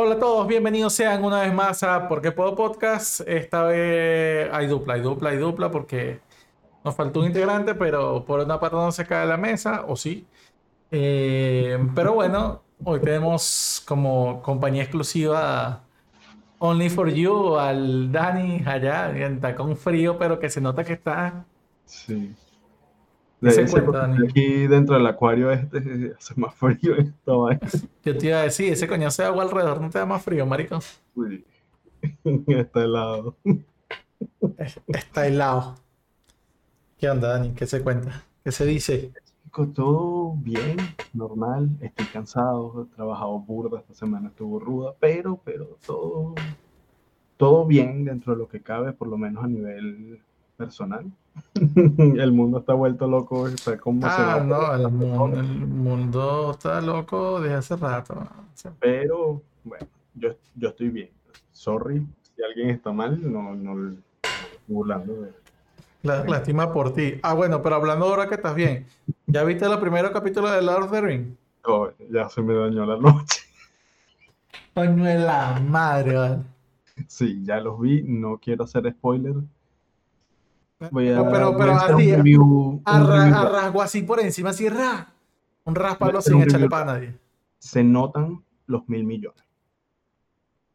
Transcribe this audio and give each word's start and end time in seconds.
Hola 0.00 0.14
a 0.14 0.18
todos, 0.20 0.46
bienvenidos 0.46 0.92
sean 0.92 1.24
una 1.24 1.40
vez 1.40 1.52
más 1.52 1.82
a 1.82 2.06
Porque 2.06 2.30
Puedo 2.30 2.54
Podcast. 2.54 3.20
Esta 3.26 3.64
vez 3.64 4.48
hay 4.52 4.68
dupla, 4.68 4.94
hay 4.94 5.00
dupla, 5.00 5.30
hay 5.30 5.38
dupla 5.38 5.72
porque 5.72 6.20
nos 6.84 6.94
faltó 6.94 7.18
un 7.18 7.26
integrante, 7.26 7.74
pero 7.74 8.24
por 8.24 8.38
una 8.38 8.60
pata 8.60 8.76
no 8.76 8.92
se 8.92 9.04
cae 9.04 9.26
la 9.26 9.36
mesa, 9.36 9.86
o 9.88 9.96
sí. 9.96 10.24
Eh, 10.92 11.76
pero 11.96 12.14
bueno, 12.14 12.62
hoy 12.84 13.00
tenemos 13.00 13.82
como 13.88 14.40
compañía 14.40 14.84
exclusiva 14.84 15.82
Only 16.60 16.90
for 16.90 17.12
You 17.12 17.56
al 17.56 18.12
Dani 18.12 18.62
allá, 18.66 19.10
está 19.18 19.56
con 19.56 19.76
frío, 19.76 20.16
pero 20.16 20.38
que 20.38 20.48
se 20.48 20.60
nota 20.60 20.84
que 20.84 20.92
está. 20.92 21.44
Sí. 21.86 22.36
¿Qué 23.40 23.50
se 23.52 23.62
Ese- 23.62 23.82
cuenta, 23.84 24.12
aquí 24.28 24.66
dentro 24.66 24.96
del 24.96 25.06
acuario 25.06 25.50
este 25.52 26.14
hace 26.18 26.34
más 26.40 26.54
frío 26.54 26.96
esto. 26.96 27.42
vaina. 27.42 27.60
Yo 28.04 28.16
te 28.18 28.26
iba 28.26 28.38
a 28.40 28.42
decir, 28.42 28.72
ese 28.72 28.88
coñazo 28.88 29.22
de 29.22 29.28
agua 29.28 29.44
alrededor 29.44 29.80
no 29.80 29.90
te 29.90 29.98
da 29.98 30.06
más 30.06 30.22
frío, 30.22 30.44
marico. 30.46 30.80
Sí. 30.80 31.44
Está 32.48 32.82
helado. 32.84 33.36
Está 34.88 35.26
helado. 35.26 35.76
¿Qué 36.98 37.08
onda, 37.08 37.28
Dani? 37.28 37.52
¿Qué 37.52 37.66
se 37.66 37.80
cuenta? 37.82 38.24
¿Qué 38.42 38.50
se 38.52 38.64
dice? 38.66 39.12
Todo 39.74 40.34
bien, 40.36 40.76
normal. 41.12 41.70
Estoy 41.80 42.06
cansado, 42.06 42.82
he 42.90 42.94
trabajado 42.94 43.38
burda 43.40 43.80
esta 43.80 43.94
semana, 43.94 44.28
estuvo 44.28 44.58
ruda, 44.60 44.94
pero, 45.00 45.40
pero 45.44 45.78
todo, 45.86 46.34
todo 47.36 47.64
bien 47.66 48.04
dentro 48.04 48.32
de 48.34 48.38
lo 48.40 48.48
que 48.48 48.60
cabe, 48.60 48.92
por 48.92 49.08
lo 49.08 49.16
menos 49.16 49.42
a 49.44 49.48
nivel 49.48 50.20
personal. 50.56 51.06
El 51.54 52.32
mundo 52.32 52.58
está 52.58 52.74
vuelto 52.74 53.06
loco, 53.06 53.46
está 53.48 53.76
conmocionado. 53.78 54.40
Ah, 54.40 54.44
no, 54.44 54.74
el 54.74 54.90
mundo, 54.90 55.40
el 55.40 55.66
mundo 55.66 56.50
está 56.52 56.80
loco 56.80 57.40
desde 57.40 57.56
hace 57.56 57.76
rato. 57.76 58.26
Pero 58.80 59.42
bueno, 59.64 59.86
yo, 60.14 60.30
yo 60.54 60.68
estoy 60.68 60.88
bien. 60.90 61.10
Sorry 61.52 62.06
si 62.36 62.42
alguien 62.44 62.70
está 62.70 62.92
mal, 62.92 63.20
no, 63.20 63.54
no 63.54 63.74
no 63.74 63.90
estoy 63.90 64.58
burlando 64.68 65.22
de 65.22 65.32
la- 66.02 66.24
lástima 66.24 66.72
por 66.72 66.94
ti. 66.94 67.14
Ah, 67.22 67.34
bueno, 67.34 67.60
pero 67.62 67.74
hablando 67.76 68.06
ahora 68.06 68.28
que 68.28 68.36
estás 68.36 68.54
bien, 68.54 68.86
¿ya 69.26 69.42
viste 69.42 69.64
el 69.66 69.78
primer 69.80 70.10
capítulo 70.12 70.50
de 70.50 70.62
Lord 70.62 70.84
of 70.84 70.90
the 70.92 71.00
Ring? 71.00 71.34
Oh, 71.64 71.90
ya 72.10 72.28
se 72.28 72.40
me 72.42 72.54
dañó 72.54 72.86
la 72.86 72.96
noche. 72.96 73.40
Coño 74.74 75.04
de 75.04 75.18
la 75.18 75.58
madre, 75.60 76.14
vale. 76.14 76.38
Sí, 77.08 77.44
ya 77.44 77.58
los 77.60 77.80
vi, 77.80 78.02
no 78.02 78.38
quiero 78.38 78.64
hacer 78.64 78.90
spoiler. 78.92 79.34
Voy 80.90 81.08
a, 81.08 81.16
Pero, 81.16 81.30
pero, 81.30 81.52
voy 81.52 81.68
a 81.70 81.76
así, 81.76 81.92
un 82.10 82.16
review, 82.16 82.42
un 82.44 82.82
a, 82.84 83.00
ra- 83.02 83.24
review. 83.24 83.36
a 83.36 83.48
rasgo 83.48 83.82
así 83.82 84.02
por 84.02 84.20
encima, 84.20 84.50
así, 84.50 84.68
ra. 84.68 85.12
Un 85.64 85.74
raspalo 85.74 86.20
sin 86.22 86.40
echarle 86.42 86.68
para 86.68 86.84
nadie. 86.84 87.18
Se 87.58 87.82
notan 87.82 88.44
los 88.66 88.88
mil 88.88 89.04
millones. 89.04 89.42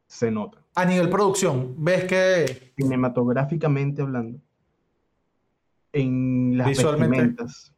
Se 0.08 0.30
notan. 0.30 0.62
A 0.76 0.86
nivel 0.86 1.10
producción, 1.10 1.76
ves 1.78 2.04
que 2.06 2.74
Cinematográficamente 2.76 4.02
hablando, 4.02 4.40
en 5.94 6.58
las 6.58 6.68
vestimentas, 6.68 7.74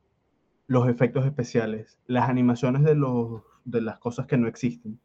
los 0.68 0.88
efectos 0.90 1.26
especiales, 1.26 2.00
las 2.08 2.30
animaciones 2.30 2.84
de, 2.84 2.96
los, 2.96 3.42
de 3.66 3.82
las 3.82 4.00
cosas 4.00 4.26
que 4.26 4.38
no 4.38 4.48
existen. 4.48 5.00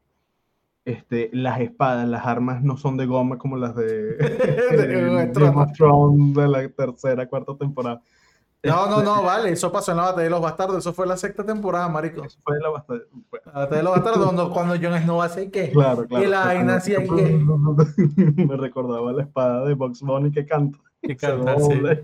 Este, 0.85 1.29
las 1.33 1.61
espadas, 1.61 2.09
las 2.09 2.25
armas 2.27 2.63
no 2.63 2.77
son 2.77 2.97
de 2.97 3.05
goma 3.07 3.37
como 3.39 3.57
las 3.57 3.75
de, 3.77 4.17
Game 4.71 5.09
of 5.09 5.37
Game 5.57 5.73
Thrones. 5.77 6.35
de 6.35 6.49
la 6.49 6.69
tercera, 6.69 7.27
cuarta 7.29 7.55
temporada. 7.57 8.01
No, 8.63 8.89
no, 8.91 9.03
no, 9.03 9.23
vale, 9.23 9.51
eso 9.53 9.71
pasó 9.73 9.91
en 9.93 9.99
la 9.99 10.05
batalla 10.05 10.25
de 10.25 10.31
los 10.31 10.41
bastardos, 10.43 10.79
eso 10.79 10.93
fue 10.93 11.07
la 11.07 11.17
sexta 11.17 11.45
temporada, 11.45 11.89
marico. 11.89 12.25
Eso 12.25 12.39
fue 12.43 12.59
la 12.61 12.69
bueno, 12.71 13.05
La 13.47 13.53
batalla 13.53 13.77
de 13.77 13.83
los 13.83 13.93
bastardos, 13.93 14.25
cuando, 14.25 14.51
cuando 14.51 14.75
Jon 14.77 15.01
Snow 15.03 15.23
hace 15.23 15.51
que. 15.51 15.71
claro, 15.71 16.07
claro. 16.07 16.25
Y 16.25 16.29
la 16.29 16.45
vaina 16.47 16.77
ahí 16.77 17.07
que- 17.07 18.45
Me 18.47 18.57
recordaba 18.57 19.13
la 19.13 19.23
espada 19.23 19.65
de 19.67 19.75
Box 19.75 20.01
Bunny 20.03 20.31
que 20.31 20.45
canta. 20.47 20.79
que 21.03 21.09
se 21.09 21.17
canta, 21.17 21.59
sí. 21.59 21.75
dobla. 21.75 21.99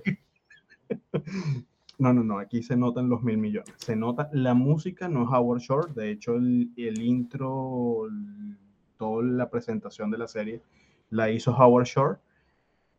No, 1.99 2.13
no, 2.13 2.23
no, 2.23 2.39
aquí 2.39 2.63
se 2.63 2.77
notan 2.77 3.09
los 3.09 3.23
mil 3.23 3.39
millones. 3.39 3.73
Se 3.79 3.97
nota 3.97 4.29
la 4.33 4.53
música, 4.53 5.09
no 5.09 5.23
es 5.23 5.29
Howard 5.33 5.61
Shore. 5.61 5.93
De 5.95 6.11
hecho, 6.11 6.35
el, 6.35 6.71
el 6.77 7.01
intro, 7.01 8.07
el- 8.07 8.57
toda 8.99 9.23
la 9.25 9.49
presentación 9.51 10.11
de 10.11 10.19
la 10.19 10.29
serie 10.29 10.61
la 11.11 11.31
hizo 11.31 11.57
Howard 11.57 11.87
Shore. 11.87 12.19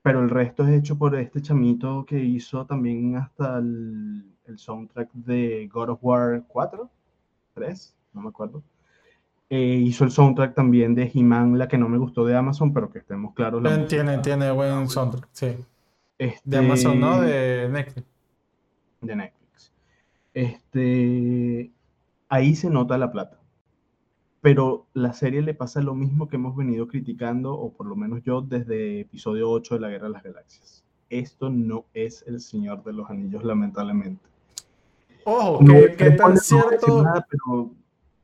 Pero 0.02 0.22
el 0.22 0.30
resto 0.30 0.64
es 0.66 0.70
hecho 0.70 0.98
por 0.98 1.16
este 1.16 1.42
chamito 1.42 2.06
que 2.06 2.20
hizo 2.24 2.66
también 2.66 3.18
hasta 3.18 3.58
el, 3.58 4.24
el 4.46 4.58
soundtrack 4.58 5.10
de 5.14 5.68
God 5.72 5.90
of 5.90 6.00
War 6.02 6.44
4, 6.48 6.90
3, 7.56 7.96
no 8.14 8.22
me 8.22 8.30
acuerdo. 8.30 8.64
Eh, 9.50 9.76
hizo 9.84 10.04
el 10.04 10.12
soundtrack 10.12 10.54
también 10.54 10.94
de 10.96 11.10
He-Man, 11.14 11.58
la 11.58 11.68
que 11.68 11.78
no 11.78 11.88
me 11.90 11.98
gustó 11.98 12.26
de 12.26 12.36
Amazon, 12.36 12.74
pero 12.74 12.90
que 12.90 13.00
estemos 13.00 13.34
claros. 13.34 13.62
la 13.62 13.86
Tiene, 13.88 14.04
música- 14.14 14.22
tiene 14.22 14.52
buen 14.52 14.88
soundtrack, 14.90 15.28
sí. 15.32 15.46
De 15.48 15.66
este, 16.20 16.58
Amazon, 16.58 17.00
¿no? 17.00 17.22
De 17.22 17.68
Netflix. 17.70 18.08
de 19.02 19.16
Netflix. 19.16 19.72
Este, 20.34 21.72
ahí 22.30 22.56
se 22.56 22.70
nota 22.70 22.98
la 22.98 23.12
plata. 23.12 23.38
Pero 24.48 24.86
la 24.94 25.12
serie 25.12 25.42
le 25.42 25.54
pasa 25.54 25.82
lo 25.82 25.94
mismo 25.94 26.30
que 26.30 26.38
hemos 26.38 26.56
venido 26.56 26.88
criticando, 26.88 27.54
o 27.54 27.70
por 27.74 27.86
lo 27.86 27.98
menos 27.98 28.24
yo, 28.24 28.40
desde 28.40 29.02
episodio 29.02 29.50
8 29.52 29.76
de 29.76 29.82
la 29.82 29.90
Guerra 29.90 30.08
de 30.08 30.14
las 30.14 30.24
Galaxias. 30.24 30.86
Esto 31.10 31.50
no 31.50 31.84
es 31.94 32.24
el 32.28 32.40
Señor 32.40 32.82
de 32.86 32.94
los 32.94 33.10
Anillos, 33.10 33.44
lamentablemente. 33.44 34.26
Ojo, 35.26 35.62
No, 35.62 35.74
¿qué, 35.74 35.96
qué 35.98 36.12
no 36.12 36.16
tan 36.16 36.38
cierto, 36.38 37.04
nada, 37.04 37.28
pero 37.30 37.72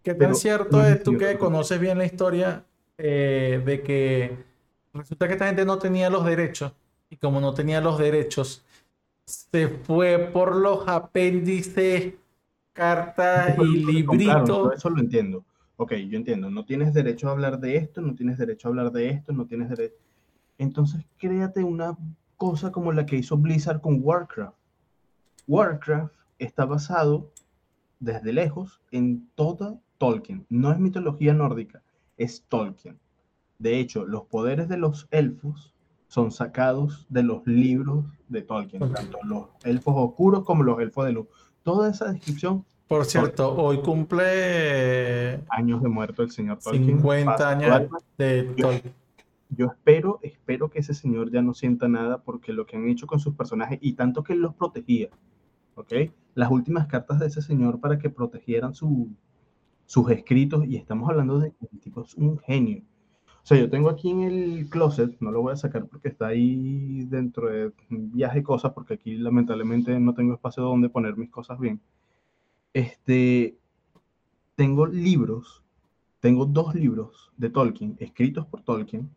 tan 0.02 0.18
pero 0.18 0.34
cierto 0.34 0.78
no 0.78 0.86
es 0.86 1.04
tú 1.04 1.18
que 1.18 1.38
conoces 1.38 1.78
bien 1.78 1.98
la 1.98 2.06
historia 2.06 2.64
eh, 2.98 3.62
de 3.66 3.82
que 3.82 4.38
resulta 4.94 5.28
que 5.28 5.34
esta 5.34 5.48
gente 5.48 5.66
no 5.66 5.78
tenía 5.78 6.10
los 6.10 6.24
derechos 6.24 6.72
y 7.10 7.18
como 7.18 7.42
no 7.42 7.54
tenía 7.54 7.82
los 7.82 8.00
derechos, 8.00 8.64
se 9.26 9.68
fue 9.68 10.20
por 10.20 10.56
los 10.56 10.88
apéndices, 10.88 12.14
cartas 12.72 13.58
y 13.60 13.86
que 13.86 13.92
libritos. 13.92 14.76
eso 14.76 14.90
lo 14.90 15.02
entiendo. 15.02 15.44
Ok, 15.78 15.94
yo 15.94 16.18
entiendo. 16.18 16.50
No 16.50 16.66
tienes 16.66 16.94
derecho 16.94 17.30
a 17.30 17.32
hablar 17.32 17.60
de 17.60 17.78
esto, 17.78 18.02
no 18.02 18.16
tienes 18.16 18.38
derecho 18.38 18.68
a 18.68 18.70
hablar 18.70 18.92
de 18.92 19.10
esto, 19.10 19.34
no 19.34 19.46
tienes 19.46 19.70
derecho. 19.70 19.96
Entonces, 20.58 21.06
créate 21.18 21.64
una 21.64 21.98
cosa 22.38 22.72
como 22.72 22.92
la 22.92 23.06
que 23.06 23.18
hizo 23.18 23.38
Blizzard 23.38 23.82
con 23.82 24.00
Warcraft. 24.02 24.58
Warcraft 25.48 26.14
está 26.40 26.66
basado 26.66 27.32
desde 28.00 28.34
lejos 28.34 28.82
en 28.92 29.30
toda 29.36 29.80
Tolkien. 29.98 30.46
No 30.50 30.72
es 30.72 30.80
mitología 30.80 31.34
nórdica, 31.34 31.82
es 32.18 32.44
Tolkien. 32.48 33.00
De 33.60 33.80
hecho, 33.80 34.06
los 34.06 34.24
poderes 34.26 34.68
de 34.68 34.78
los 34.78 35.08
elfos 35.12 35.74
son 36.08 36.32
sacados 36.32 37.08
de 37.10 37.24
los 37.24 37.46
libros 37.48 38.06
de 38.28 38.42
Tolkien, 38.42 38.92
tanto 38.92 39.20
los 39.24 39.48
elfos 39.64 39.96
oscuros 39.98 40.44
como 40.44 40.64
los 40.64 40.80
elfos 40.80 41.06
de 41.06 41.14
luz. 41.14 41.28
Toda 41.64 41.90
esa 41.90 42.12
descripción 42.12 42.66
Por 42.98 43.06
cierto, 43.06 43.56
hoy 43.56 43.78
cumple 43.80 45.44
años 45.50 45.82
de 45.82 45.90
muerto 45.90 46.22
el 46.24 46.32
señor 46.32 46.60
Tolkien. 46.60 46.86
50 46.86 47.32
pasa 47.32 47.44
su 47.44 47.58
años 47.58 47.92
de 48.18 48.44
Tolkien. 48.62 48.94
yo 49.50 49.66
espero, 49.68 50.20
espero 50.22 50.70
que 50.70 50.80
ese 50.80 50.94
señor 50.94 51.32
ya 51.32 51.42
no 51.42 51.54
sienta 51.54 51.88
nada 51.88 52.22
porque 52.24 52.54
lo 52.54 52.66
que 52.66 52.78
han 52.78 52.88
hecho 52.88 53.08
con 53.08 53.20
sus 53.20 53.36
personajes 53.36 53.80
y 53.82 53.94
tanto 53.94 54.24
que 54.24 54.34
él 54.34 54.40
los 54.40 54.54
protegía, 54.56 55.10
¿ok? 55.76 55.94
Las 56.36 56.52
últimas 56.52 56.88
cartas 56.88 57.20
de 57.20 57.28
ese 57.28 57.42
señor 57.42 57.80
para 57.80 57.98
que 58.00 58.10
protegieran 58.10 58.74
su- 58.74 59.10
sus 59.86 60.10
escritos 60.12 60.66
y 60.66 60.76
estamos 60.78 61.10
hablando 61.10 61.40
de 61.40 61.52
que 61.52 61.68
el 61.72 61.80
tipo 61.80 62.02
es 62.02 62.16
un 62.16 62.38
genio. 62.40 62.82
O 63.44 63.46
sea, 63.46 63.58
yo 63.60 63.70
tengo 63.70 63.90
aquí 63.90 64.10
en 64.10 64.22
el 64.22 64.70
closet, 64.70 65.18
no 65.20 65.30
lo 65.32 65.42
voy 65.42 65.54
a 65.54 65.58
sacar 65.58 65.86
porque 65.88 66.08
está 66.08 66.28
ahí 66.28 67.04
dentro 67.10 67.50
de 67.50 67.72
viaje 67.90 68.42
cosas, 68.42 68.72
porque 68.72 68.94
aquí 68.94 69.18
lamentablemente 69.18 70.00
no 70.00 70.14
tengo 70.14 70.34
espacio 70.34 70.64
donde 70.64 70.90
poner 70.90 71.18
mis 71.18 71.30
cosas 71.30 71.60
bien. 71.60 71.82
Este, 72.74 73.56
tengo 74.56 74.88
libros, 74.88 75.64
tengo 76.20 76.46
dos 76.46 76.74
libros 76.74 77.32
de 77.38 77.50
Tolkien, 77.52 77.96
escritos 78.00 78.48
por 78.48 78.64
Tolkien, 78.64 79.12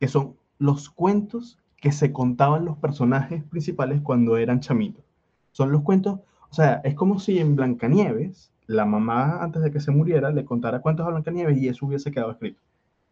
que 0.00 0.08
son 0.08 0.36
los 0.58 0.88
cuentos 0.88 1.58
que 1.76 1.92
se 1.92 2.12
contaban 2.12 2.64
los 2.64 2.78
personajes 2.78 3.44
principales 3.44 4.00
cuando 4.00 4.38
eran 4.38 4.60
chamitos. 4.60 5.04
Son 5.52 5.70
los 5.70 5.82
cuentos, 5.82 6.20
o 6.50 6.54
sea, 6.54 6.80
es 6.84 6.94
como 6.94 7.18
si 7.18 7.38
en 7.38 7.56
Blancanieves, 7.56 8.50
la 8.66 8.86
mamá 8.86 9.42
antes 9.42 9.62
de 9.62 9.70
que 9.70 9.80
se 9.80 9.90
muriera 9.90 10.30
le 10.30 10.46
contara 10.46 10.80
cuentos 10.80 11.06
a 11.06 11.10
Blancanieves 11.10 11.58
y 11.58 11.68
eso 11.68 11.84
hubiese 11.84 12.10
quedado 12.10 12.32
escrito. 12.32 12.60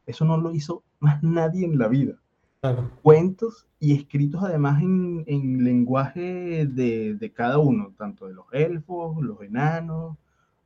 Eso 0.07 0.25
no 0.25 0.39
lo 0.39 0.55
hizo 0.55 0.83
más 1.01 1.23
nadie 1.23 1.67
en 1.67 1.79
la 1.79 1.89
vida 1.89 2.22
Claro. 2.63 2.93
cuentos 3.03 3.67
y 3.81 3.93
escritos 3.93 4.41
además 4.45 4.81
en, 4.85 5.25
en 5.27 5.65
lenguaje 5.65 6.65
de, 6.65 7.15
de 7.15 7.33
cada 7.33 7.59
uno, 7.59 7.93
tanto 7.99 8.29
de 8.29 8.35
los 8.35 8.47
elfos, 8.53 9.21
los 9.21 9.41
enanos. 9.43 10.13
O 10.13 10.19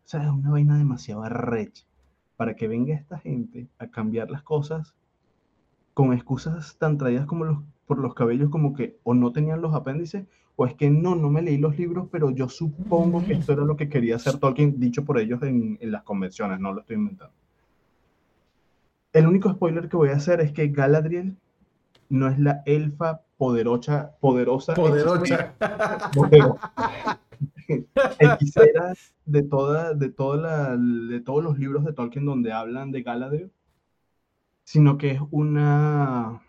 sea, 0.04 0.22
es 0.24 0.28
una 0.28 0.50
vaina 0.50 0.76
demasiado 0.76 1.22
arrecha 1.22 1.86
para 2.36 2.54
que 2.54 2.68
venga 2.68 2.94
esta 2.94 3.18
gente 3.18 3.68
a 3.78 3.86
cambiar 3.86 4.30
las 4.30 4.42
cosas 4.42 4.94
con 5.94 6.12
excusas 6.12 6.76
tan 6.76 6.98
traídas 6.98 7.24
como 7.24 7.46
los, 7.46 7.58
por 7.86 7.96
los 7.96 8.12
cabellos 8.12 8.50
como 8.50 8.74
que 8.74 8.98
o 9.02 9.14
no 9.14 9.32
tenían 9.32 9.62
los 9.62 9.74
apéndices 9.74 10.26
o 10.54 10.66
es 10.66 10.74
que 10.74 10.90
no, 10.90 11.14
no 11.14 11.30
me 11.30 11.40
leí 11.40 11.56
los 11.56 11.78
libros, 11.78 12.08
pero 12.12 12.28
yo 12.30 12.50
supongo 12.50 13.24
que 13.24 13.32
esto 13.32 13.54
era 13.54 13.64
lo 13.64 13.78
que 13.78 13.88
quería 13.88 14.16
hacer 14.16 14.36
Tolkien, 14.36 14.78
dicho 14.78 15.06
por 15.06 15.18
ellos 15.18 15.42
en, 15.42 15.78
en 15.80 15.92
las 15.92 16.02
convenciones, 16.02 16.60
no 16.60 16.74
lo 16.74 16.80
estoy 16.80 16.96
inventando. 16.96 17.32
El 19.14 19.26
único 19.26 19.50
spoiler 19.50 19.88
que 19.88 19.96
voy 19.96 20.10
a 20.10 20.16
hacer 20.16 20.42
es 20.42 20.52
que 20.52 20.68
Galadriel 20.68 21.38
no 22.08 22.28
es 22.28 22.38
la 22.38 22.62
elfa 22.66 23.22
poderosa, 23.36 24.16
poderosa, 24.20 24.74
Poderosa. 24.74 25.54
hechicera 28.18 28.94
de 29.24 29.42
toda, 29.42 29.94
de 29.94 30.08
toda 30.08 30.36
la, 30.36 30.76
de 30.76 31.20
todos 31.20 31.42
los 31.42 31.58
libros 31.58 31.84
de 31.84 31.92
Tolkien 31.92 32.24
donde 32.24 32.52
hablan 32.52 32.92
de 32.92 33.02
Galadriel, 33.02 33.52
sino 34.64 34.98
que 34.98 35.12
es 35.12 35.20
una 35.30 36.42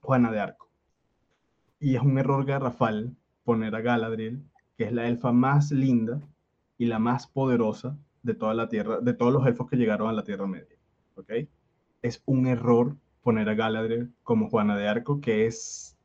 Juana 0.00 0.30
de 0.30 0.40
Arco. 0.40 0.68
Y 1.80 1.96
es 1.96 2.02
un 2.02 2.18
error 2.18 2.44
garrafal 2.44 3.14
poner 3.44 3.74
a 3.74 3.80
Galadriel, 3.80 4.42
que 4.76 4.84
es 4.84 4.92
la 4.92 5.08
elfa 5.08 5.32
más 5.32 5.70
linda 5.70 6.20
y 6.76 6.86
la 6.86 6.98
más 6.98 7.26
poderosa 7.26 7.96
de 8.22 8.34
toda 8.34 8.54
la 8.54 8.68
tierra, 8.68 9.00
de 9.00 9.14
todos 9.14 9.32
los 9.32 9.46
elfos 9.46 9.68
que 9.68 9.76
llegaron 9.76 10.08
a 10.08 10.12
la 10.12 10.24
Tierra 10.24 10.46
Media. 10.46 10.76
¿Ok? 11.16 11.30
Es 12.02 12.22
un 12.26 12.46
error 12.46 12.96
poner 13.28 13.46
a 13.50 13.54
Galadriel 13.54 14.10
como 14.22 14.48
Juana 14.48 14.74
de 14.74 14.88
Arco, 14.88 15.20
que 15.20 15.44
es 15.44 15.98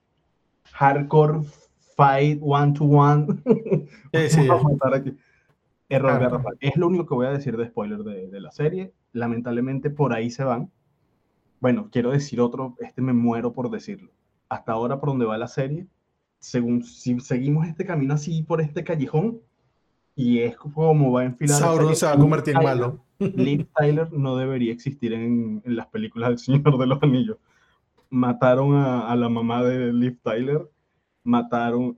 hardcore 0.73 1.39
fight 1.95 2.37
one 2.41 2.73
to 2.73 2.83
one. 2.83 3.27
Sí, 4.11 4.29
sí. 4.29 4.47
Error. 5.87 6.43
Es 6.59 6.75
lo 6.75 6.87
único 6.87 7.05
que 7.05 7.13
voy 7.13 7.27
a 7.27 7.31
decir 7.31 7.55
de 7.55 7.67
spoiler 7.67 7.99
de, 7.99 8.27
de 8.27 8.41
la 8.41 8.51
serie. 8.51 8.91
Lamentablemente 9.13 9.89
por 9.89 10.11
ahí 10.11 10.29
se 10.29 10.43
van. 10.43 10.69
Bueno, 11.61 11.87
quiero 11.93 12.11
decir 12.11 12.41
otro, 12.41 12.75
este 12.81 13.01
me 13.01 13.13
muero 13.13 13.53
por 13.53 13.69
decirlo. 13.69 14.11
Hasta 14.49 14.73
ahora 14.73 14.99
por 14.99 15.07
donde 15.07 15.23
va 15.23 15.37
la 15.37 15.47
serie, 15.47 15.87
según 16.39 16.83
si 16.83 17.21
seguimos 17.21 17.65
este 17.69 17.85
camino 17.85 18.15
así 18.15 18.43
por 18.43 18.59
este 18.59 18.83
callejón, 18.83 19.39
y 20.15 20.39
es 20.39 20.55
como 20.57 21.11
va 21.11 21.21
a 21.21 21.25
enfilar 21.25 21.59
la 21.59 21.67
Sauron 21.67 21.95
se 21.95 22.05
va 22.05 22.13
a 22.13 22.17
convertir 22.17 22.55
en 22.55 22.63
malo. 22.63 23.03
Liv 23.19 23.67
Tyler 23.75 24.11
no 24.11 24.35
debería 24.37 24.71
existir 24.71 25.13
en, 25.13 25.61
en 25.65 25.75
las 25.75 25.87
películas 25.87 26.29
del 26.29 26.39
Señor 26.39 26.77
de 26.77 26.87
los 26.87 27.01
Anillos. 27.01 27.37
Mataron 28.09 28.75
a, 28.75 29.09
a 29.11 29.15
la 29.15 29.29
mamá 29.29 29.63
de 29.63 29.91
Liv 29.91 30.19
Tyler, 30.23 30.69
mataron... 31.23 31.97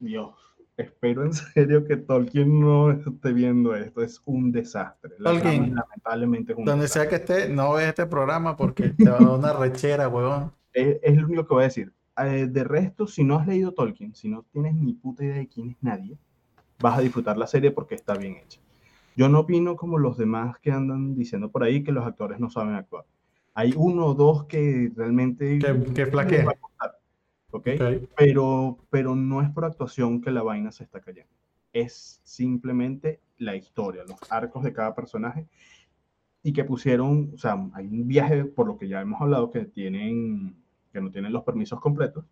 Dios, 0.00 0.34
espero 0.76 1.24
en 1.24 1.32
serio 1.32 1.84
que 1.84 1.96
Tolkien 1.96 2.60
no 2.60 2.92
esté 2.92 3.32
viendo 3.32 3.74
esto, 3.74 4.02
es 4.02 4.22
un 4.24 4.52
desastre. 4.52 5.12
La 5.18 5.32
Tolkien, 5.32 5.64
trama, 5.66 5.80
lamentablemente 5.88 6.52
es 6.52 6.58
un 6.58 6.64
Donde 6.64 6.82
desastre. 6.82 7.18
sea 7.18 7.26
que 7.26 7.34
esté, 7.44 7.52
no 7.52 7.72
ves 7.74 7.88
este 7.88 8.06
programa 8.06 8.56
porque 8.56 8.90
te 8.90 9.10
va 9.10 9.16
a 9.16 9.20
dar 9.20 9.30
una 9.38 9.52
rechera, 9.52 10.08
huevón. 10.08 10.52
Es, 10.72 10.98
es 11.02 11.16
lo 11.16 11.26
único 11.26 11.46
que 11.46 11.54
voy 11.54 11.62
a 11.62 11.66
decir. 11.66 11.92
Eh, 12.24 12.46
de 12.46 12.64
resto, 12.64 13.06
si 13.06 13.24
no 13.24 13.36
has 13.36 13.46
leído 13.46 13.72
Tolkien, 13.72 14.14
si 14.14 14.28
no 14.28 14.44
tienes 14.50 14.74
ni 14.74 14.94
puta 14.94 15.24
idea 15.24 15.36
de 15.36 15.48
quién 15.48 15.70
es 15.70 15.76
nadie, 15.80 16.18
vas 16.80 16.98
a 16.98 17.02
disfrutar 17.02 17.36
la 17.38 17.46
serie 17.46 17.70
porque 17.70 17.94
está 17.94 18.14
bien 18.14 18.36
hecha. 18.36 18.60
Yo 19.16 19.28
no 19.28 19.40
opino 19.40 19.76
como 19.76 19.98
los 19.98 20.16
demás 20.16 20.58
que 20.60 20.70
andan 20.70 21.14
diciendo 21.16 21.50
por 21.50 21.64
ahí 21.64 21.82
que 21.82 21.92
los 21.92 22.06
actores 22.06 22.38
no 22.38 22.50
saben 22.50 22.74
actuar. 22.74 23.04
Hay 23.54 23.74
uno 23.76 24.06
o 24.06 24.14
dos 24.14 24.44
que 24.44 24.92
realmente 24.94 25.58
Que, 25.58 25.92
que 25.92 26.02
les 26.02 26.10
flaquea. 26.10 26.44
va 26.44 26.52
a 26.52 26.54
costar, 26.54 26.90
¿ok? 27.50 27.68
Ok. 27.80 28.08
Pero, 28.16 28.78
pero 28.90 29.16
no 29.16 29.42
es 29.42 29.50
por 29.50 29.64
actuación 29.64 30.20
que 30.20 30.30
la 30.30 30.42
vaina 30.42 30.70
se 30.70 30.84
está 30.84 31.00
cayendo. 31.00 31.32
Es 31.72 32.20
simplemente 32.22 33.20
la 33.38 33.56
historia, 33.56 34.04
los 34.04 34.18
arcos 34.30 34.62
de 34.62 34.72
cada 34.72 34.94
personaje 34.94 35.46
y 36.42 36.52
que 36.52 36.64
pusieron, 36.64 37.32
o 37.34 37.38
sea, 37.38 37.58
hay 37.74 37.86
un 37.88 38.06
viaje, 38.06 38.44
por 38.44 38.66
lo 38.68 38.78
que 38.78 38.88
ya 38.88 39.00
hemos 39.00 39.20
hablado, 39.20 39.50
que 39.50 39.64
tienen, 39.64 40.54
que 40.98 41.04
no 41.04 41.10
tienen 41.12 41.32
los 41.32 41.44
permisos 41.44 41.80
completos. 41.80 42.24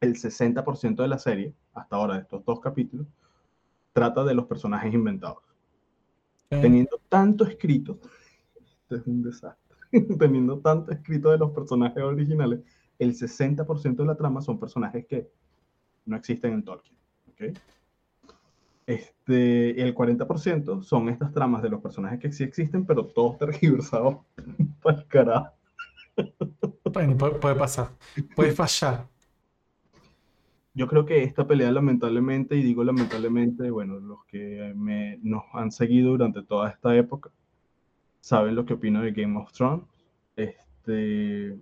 El 0.00 0.14
60% 0.14 1.02
de 1.02 1.08
la 1.08 1.18
serie, 1.18 1.52
hasta 1.74 1.96
ahora 1.96 2.14
de 2.14 2.20
estos 2.20 2.44
dos 2.44 2.60
capítulos, 2.60 3.06
trata 3.92 4.24
de 4.24 4.34
los 4.34 4.46
personajes 4.46 4.92
inventados. 4.92 5.42
Teniendo 6.48 7.00
tanto 7.08 7.44
escrito, 7.44 7.98
esto 8.54 8.96
es 8.96 9.06
un 9.06 9.22
desastre, 9.22 9.76
teniendo 10.18 10.58
tanto 10.60 10.92
escrito 10.92 11.30
de 11.30 11.38
los 11.38 11.50
personajes 11.50 12.02
originales, 12.02 12.60
el 12.98 13.14
60% 13.14 13.96
de 13.96 14.06
la 14.06 14.14
trama 14.14 14.40
son 14.40 14.60
personajes 14.60 15.06
que 15.06 15.28
no 16.04 16.16
existen 16.16 16.52
en 16.52 16.64
Tolkien. 16.64 16.96
¿ok? 17.30 17.58
Este, 18.86 19.82
el 19.82 19.92
40% 19.92 20.82
son 20.84 21.08
estas 21.08 21.32
tramas 21.32 21.62
de 21.62 21.70
los 21.70 21.82
personajes 21.82 22.20
que 22.20 22.30
sí 22.30 22.44
existen, 22.44 22.86
pero 22.86 23.06
todos 23.06 23.38
tergiversados 23.38 24.18
para 24.80 24.98
el 24.98 25.06
carajo. 25.08 25.56
Bueno, 26.96 27.14
puede, 27.18 27.34
puede 27.34 27.54
pasar. 27.56 27.90
Puede 28.34 28.52
fallar. 28.52 29.06
Yo 30.72 30.88
creo 30.88 31.04
que 31.04 31.24
esta 31.24 31.46
pelea 31.46 31.70
lamentablemente, 31.70 32.56
y 32.56 32.62
digo 32.62 32.84
lamentablemente, 32.84 33.70
bueno, 33.70 34.00
los 34.00 34.24
que 34.24 34.72
me, 34.74 35.18
nos 35.22 35.42
han 35.52 35.72
seguido 35.72 36.12
durante 36.12 36.42
toda 36.42 36.70
esta 36.70 36.96
época 36.96 37.30
saben 38.20 38.54
lo 38.54 38.64
que 38.64 38.72
opino 38.72 39.02
de 39.02 39.12
Game 39.12 39.38
of 39.38 39.52
Thrones. 39.52 39.84
Este, 40.36 41.58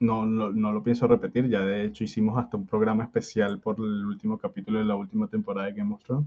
no, 0.00 0.26
no, 0.26 0.50
no 0.50 0.72
lo 0.72 0.82
pienso 0.82 1.06
repetir, 1.06 1.48
ya 1.48 1.60
de 1.60 1.84
hecho 1.84 2.02
hicimos 2.02 2.36
hasta 2.36 2.56
un 2.56 2.66
programa 2.66 3.04
especial 3.04 3.60
por 3.60 3.76
el 3.78 4.04
último 4.04 4.36
capítulo 4.36 4.80
de 4.80 4.84
la 4.84 4.96
última 4.96 5.28
temporada 5.28 5.68
de 5.68 5.74
Game 5.74 5.94
of 5.94 6.02
Thrones. 6.02 6.26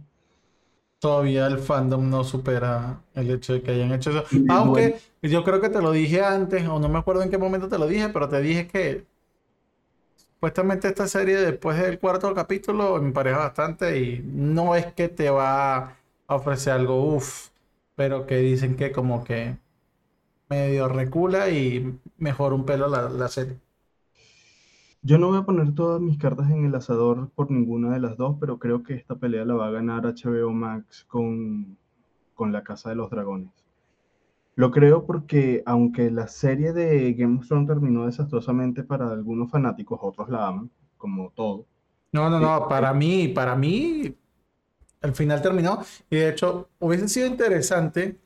Todavía 1.06 1.46
el 1.46 1.60
fandom 1.60 2.10
no 2.10 2.24
supera 2.24 3.04
el 3.14 3.30
hecho 3.30 3.54
de 3.54 3.62
que 3.62 3.70
hayan 3.74 3.92
hecho 3.94 4.10
eso. 4.10 4.24
Aunque 4.48 5.00
yo 5.22 5.44
creo 5.44 5.62
que 5.62 5.70
te 5.70 5.80
lo 5.80 5.92
dije 5.92 6.24
antes, 6.24 6.68
o 6.68 6.80
no 6.80 6.90
me 6.90 6.98
acuerdo 6.98 7.22
en 7.22 7.30
qué 7.30 7.38
momento 7.38 7.70
te 7.70 7.78
lo 7.78 7.86
dije, 7.86 8.10
pero 8.10 8.28
te 8.28 8.42
dije 8.42 8.68
que 8.68 9.06
supuestamente 10.16 10.88
esta 10.88 11.08
serie 11.08 11.38
después 11.38 11.78
del 11.78 12.00
cuarto 12.00 12.34
capítulo 12.34 13.00
me 13.02 13.12
pareja 13.12 13.38
bastante 13.38 14.00
y 14.00 14.22
no 14.26 14.76
es 14.76 14.88
que 14.94 15.10
te 15.10 15.30
va 15.30 15.78
a 16.28 16.36
ofrecer 16.36 16.74
algo 16.74 17.04
uff, 17.16 17.50
pero 17.96 18.26
que 18.26 18.38
dicen 18.38 18.76
que 18.76 18.92
como 18.92 19.24
que 19.24 19.58
medio 20.50 20.88
recula 20.90 21.50
y 21.50 22.00
mejora 22.18 22.56
un 22.56 22.66
pelo 22.66 22.88
la, 22.88 23.10
la 23.10 23.28
serie. 23.30 23.60
Yo 25.08 25.20
no 25.20 25.28
voy 25.28 25.38
a 25.38 25.44
poner 25.44 25.76
todas 25.76 26.02
mis 26.02 26.18
cartas 26.18 26.50
en 26.50 26.66
el 26.66 26.74
asador 26.74 27.30
por 27.36 27.52
ninguna 27.52 27.94
de 27.94 28.00
las 28.00 28.18
dos, 28.18 28.38
pero 28.40 28.58
creo 28.58 28.82
que 28.82 28.96
esta 28.96 29.14
pelea 29.14 29.46
la 29.46 29.54
va 29.54 29.68
a 29.68 29.72
ganar 29.72 30.04
HBO 30.04 30.52
Max 30.52 31.06
con, 31.08 31.78
con 32.34 32.52
La 32.52 32.64
Casa 32.64 32.90
de 32.90 32.96
los 32.96 33.12
Dragones. 33.12 33.52
Lo 34.56 34.72
creo 34.72 35.06
porque 35.06 35.62
aunque 35.68 36.10
la 36.10 36.28
serie 36.28 36.74
de 36.74 37.14
Game 37.14 37.38
of 37.38 37.48
Thrones 37.48 37.68
terminó 37.68 38.08
desastrosamente 38.08 38.84
para 38.84 39.12
algunos 39.12 39.52
fanáticos, 39.52 40.00
otros 40.02 40.28
la 40.28 40.48
aman, 40.48 40.72
como 40.98 41.30
todo. 41.36 41.68
No, 42.12 42.28
no, 42.28 42.40
no, 42.40 42.68
para 42.68 42.92
mí, 42.92 43.28
para 43.28 43.56
mí, 43.56 44.18
el 45.02 45.14
final 45.14 45.40
terminó. 45.40 45.82
Y 46.10 46.16
de 46.16 46.30
hecho, 46.30 46.70
hubiese 46.80 47.08
sido 47.10 47.28
interesante 47.28 48.20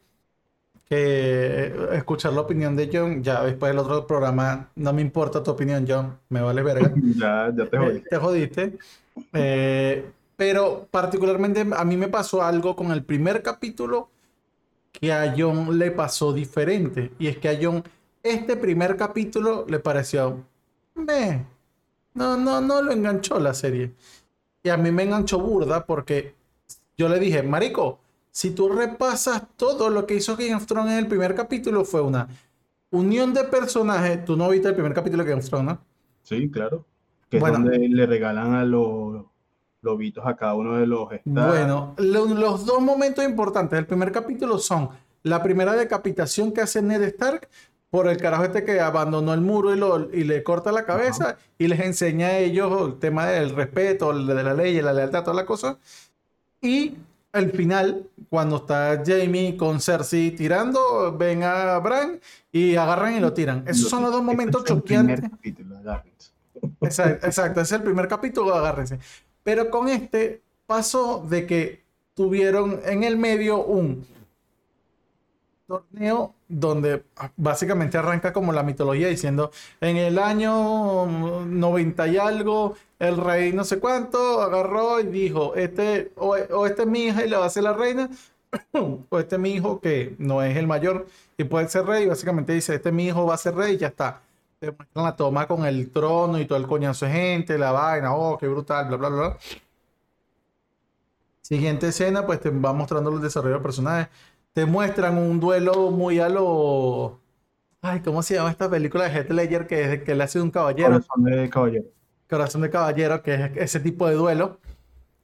que 0.90 1.72
escuchar 1.94 2.34
la 2.34 2.42
opinión 2.42 2.76
de 2.76 2.90
John. 2.92 3.24
Ya 3.24 3.44
después 3.44 3.72
del 3.72 3.80
otro 3.80 4.08
programa, 4.08 4.70
no 4.76 4.92
me 4.92 5.02
importa 5.02 5.44
tu 5.44 5.52
opinión, 5.52 5.86
John, 5.88 6.18
me 6.30 6.42
vale 6.42 6.64
verga. 6.64 6.92
Ya, 7.16 7.52
ya 7.56 7.66
te 7.66 7.78
Eh, 7.78 8.04
te 8.10 8.18
jodiste. 8.18 8.78
Eh, 9.34 10.10
pero 10.36 10.88
particularmente 10.90 11.66
a 11.76 11.86
mí 11.86 11.96
me 11.96 12.08
pasó 12.08 12.42
algo 12.42 12.76
con 12.76 12.92
el 12.92 13.04
primer 13.04 13.44
capítulo 13.44 14.10
que 14.92 15.14
a 15.14 15.36
John 15.38 15.78
le 15.78 15.92
pasó 15.92 16.34
diferente. 16.34 17.12
Y 17.20 17.28
es 17.28 17.38
que 17.38 17.50
a 17.50 17.60
John 17.62 17.84
este 18.24 18.56
primer 18.58 18.98
capítulo 18.98 19.66
le 19.68 19.80
pareció... 19.80 20.44
"Meh". 20.96 21.46
No, 22.16 22.36
no, 22.36 22.60
no 22.60 22.82
lo 22.82 22.92
enganchó 22.92 23.40
la 23.40 23.54
serie. 23.54 23.92
Y 24.64 24.70
a 24.70 24.78
mí 24.78 24.92
me 24.92 25.04
enganchó 25.04 25.40
burda 25.40 25.86
porque 25.86 26.34
yo 26.98 27.08
le 27.08 27.20
dije, 27.20 27.44
Marico, 27.44 28.00
si 28.32 28.52
tú 28.52 28.70
repasas 28.70 29.44
todo 29.56 29.90
lo 29.90 30.06
que 30.06 30.16
hizo 30.16 30.36
Game 30.38 30.56
of 30.56 30.66
Thrones 30.66 30.94
en 30.94 31.00
el 31.00 31.08
primer 31.08 31.36
capítulo 31.36 31.84
fue 31.86 32.02
una 32.02 32.28
unión 32.92 33.34
de 33.34 33.44
personajes. 33.44 34.24
Tú 34.26 34.36
no 34.38 34.50
viste 34.50 34.68
el 34.70 34.74
primer 34.76 34.94
capítulo 34.94 35.24
de 35.24 35.30
Game 35.30 35.42
of 35.42 35.50
Thrones, 35.50 35.66
¿no? 35.66 35.80
Sí, 36.24 36.50
claro. 36.50 36.86
Que 37.30 37.38
es 37.38 37.42
Bueno. 37.42 37.60
donde 37.60 37.78
le 37.90 38.06
regalan 38.06 38.54
a 38.56 38.64
los 38.66 39.24
lobitos 39.82 40.26
a 40.26 40.36
cada 40.36 40.56
uno 40.56 40.76
de 40.78 40.86
los 40.88 41.12
Stark. 41.12 41.48
Bueno, 41.48 41.94
lo- 41.98 42.26
los 42.28 42.66
dos 42.66 42.82
momentos 42.82 43.24
importantes 43.24 43.78
del 43.78 43.86
primer 43.86 44.12
capítulo 44.12 44.58
son 44.58 44.90
la 45.24 45.42
primera 45.42 45.74
decapitación 45.74 46.52
que 46.52 46.62
hace 46.62 46.82
Ned 46.82 47.02
Stark 47.04 47.48
por 47.90 48.08
el 48.08 48.18
carajo 48.18 48.44
este 48.44 48.64
que 48.64 48.80
abandonó 48.80 49.34
el 49.34 49.42
muro 49.42 49.74
y, 49.74 49.78
lo- 49.78 50.14
y 50.14 50.24
le 50.24 50.44
corta 50.44 50.72
la 50.72 50.86
cabeza 50.86 51.38
y 51.58 51.68
les 51.68 51.80
enseña 51.80 52.28
a 52.28 52.38
ellos 52.38 52.88
el 52.94 53.00
tema 53.00 53.26
del 53.28 53.56
respeto, 53.56 54.14
de 54.14 54.44
la 54.44 54.54
ley, 54.54 54.80
la 54.82 54.94
lealtad, 54.94 55.24
toda 55.24 55.36
la 55.36 55.46
cosa. 55.46 55.78
Y 56.62 56.96
el 57.34 57.52
final, 57.52 58.10
cuando 58.30 58.58
está 58.58 59.04
Jamie 59.06 59.56
con 59.56 59.80
Cersei 59.80 60.32
tirando, 60.32 61.16
ven 61.18 61.44
a 61.44 61.78
Bran 61.80 62.20
y 62.52 62.76
agarran 62.76 63.16
y 63.16 63.20
lo 63.20 63.34
tiran. 63.34 63.64
Esos 63.68 63.90
son 63.90 64.02
los 64.04 64.12
dos 64.12 64.22
Este 64.22 64.26
momentos 64.26 64.64
es 64.66 64.72
el 64.72 64.82
primer 64.84 65.20
choqueantes. 65.20 65.30
capítulo, 65.30 65.78
agárrense. 65.78 66.32
Exacto, 66.82 67.26
exacto, 67.26 67.62
es 67.62 67.72
el 67.72 67.84
primer 67.84 68.08
capítulo, 68.08 68.54
agárrense. 68.56 69.00
Pero 69.44 69.70
con 69.70 69.88
este 69.90 70.42
pasó 70.66 71.26
de 71.28 71.46
que 71.46 71.84
tuvieron 72.14 72.82
en 72.86 73.04
el 73.04 73.18
medio 73.18 73.64
un 73.64 74.06
torneo 75.68 76.34
donde 76.50 77.04
básicamente 77.38 77.98
arranca 77.98 78.34
como 78.34 78.52
la 78.52 78.64
mitología 78.64 79.08
diciendo 79.08 79.52
en 79.80 79.98
el 79.98 80.20
año 80.20 81.06
90 81.06 82.08
y 82.08 82.18
algo 82.18 82.76
el 83.00 83.18
rey 83.18 83.54
no 83.54 83.64
sé 83.64 83.80
cuánto 83.80 84.42
agarró 84.42 85.00
y 85.00 85.06
dijo 85.06 85.56
este 85.56 86.12
o, 86.18 86.36
esta 86.66 86.82
es 86.82 86.88
mi 86.88 87.06
hija 87.06 87.26
y 87.26 87.30
la 87.30 87.40
va 87.40 87.46
a 87.46 87.50
ser 87.50 87.64
la 87.64 87.74
reina 87.74 88.10
o 88.74 89.20
este 89.20 89.36
es 89.36 89.42
mi 89.42 89.52
hijo 89.52 89.80
que 89.80 90.16
no 90.18 90.42
es 90.44 90.58
el 90.58 90.68
mayor 90.68 91.08
y 91.40 91.46
puede 91.46 91.70
ser 91.70 91.86
rey. 91.86 92.06
Básicamente 92.08 92.54
dice, 92.54 92.76
este 92.76 92.92
mi 92.92 93.08
hijo 93.08 93.26
va 93.26 93.36
a 93.36 93.38
ser 93.38 93.56
rey 93.56 93.76
y 93.76 93.78
ya 93.78 93.88
está. 93.88 94.22
Te 94.60 94.72
muestran 94.72 95.06
la 95.06 95.16
toma 95.16 95.48
con 95.48 95.66
el 95.66 95.90
trono 95.92 96.40
y 96.40 96.46
todo 96.46 96.58
el 96.58 96.68
coñazo 96.68 97.06
de 97.06 97.14
gente, 97.14 97.58
la 97.58 97.72
vaina, 97.72 98.14
oh, 98.14 98.38
qué 98.38 98.48
brutal, 98.48 98.88
bla, 98.88 98.98
bla, 98.98 99.10
bla. 99.10 99.38
Siguiente 101.42 101.88
escena, 101.88 102.26
pues 102.26 102.42
te 102.42 102.50
va 102.50 102.74
mostrando 102.74 103.10
el 103.10 103.22
desarrollo 103.22 103.56
del 103.56 103.64
personaje. 103.64 104.10
Te 104.54 104.66
muestran 104.66 105.18
un 105.18 105.40
duelo 105.40 105.92
muy 105.92 106.20
a 106.20 106.30
lo... 106.30 107.20
Ay, 107.82 108.02
¿cómo 108.02 108.22
se 108.24 108.36
llama 108.36 108.52
esta 108.52 108.70
película 108.70 109.06
de 109.06 109.12
Heath 109.12 109.30
Ledger 109.30 109.68
que, 109.68 110.04
que 110.04 110.16
le 110.16 110.24
hace 110.24 110.42
un 110.42 110.52
caballero? 110.52 110.90
Corazón 110.90 111.24
de 111.24 111.50
caballero. 111.50 111.86
Corazón 112.30 112.62
de 112.62 112.70
caballero, 112.70 113.24
que 113.24 113.34
es 113.34 113.52
ese 113.56 113.80
tipo 113.80 114.08
de 114.08 114.16
duelo. 114.16 114.60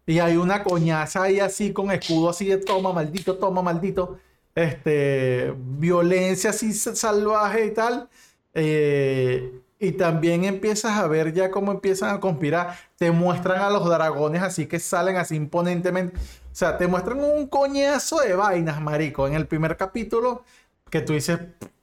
Y 0.06 0.20
hay 0.20 0.38
una 0.38 0.64
coñaza 0.64 1.24
ahí 1.24 1.40
así 1.40 1.74
con 1.74 1.92
escudo 1.92 2.30
así 2.30 2.46
de 2.46 2.58
toma, 2.58 2.94
maldito, 2.94 3.36
toma, 3.38 3.62
maldito. 3.62 4.20
Este, 4.54 5.54
violencia 5.58 6.52
así 6.52 6.72
salvaje 6.74 7.66
y 7.66 7.72
tal. 7.72 8.08
Eh, 8.54 9.62
y 9.80 9.92
también 9.94 10.46
empiezas 10.46 10.98
a 10.98 11.08
ver 11.08 11.34
ya 11.34 11.52
cómo 11.52 11.72
empiezan 11.72 12.16
a 12.16 12.20
conspirar. 12.20 12.78
Te 12.98 13.12
muestran 13.12 13.62
a 13.62 13.70
los 13.70 13.86
dragones 13.90 14.42
así 14.44 14.68
que 14.68 14.80
salen 14.80 15.18
así 15.18 15.36
imponentemente. 15.36 16.18
O 16.56 16.58
sea, 16.58 16.78
te 16.78 16.88
muestran 16.88 17.22
un 17.22 17.48
coñazo 17.48 18.22
de 18.22 18.34
vainas, 18.34 18.82
marico. 18.82 19.28
En 19.28 19.34
el 19.34 19.46
primer 19.46 19.76
capítulo 19.76 20.46
que 20.90 21.02
tú 21.02 21.12
dices 21.12 21.38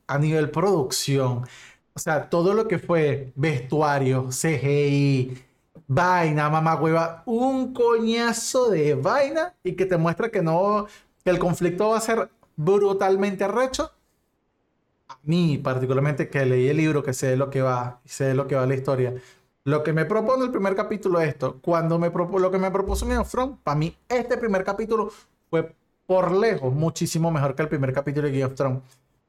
a 0.06 0.18
nivel 0.18 0.50
producción. 0.50 1.44
O 1.92 1.98
sea, 1.98 2.30
todo 2.30 2.54
lo 2.54 2.66
que 2.66 2.78
fue 2.78 3.34
vestuario, 3.34 4.30
CGI, 4.30 5.36
vaina, 5.86 6.48
mamá 6.48 6.76
hueva, 6.76 7.22
un 7.26 7.74
coñazo 7.74 8.70
de 8.70 8.94
vaina 8.94 9.54
y 9.62 9.74
que 9.74 9.84
te 9.84 9.98
muestra 9.98 10.30
que 10.30 10.40
no, 10.40 10.86
que 11.22 11.28
el 11.28 11.38
conflicto 11.38 11.90
va 11.90 11.98
a 11.98 12.00
ser 12.00 12.30
brutalmente 12.56 13.44
arrecho. 13.44 13.92
A 15.08 15.18
mí, 15.22 15.58
particularmente, 15.58 16.30
que 16.30 16.46
leí 16.46 16.68
el 16.68 16.78
libro, 16.78 17.02
que 17.02 17.12
sé 17.12 17.36
lo 17.36 17.50
que 17.50 17.60
va, 17.60 18.00
sé 18.06 18.32
lo 18.32 18.46
que 18.46 18.54
va 18.54 18.64
la 18.64 18.74
historia. 18.74 19.12
Lo 19.64 19.82
que 19.82 19.92
me 19.92 20.04
propone 20.04 20.44
el 20.44 20.50
primer 20.50 20.74
capítulo 20.74 21.20
es 21.20 21.28
esto. 21.28 21.58
Cuando 21.60 21.98
me 21.98 22.10
lo 22.10 22.50
que 22.50 22.58
me 22.58 22.70
propuso 22.70 23.06
mi 23.06 23.14
Front, 23.24 23.60
para 23.62 23.76
mí, 23.76 23.94
este 24.08 24.36
primer 24.36 24.64
capítulo 24.64 25.10
fue 25.50 25.74
por 26.06 26.32
lejos 26.32 26.74
muchísimo 26.74 27.30
mejor 27.30 27.54
que 27.54 27.62
el 27.62 27.68
primer 27.68 27.92
capítulo 27.92 28.26
de 28.26 28.32
Game 28.32 28.44
of 28.44 28.54
Thrones 28.54 28.82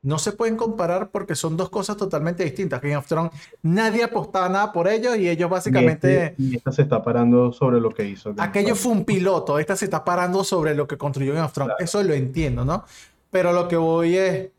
no 0.03 0.19
se 0.19 0.33
pueden 0.33 0.57
comparar 0.57 1.09
porque 1.09 1.33
son 1.33 1.55
dos 1.55 1.69
cosas 1.69 1.95
totalmente 1.95 2.43
distintas. 2.43 2.81
Game 2.81 2.97
of 2.97 3.07
Thrones, 3.07 3.31
nadie 3.61 4.03
apostaba 4.03 4.49
nada 4.49 4.73
por 4.73 4.87
ellos 4.87 5.17
y 5.17 5.29
ellos 5.29 5.49
básicamente... 5.49 6.35
Y, 6.37 6.57
esta 6.57 6.73
se 6.73 6.81
está 6.81 7.01
parando 7.01 7.53
sobre 7.53 7.79
lo 7.79 7.89
que 7.89 8.05
hizo. 8.05 8.35
aquello 8.37 8.75
fue 8.75 8.91
un 8.91 9.05
piloto, 9.05 9.57
esta 9.59 9.77
se 9.77 9.85
está 9.85 10.03
parando 10.03 10.43
sobre 10.43 10.75
lo 10.75 10.87
que 10.87 10.97
construyó 10.97 11.33
Game 11.33 11.45
of 11.45 11.53
Thrones. 11.53 11.75
Eso 11.79 12.03
lo 12.03 12.13
entiendo, 12.13 12.65
¿no? 12.65 12.83
Pero 13.31 13.53
lo 13.53 13.67
que 13.67 13.77
voy 13.77 14.17
es, 14.17 14.49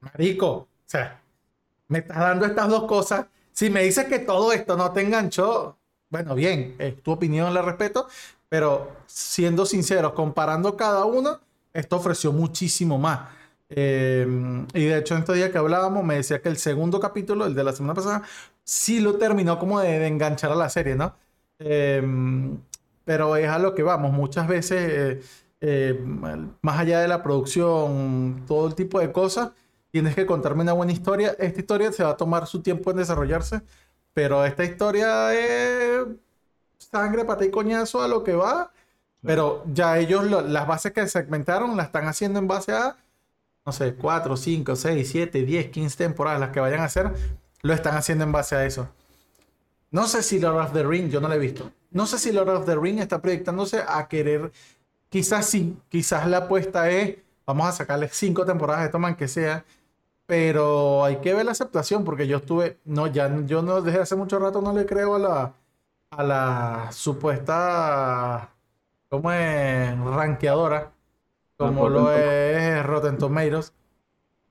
marico, 0.00 0.48
o 0.48 0.68
sea, 0.86 1.20
me 1.88 1.98
estás 1.98 2.16
dando 2.16 2.46
estas 2.46 2.68
dos 2.68 2.84
cosas. 2.84 3.26
Si 3.54 3.70
me 3.70 3.84
dices 3.84 4.06
que 4.06 4.18
todo 4.18 4.52
esto 4.52 4.76
no 4.76 4.92
te 4.92 5.00
enganchó, 5.00 5.78
bueno, 6.10 6.34
bien, 6.34 6.76
tu 7.02 7.12
opinión, 7.12 7.54
la 7.54 7.62
respeto, 7.62 8.08
pero 8.48 8.92
siendo 9.06 9.64
sinceros, 9.64 10.12
comparando 10.12 10.76
cada 10.76 11.04
uno, 11.04 11.40
esto 11.72 11.96
ofreció 11.96 12.32
muchísimo 12.32 12.98
más. 12.98 13.28
Em, 13.68 14.66
y 14.74 14.84
de 14.84 14.98
hecho, 14.98 15.14
en 15.14 15.20
este 15.20 15.34
día 15.34 15.50
que 15.52 15.58
hablábamos, 15.58 16.04
me 16.04 16.16
decía 16.16 16.42
que 16.42 16.48
el 16.48 16.56
segundo 16.56 17.00
capítulo, 17.00 17.46
el 17.46 17.54
de 17.54 17.64
la 17.64 17.72
semana 17.72 17.94
pasada, 17.94 18.22
sí 18.64 19.00
lo 19.00 19.16
terminó 19.16 19.58
como 19.58 19.80
de, 19.80 20.06
enganchar 20.06 20.52
a 20.52 20.56
la 20.56 20.68
serie, 20.68 20.96
¿no? 20.96 21.16
Em, 21.58 22.58
pero 23.04 23.36
es 23.36 23.48
a 23.48 23.58
lo 23.58 23.74
que 23.74 23.82
vamos. 23.82 24.12
Muchas 24.12 24.48
veces, 24.48 24.80
eh, 24.90 25.22
eh, 25.60 26.04
más 26.62 26.78
allá 26.80 27.00
de 27.00 27.08
la 27.08 27.22
producción, 27.22 28.44
todo 28.46 28.66
el 28.66 28.74
tipo 28.74 29.00
de 29.00 29.12
cosas, 29.12 29.50
tienes 29.94 30.16
que 30.16 30.26
contarme 30.26 30.64
una 30.64 30.72
buena 30.72 30.90
historia. 30.90 31.36
Esta 31.38 31.60
historia 31.60 31.92
se 31.92 32.02
va 32.02 32.10
a 32.10 32.16
tomar 32.16 32.48
su 32.48 32.60
tiempo 32.62 32.90
en 32.90 32.96
desarrollarse, 32.96 33.62
pero 34.12 34.44
esta 34.44 34.64
historia 34.64 35.32
es 35.32 36.04
sangre, 36.78 37.24
pata 37.24 37.44
y 37.44 37.52
coñazo 37.52 38.02
a 38.02 38.08
lo 38.08 38.24
que 38.24 38.34
va. 38.34 38.72
Pero 39.22 39.62
ya 39.72 39.96
ellos, 39.98 40.24
las 40.24 40.66
bases 40.66 40.90
que 40.90 41.06
segmentaron, 41.06 41.76
la 41.76 41.84
están 41.84 42.08
haciendo 42.08 42.40
en 42.40 42.48
base 42.48 42.72
a 42.72 42.96
no 43.64 43.70
sé, 43.70 43.94
4, 43.94 44.36
5, 44.36 44.74
6, 44.74 45.08
7, 45.08 45.42
10, 45.44 45.70
15 45.70 45.96
temporadas 45.96 46.40
las 46.40 46.50
que 46.50 46.58
vayan 46.58 46.80
a 46.80 46.86
hacer, 46.86 47.12
lo 47.62 47.72
están 47.72 47.96
haciendo 47.96 48.24
en 48.24 48.32
base 48.32 48.56
a 48.56 48.66
eso. 48.66 48.88
No 49.92 50.08
sé 50.08 50.24
si 50.24 50.40
Lord 50.40 50.58
of 50.58 50.72
the 50.72 50.82
Ring, 50.82 51.08
yo 51.08 51.20
no 51.20 51.28
lo 51.28 51.34
he 51.34 51.38
visto. 51.38 51.70
No 51.92 52.06
sé 52.06 52.18
si 52.18 52.32
Lord 52.32 52.48
of 52.48 52.66
the 52.66 52.74
Ring 52.74 52.98
está 52.98 53.22
proyectándose 53.22 53.84
a 53.86 54.08
querer, 54.08 54.50
quizás 55.08 55.46
sí, 55.46 55.78
quizás 55.88 56.26
la 56.28 56.38
apuesta 56.38 56.90
es, 56.90 57.18
vamos 57.46 57.68
a 57.68 57.72
sacarle 57.72 58.08
5 58.12 58.44
temporadas 58.44 58.82
de 58.82 58.88
Toman 58.88 59.14
que 59.14 59.28
sea, 59.28 59.64
pero 60.26 61.04
hay 61.04 61.16
que 61.20 61.34
ver 61.34 61.44
la 61.46 61.52
aceptación 61.52 62.04
porque 62.04 62.26
yo 62.26 62.38
estuve, 62.38 62.78
no, 62.84 63.06
ya, 63.06 63.34
yo 63.46 63.62
no, 63.62 63.82
desde 63.82 64.00
hace 64.00 64.16
mucho 64.16 64.38
rato 64.38 64.60
no 64.62 64.72
le 64.72 64.86
creo 64.86 65.16
a 65.16 65.18
la, 65.18 65.54
a 66.10 66.22
la 66.24 66.88
supuesta, 66.92 68.50
¿cómo 69.10 69.32
es? 69.32 69.98
Ranqueadora 69.98 70.92
como 71.56 71.88
lo 71.88 72.12
es 72.12 72.84
Rotten 72.84 73.18
Tomatoes, 73.18 73.72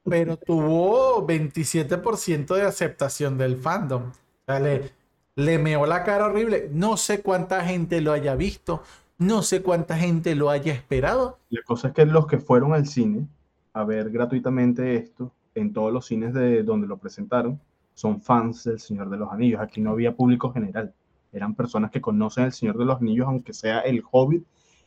pero 0.08 0.38
tuvo 0.38 1.26
27% 1.26 2.56
de 2.56 2.64
aceptación 2.64 3.38
del 3.38 3.58
fandom. 3.58 4.10
O 4.10 4.14
sea, 4.46 4.60
le, 4.60 4.92
le 5.36 5.60
meó 5.60 5.86
la 5.86 6.04
cara 6.04 6.26
horrible. 6.26 6.70
No 6.72 6.98
sé 6.98 7.22
cuánta 7.22 7.64
gente 7.66 8.02
lo 8.02 8.12
haya 8.12 8.36
visto, 8.36 8.84
no 9.18 9.42
sé 9.44 9.62
cuánta 9.62 9.98
gente 9.98 10.36
lo 10.36 10.50
haya 10.50 10.74
esperado. 10.74 11.40
La 11.50 11.62
cosa 11.64 11.88
es 11.90 11.94
que 11.94 12.06
los 12.06 12.28
que 12.28 12.38
fueron 12.40 12.74
al 12.74 12.86
cine 12.86 13.28
a 13.74 13.84
ver 13.86 14.10
gratuitamente 14.12 14.96
esto, 14.98 15.32
en 15.56 15.74
todos 15.74 15.92
los 15.94 16.06
cines 16.06 16.34
de 16.34 16.64
donde 16.64 16.88
lo 16.88 16.98
presentaron, 16.98 17.60
son 17.94 18.22
fans 18.22 18.64
del 18.64 18.80
Señor 18.80 19.10
de 19.10 19.18
los 19.18 19.32
Anillos. 19.32 19.62
Aquí 19.62 19.82
no 19.82 19.92
había 19.92 20.16
público 20.16 20.52
general. 20.52 20.94
Eran 21.32 21.56
personas 21.56 21.92
que 21.92 22.02
conocen 22.02 22.46
el 22.46 22.54
Señor 22.54 22.78
de 22.78 22.86
los 22.86 23.00
Anillos, 23.00 23.28
aunque 23.28 23.54
sea 23.54 23.80
el 23.82 24.04
Hobbit 24.12 24.44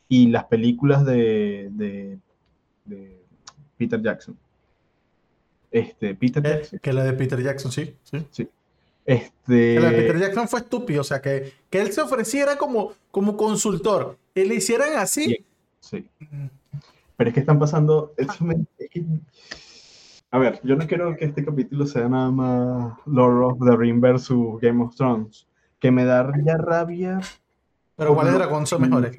y 0.09 0.29
las 0.29 0.45
películas 0.45 1.05
de, 1.05 1.69
de, 1.73 2.19
Peter 3.77 4.01
Jackson. 4.01 4.37
Este, 5.71 6.15
Peter 6.15 6.47
eh, 6.47 6.51
Jackson. 6.51 6.79
Que 6.81 6.93
la 6.93 7.05
de 7.05 7.13
Peter 7.13 7.43
Jackson, 7.43 7.73
sí. 7.73 7.95
Sí. 8.31 8.49
Este... 9.05 9.75
Que 9.75 9.81
la 9.81 9.91
de 9.91 9.97
Peter 9.97 10.19
Jackson 10.19 10.49
fue 10.49 10.61
estúpido, 10.61 11.01
o 11.01 11.05
sea, 11.05 11.21
que, 11.21 11.53
que 11.69 11.81
él 11.81 11.93
se 11.93 12.01
ofreciera 12.01 12.57
como, 12.57 12.93
como 13.11 13.37
consultor, 13.37 14.17
y 14.35 14.45
le 14.45 14.57
hicieran 14.57 14.97
así. 14.97 15.45
Sí. 15.81 16.07
Pero 17.17 17.31
es 17.31 17.35
que 17.35 17.41
están 17.41 17.59
pasando. 17.59 18.13
A 20.31 20.39
ver, 20.39 20.61
yo 20.65 20.77
no 20.77 20.87
quiero 20.87 21.17
que 21.17 21.27
este 21.27 21.45
capítulo 21.45 21.87
sea 21.87 22.09
nada 22.09 22.31
más 22.31 22.99
Lord 23.07 23.45
of 23.45 23.59
the 23.69 23.77
Ring 23.77 24.01
versus 24.01 24.61
Game 24.61 24.83
of 24.83 24.95
Thrones. 24.95 25.47
Que 25.79 25.91
me 25.91 26.05
da 26.05 26.31
ya 26.45 26.57
rabia. 26.57 27.21
Pero 27.97 28.15
¿cuáles 28.15 28.35
dragones 28.35 28.69
son 28.69 28.83
mejores? 28.83 29.17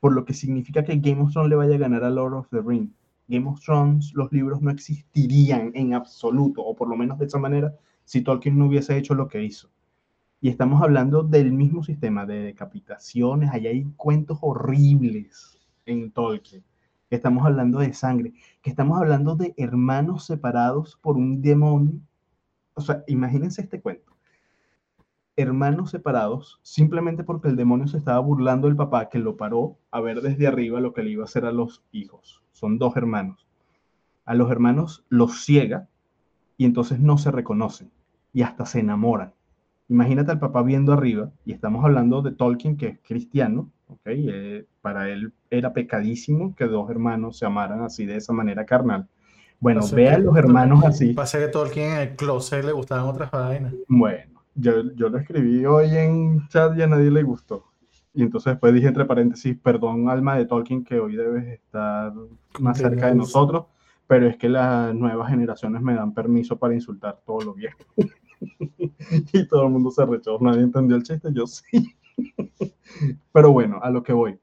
por 0.00 0.12
lo 0.12 0.24
que 0.24 0.32
significa 0.32 0.82
que 0.82 0.96
Game 0.96 1.22
of 1.22 1.32
Thrones 1.32 1.50
le 1.50 1.56
vaya 1.56 1.74
a 1.74 1.78
ganar 1.78 2.04
a 2.04 2.10
Lord 2.10 2.34
of 2.34 2.48
the 2.50 2.62
Rings. 2.62 2.90
Game 3.28 3.48
of 3.48 3.60
Thrones, 3.60 4.12
los 4.14 4.32
libros 4.32 4.60
no 4.60 4.70
existirían 4.70 5.70
en 5.74 5.94
absoluto, 5.94 6.62
o 6.62 6.74
por 6.74 6.88
lo 6.88 6.96
menos 6.96 7.18
de 7.18 7.26
esa 7.26 7.38
manera, 7.38 7.72
si 8.04 8.22
Tolkien 8.22 8.58
no 8.58 8.66
hubiese 8.66 8.96
hecho 8.96 9.14
lo 9.14 9.28
que 9.28 9.44
hizo. 9.44 9.70
Y 10.40 10.48
estamos 10.48 10.82
hablando 10.82 11.22
del 11.22 11.52
mismo 11.52 11.84
sistema 11.84 12.26
de 12.26 12.40
decapitaciones, 12.40 13.50
allá 13.50 13.70
hay 13.70 13.84
cuentos 13.96 14.38
horribles 14.40 15.58
en 15.86 16.10
Tolkien, 16.10 16.64
que 17.10 17.16
estamos 17.16 17.44
hablando 17.44 17.80
de 17.80 17.92
sangre, 17.92 18.32
que 18.62 18.70
estamos 18.70 18.98
hablando 18.98 19.36
de 19.36 19.52
hermanos 19.58 20.24
separados 20.24 20.96
por 21.02 21.18
un 21.18 21.42
demonio. 21.42 22.00
O 22.72 22.80
sea, 22.80 23.04
imagínense 23.06 23.60
este 23.60 23.82
cuento 23.82 24.10
hermanos 25.40 25.90
separados 25.90 26.60
simplemente 26.62 27.24
porque 27.24 27.48
el 27.48 27.56
demonio 27.56 27.86
se 27.86 27.98
estaba 27.98 28.18
burlando 28.18 28.66
del 28.66 28.76
papá 28.76 29.08
que 29.08 29.18
lo 29.18 29.36
paró 29.36 29.78
a 29.90 30.00
ver 30.00 30.20
desde 30.20 30.46
arriba 30.46 30.80
lo 30.80 30.92
que 30.92 31.02
le 31.02 31.10
iba 31.10 31.22
a 31.22 31.24
hacer 31.24 31.44
a 31.44 31.52
los 31.52 31.82
hijos. 31.92 32.42
Son 32.52 32.78
dos 32.78 32.96
hermanos. 32.96 33.46
A 34.24 34.34
los 34.34 34.50
hermanos 34.50 35.04
los 35.08 35.44
ciega 35.44 35.88
y 36.56 36.64
entonces 36.64 37.00
no 37.00 37.18
se 37.18 37.30
reconocen 37.30 37.90
y 38.32 38.42
hasta 38.42 38.66
se 38.66 38.80
enamoran. 38.80 39.32
Imagínate 39.90 40.30
al 40.30 40.38
papá 40.38 40.62
viendo 40.62 40.92
arriba, 40.92 41.32
y 41.44 41.52
estamos 41.52 41.84
hablando 41.84 42.22
de 42.22 42.30
Tolkien, 42.30 42.76
que 42.76 42.86
es 42.86 42.98
cristiano, 43.02 43.72
¿okay? 43.88 44.24
Eh, 44.32 44.64
para 44.80 45.10
él 45.10 45.32
era 45.50 45.72
pecadísimo 45.72 46.54
que 46.54 46.66
dos 46.66 46.88
hermanos 46.90 47.36
se 47.36 47.44
amaran 47.44 47.82
así 47.82 48.06
de 48.06 48.16
esa 48.16 48.32
manera 48.32 48.64
carnal. 48.64 49.08
Bueno, 49.58 49.80
vean 49.92 50.24
los 50.24 50.36
hermanos 50.36 50.84
así. 50.84 51.12
Pasa 51.12 51.40
que 51.40 51.48
Tolkien 51.48 51.90
en 51.90 51.98
el 51.98 52.14
closet 52.14 52.64
le 52.64 52.70
gustaban 52.70 53.04
otras 53.06 53.32
vainas. 53.32 53.74
Bueno, 53.88 54.40
yo, 54.54 54.80
lo 54.84 55.18
escribí 55.18 55.66
hoy 55.66 55.88
en 55.96 56.46
chat 56.46 56.78
y 56.78 56.82
a 56.82 56.86
nadie 56.86 57.10
le 57.10 57.24
gustó. 57.24 57.64
Y 58.14 58.22
entonces 58.22 58.52
después 58.52 58.72
dije 58.72 58.86
entre 58.86 59.04
paréntesis, 59.06 59.58
perdón 59.60 60.08
alma 60.08 60.36
de 60.36 60.46
Tolkien 60.46 60.84
que 60.84 61.00
hoy 61.00 61.16
debes 61.16 61.48
estar 61.48 62.12
más 62.60 62.78
cerca 62.78 63.08
de 63.08 63.16
nosotros, 63.16 63.66
pero 64.06 64.28
es 64.28 64.36
que 64.36 64.48
las 64.48 64.94
nuevas 64.94 65.28
generaciones 65.28 65.82
me 65.82 65.94
dan 65.94 66.14
permiso 66.14 66.56
para 66.56 66.74
insultar 66.74 67.20
todo 67.26 67.40
lo 67.40 67.54
viejo. 67.54 67.78
y 69.32 69.46
todo 69.48 69.66
el 69.66 69.72
mundo 69.72 69.90
se 69.90 70.04
rechazó, 70.04 70.38
nadie 70.40 70.62
entendió 70.62 70.96
el 70.96 71.02
chiste, 71.02 71.28
yo 71.32 71.46
sí. 71.46 71.94
pero 73.32 73.52
bueno, 73.52 73.80
a 73.82 73.90
lo 73.90 74.02
que 74.02 74.12
voy. 74.12 74.38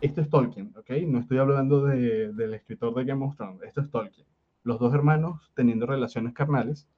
esto 0.00 0.20
es 0.20 0.30
Tolkien, 0.30 0.72
¿ok? 0.76 0.90
No 1.06 1.18
estoy 1.18 1.38
hablando 1.38 1.84
de, 1.84 2.32
del 2.32 2.54
escritor 2.54 2.94
de 2.94 3.04
Game 3.04 3.24
of 3.24 3.36
Thrones, 3.36 3.62
esto 3.62 3.80
es 3.80 3.90
Tolkien. 3.90 4.26
Los 4.62 4.78
dos 4.78 4.92
hermanos 4.94 5.50
teniendo 5.54 5.86
relaciones 5.86 6.32
carnales, 6.32 6.88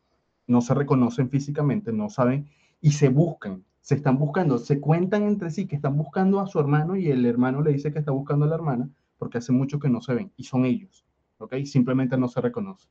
no 0.46 0.60
se 0.60 0.74
reconocen 0.74 1.28
físicamente, 1.30 1.92
no 1.92 2.08
saben, 2.08 2.48
y 2.80 2.92
se 2.92 3.08
buscan, 3.08 3.64
se 3.80 3.94
están 3.94 4.18
buscando, 4.18 4.58
se 4.58 4.80
cuentan 4.80 5.24
entre 5.24 5.50
sí 5.50 5.66
que 5.66 5.76
están 5.76 5.96
buscando 5.96 6.40
a 6.40 6.46
su 6.46 6.58
hermano 6.58 6.96
y 6.96 7.10
el 7.10 7.26
hermano 7.26 7.62
le 7.62 7.72
dice 7.72 7.92
que 7.92 7.98
está 7.98 8.12
buscando 8.12 8.44
a 8.44 8.48
la 8.48 8.54
hermana 8.54 8.88
porque 9.18 9.38
hace 9.38 9.52
mucho 9.52 9.78
que 9.78 9.88
no 9.88 10.00
se 10.00 10.14
ven, 10.14 10.32
y 10.36 10.44
son 10.44 10.64
ellos, 10.64 11.04
¿ok? 11.38 11.56
Simplemente 11.64 12.16
no 12.16 12.28
se 12.28 12.40
reconocen. 12.40 12.90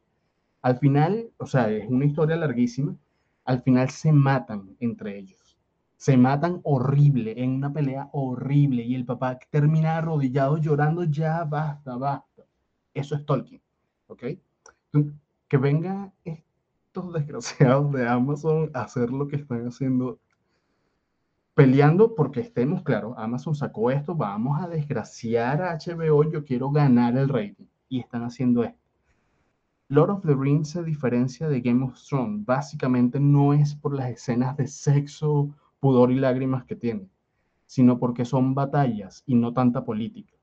Al 0.62 0.78
final, 0.78 1.32
o 1.38 1.46
sea, 1.46 1.72
es 1.72 1.88
una 1.90 2.06
historia 2.06 2.36
larguísima, 2.36 2.96
al 3.48 3.64
final 3.64 3.90
se 3.90 4.12
matan 4.12 4.76
entre 4.80 5.18
ellos 5.18 5.48
se 5.98 6.16
matan 6.16 6.62
horrible, 6.64 7.34
en 7.44 7.56
una 7.56 7.74
pelea 7.74 8.10
horrible, 8.14 8.84
y 8.84 8.96
el 8.96 9.06
papá 9.06 9.40
termina 9.50 9.98
arrodillado 9.98 10.58
llorando, 10.58 11.04
ya 11.04 11.44
basta, 11.44 11.96
basta. 11.98 12.44
Eso 12.94 13.16
es 13.16 13.26
Tolkien, 13.26 13.62
¿ok? 14.06 14.24
Que 15.48 15.58
vengan 15.58 16.14
estos 16.24 17.14
desgraciados 17.14 17.92
de 17.92 18.08
Amazon 18.08 18.70
a 18.74 18.82
hacer 18.82 19.10
lo 19.10 19.28
que 19.28 19.38
están 19.38 19.68
haciendo, 19.68 20.20
peleando 21.56 22.14
porque 22.14 22.42
estemos 22.42 22.84
claros, 22.84 23.16
Amazon 23.18 23.56
sacó 23.56 23.90
esto, 23.90 24.14
vamos 24.14 24.62
a 24.62 24.68
desgraciar 24.68 25.64
a 25.64 25.78
HBO, 25.80 26.32
yo 26.32 26.46
quiero 26.46 26.70
ganar 26.70 27.18
el 27.18 27.28
rating, 27.28 27.66
y 27.90 28.00
están 28.02 28.24
haciendo 28.24 28.64
esto. 28.64 28.87
Lord 29.90 30.10
of 30.10 30.26
the 30.26 30.36
Rings 30.36 30.72
se 30.72 30.84
diferencia 30.84 31.48
de 31.48 31.62
Game 31.62 31.86
of 31.86 31.98
Thrones, 31.98 32.46
básicamente 32.46 33.22
no 33.22 33.54
es 33.54 33.74
por 33.74 33.94
las 33.94 34.10
escenas 34.10 34.58
de 34.58 34.68
sexo 34.68 35.56
pudor 35.80 36.12
y 36.12 36.16
lágrimas 36.16 36.66
que 36.66 36.76
tiene, 36.76 37.08
sino 37.66 37.98
porque 37.98 38.26
son 38.26 38.54
batallas 38.54 39.24
y 39.26 39.36
no 39.36 39.54
tanta 39.54 39.86
política. 39.86 40.34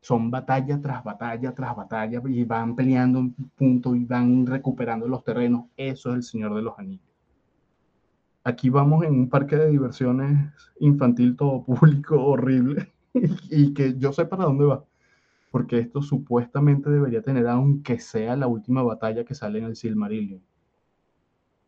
Son 0.00 0.32
batalla 0.32 0.80
tras 0.80 1.04
batalla 1.04 1.54
tras 1.54 1.76
batalla 1.76 2.20
y 2.26 2.44
van 2.44 2.74
peleando 2.74 3.20
un 3.20 3.32
punto 3.32 3.94
y 3.94 4.04
van 4.04 4.44
recuperando 4.44 5.06
los 5.06 5.22
terrenos. 5.22 5.66
Eso 5.76 6.10
es 6.10 6.16
el 6.16 6.22
Señor 6.24 6.56
de 6.56 6.62
los 6.62 6.76
Anillos. 6.78 7.06
Aquí 8.42 8.70
vamos 8.70 9.04
en 9.04 9.12
un 9.12 9.28
parque 9.28 9.54
de 9.54 9.70
diversiones 9.70 10.52
infantil 10.80 11.36
todo 11.36 11.62
público 11.62 12.24
horrible 12.24 12.92
y 13.14 13.72
que 13.72 13.96
yo 13.98 14.12
sé 14.12 14.26
para 14.26 14.44
dónde 14.46 14.64
va. 14.64 14.84
Porque 15.50 15.78
esto 15.78 16.02
supuestamente 16.02 16.90
debería 16.90 17.22
tener, 17.22 17.46
aunque 17.48 18.00
sea 18.00 18.36
la 18.36 18.46
última 18.46 18.82
batalla 18.82 19.24
que 19.24 19.34
sale 19.34 19.58
en 19.58 19.64
el 19.64 19.76
Silmarillion. 19.76 20.42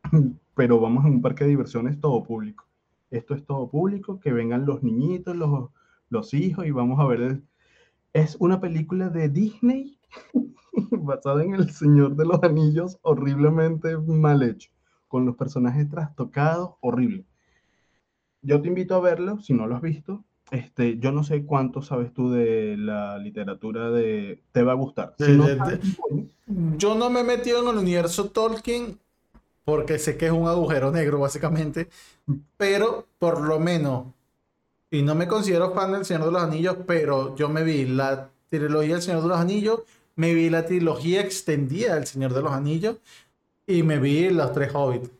Pero 0.55 0.81
vamos 0.81 1.05
en 1.07 1.15
un 1.15 1.23
parque 1.23 1.45
de 1.45 1.51
diversiones 1.51 2.01
todo 2.01 2.23
público 2.23 2.71
esto 3.11 3.35
es 3.35 3.45
todo 3.45 3.69
público, 3.69 4.21
que 4.21 4.33
vengan 4.33 4.67
los 4.67 4.83
niñitos, 4.83 5.37
los, 5.37 5.71
los 6.09 6.33
hijos 6.35 6.67
y 6.67 6.71
vamos 6.71 7.01
a 7.01 7.07
ver. 7.07 7.43
Es 8.13 8.37
una 8.41 8.61
película 8.61 9.09
de 9.09 9.29
Disney 9.29 9.99
basada 10.91 11.45
en 11.45 11.55
El 11.55 11.71
Señor 11.71 12.17
de 12.17 12.25
los 12.27 12.43
Anillos, 12.43 12.99
horriblemente 13.03 13.97
mal 13.99 14.43
hecho, 14.43 14.71
con 15.09 15.27
los 15.27 15.37
personajes 15.37 15.89
trastocados, 15.89 16.75
horrible. 16.81 17.27
Yo 18.43 18.61
te 18.63 18.69
invito 18.69 18.95
a 18.95 19.01
verlo, 19.01 19.41
si 19.41 19.53
no 19.53 19.67
lo 19.67 19.77
has 19.77 19.83
visto. 19.83 20.25
Este, 20.51 20.99
yo 20.99 21.13
no 21.13 21.23
sé 21.25 21.45
cuánto 21.45 21.83
sabes 21.83 22.13
tú 22.13 22.31
de 22.31 22.77
la 22.77 23.19
literatura 23.19 23.91
de... 23.91 24.43
Te 24.53 24.63
va 24.63 24.73
a 24.73 24.77
gustar. 24.77 25.15
yo 26.77 26.95
no 26.95 27.11
me 27.11 27.21
he 27.21 27.25
metido 27.25 27.63
en 27.63 27.69
el 27.69 27.79
universo 27.83 28.31
Tolkien 28.31 28.99
porque 29.65 29.99
sé 29.99 30.17
que 30.17 30.27
es 30.27 30.33
un 30.33 30.49
agujero 30.49 30.91
negro 30.91 31.21
básicamente, 31.21 31.89
pero 32.57 33.07
por 33.19 33.41
lo 33.41 33.61
menos, 33.61 34.07
y 34.91 35.03
no 35.03 35.15
me 35.15 35.29
considero 35.29 35.73
fan 35.73 35.93
del 35.93 36.05
Señor 36.05 36.25
de 36.25 36.33
los 36.33 36.43
Anillos, 36.43 36.77
pero 36.87 37.37
yo 37.37 37.49
me 37.49 37.63
vi 37.63 37.85
la 37.85 38.31
trilogía 38.49 38.95
del 38.95 39.03
Señor 39.03 39.23
de 39.23 39.29
los 39.29 39.39
Anillos, 39.39 39.81
me 40.17 40.35
vi 40.35 40.51
la 40.51 40.67
trilogía 40.67 41.21
extendida 41.21 41.95
del 41.95 42.07
Señor 42.07 42.35
de 42.35 42.43
los 42.43 42.53
Anillos 42.53 42.97
y 43.67 43.83
me 43.85 43.99
vi 43.99 44.31
los 44.31 44.53
tres 44.53 44.73
Hobbits. 44.75 45.11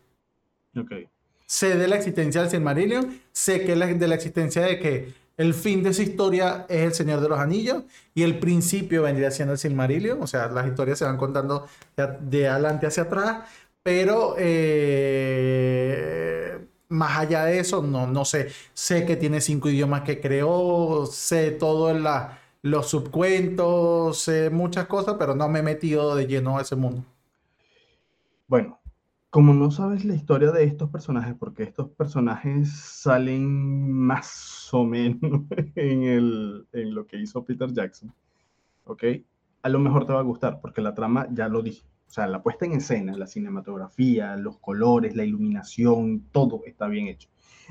Okay. 0.77 1.09
Sé 1.47 1.77
de 1.77 1.87
la 1.87 1.97
existencia 1.97 2.41
del 2.41 2.51
Silmarillion, 2.51 3.21
sé 3.33 3.65
que 3.65 3.77
de 3.77 4.09
la 4.09 4.15
existencia 4.15 4.63
de 4.63 4.79
que 4.79 5.13
el 5.41 5.55
fin 5.55 5.83
de 5.83 5.91
esa 5.91 6.03
historia 6.03 6.67
es 6.69 6.83
el 6.83 6.93
Señor 6.93 7.21
de 7.21 7.29
los 7.29 7.39
Anillos 7.39 7.85
y 8.15 8.23
el 8.23 8.39
principio 8.39 9.03
vendría 9.03 9.31
siendo 9.31 9.53
el 9.53 9.59
Silmarillion, 9.59 10.23
o 10.23 10.27
sea, 10.27 10.49
las 10.49 10.67
historias 10.67 10.99
se 10.99 11.05
van 11.05 11.17
contando 11.17 11.67
de 11.97 12.49
adelante 12.49 12.87
hacia 12.87 13.05
atrás 13.05 13.39
pero 13.83 14.35
eh, 14.39 15.09
más 16.89 17.19
allá 17.19 17.45
de 17.47 17.59
eso, 17.61 17.83
no, 17.83 18.07
no 18.07 18.25
sé. 18.25 18.49
Sé 18.75 19.07
que 19.07 19.17
tiene 19.17 19.41
cinco 19.41 19.69
idiomas 19.71 20.03
que 20.03 20.21
creó, 20.21 21.07
sé 21.07 21.51
todo 21.53 21.91
en 21.91 22.05
los 22.63 22.89
subcuentos, 22.89 24.19
sé 24.19 24.51
muchas 24.51 24.87
cosas, 24.87 25.17
pero 25.19 25.35
no 25.35 25.49
me 25.49 25.61
he 25.61 25.63
metido 25.63 26.15
de 26.15 26.27
lleno 26.27 26.59
a 26.59 26.63
ese 26.63 26.77
mundo. 26.77 27.05
Bueno, 28.47 28.79
como 29.31 29.55
no 29.55 29.71
sabes 29.71 30.05
la 30.05 30.15
historia 30.15 30.51
de 30.51 30.65
estos 30.65 30.91
personajes, 30.91 31.35
porque 31.39 31.63
estos 31.63 31.89
personajes 31.91 32.71
salen 32.73 33.91
más 33.93 34.60
o 34.75 34.85
menos 34.85 35.21
en, 35.77 36.03
el, 36.05 36.67
en 36.73 36.95
lo 36.95 37.07
que 37.07 37.19
hizo 37.19 37.45
Peter 37.45 37.73
Jackson, 37.73 38.13
¿ok? 38.85 39.05
A 39.63 39.69
lo 39.69 39.79
mejor 39.79 40.07
te 40.07 40.13
va 40.13 40.21
a 40.21 40.25
gustar, 40.25 40.61
porque 40.61 40.81
la 40.81 40.95
trama 40.95 41.29
ya 41.33 41.49
lo 41.49 41.63
dije. 41.63 41.83
O 42.09 42.13
sea, 42.13 42.27
la 42.27 42.43
puesta 42.43 42.67
en 42.67 42.73
escena, 42.73 43.17
la 43.17 43.27
cinematografía, 43.29 44.37
los 44.37 44.59
colores, 44.59 45.15
la 45.15 45.25
iluminación, 45.25 46.25
todo 46.33 46.63
está 46.67 46.89
bien 46.89 47.07
hecho. 47.07 47.29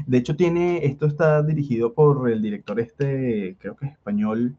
De 0.08 0.18
hecho, 0.18 0.36
tiene, 0.36 0.86
esto 0.86 1.08
está 1.08 1.44
dirigido 1.44 1.94
por 1.94 2.30
el 2.30 2.42
director 2.42 2.80
este, 2.80 3.58
creo 3.60 3.76
que 3.76 3.88
es 3.88 3.92
español, 3.92 4.56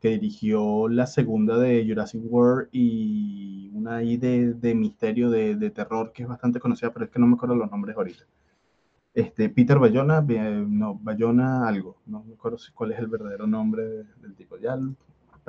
que 0.00 0.10
dirigió 0.10 0.88
la 0.88 1.06
segunda 1.06 1.58
de 1.58 1.84
Jurassic 1.86 2.22
World 2.24 2.68
y 2.72 3.70
una 3.74 3.96
ahí 3.96 4.16
de, 4.16 4.54
de 4.54 4.74
misterio, 4.74 5.28
de, 5.30 5.56
de, 5.56 5.70
terror, 5.70 6.12
que 6.12 6.22
es 6.22 6.28
bastante 6.28 6.60
conocida, 6.60 6.92
pero 6.92 7.06
es 7.06 7.10
que 7.10 7.18
no 7.18 7.26
me 7.26 7.34
acuerdo 7.34 7.54
los 7.56 7.70
nombres 7.70 7.96
ahorita. 7.96 8.24
Este, 9.12 9.48
Peter 9.48 9.78
Bayona, 9.78 10.20
no, 10.20 10.94
Bayona 11.02 11.66
algo, 11.66 11.96
no 12.06 12.22
me 12.22 12.34
acuerdo 12.34 12.58
cuál 12.74 12.92
es 12.92 12.98
el 12.98 13.08
verdadero 13.08 13.46
nombre 13.46 14.04
del 14.22 14.34
tipo. 14.36 14.56
Ya 14.56 14.78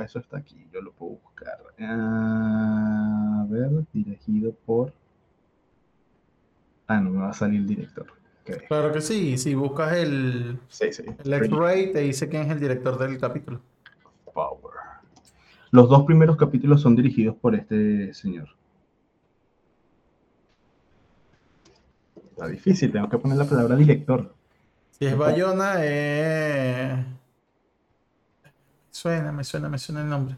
eso 0.03 0.19
está 0.19 0.37
aquí, 0.37 0.67
yo 0.73 0.81
lo 0.81 0.91
puedo 0.93 1.19
buscar. 1.23 1.59
A 1.79 3.45
ver, 3.49 3.69
dirigido 3.93 4.53
por... 4.65 4.93
Ah, 6.87 6.99
no, 6.99 7.11
me 7.11 7.19
va 7.19 7.29
a 7.29 7.33
salir 7.33 7.61
el 7.61 7.67
director. 7.67 8.07
Claro 8.67 8.91
que 8.91 9.01
sí, 9.01 9.37
si 9.37 9.53
buscas 9.53 9.93
el, 9.93 10.59
sí, 10.67 10.91
sí. 10.91 11.03
el 11.23 11.33
X-Ray, 11.33 11.93
te 11.93 11.99
dice 11.99 12.27
quién 12.27 12.43
es 12.43 12.49
el 12.49 12.59
director 12.59 12.97
del 12.97 13.17
capítulo. 13.17 13.61
Power. 14.33 14.73
Los 15.69 15.87
dos 15.87 16.03
primeros 16.03 16.35
capítulos 16.35 16.81
son 16.81 16.95
dirigidos 16.95 17.35
por 17.35 17.55
este 17.55 18.13
señor. 18.13 18.49
Está 22.31 22.47
difícil, 22.47 22.91
tengo 22.91 23.09
que 23.09 23.17
poner 23.17 23.37
la 23.37 23.45
palabra 23.45 23.75
director. 23.75 24.33
Si 24.91 25.05
es 25.05 25.17
Bayona, 25.17 25.75
eh... 25.79 27.05
Suena, 28.89 29.31
me 29.31 29.43
suena, 29.43 29.69
me 29.69 29.77
suena 29.77 30.01
el 30.01 30.09
nombre. 30.09 30.37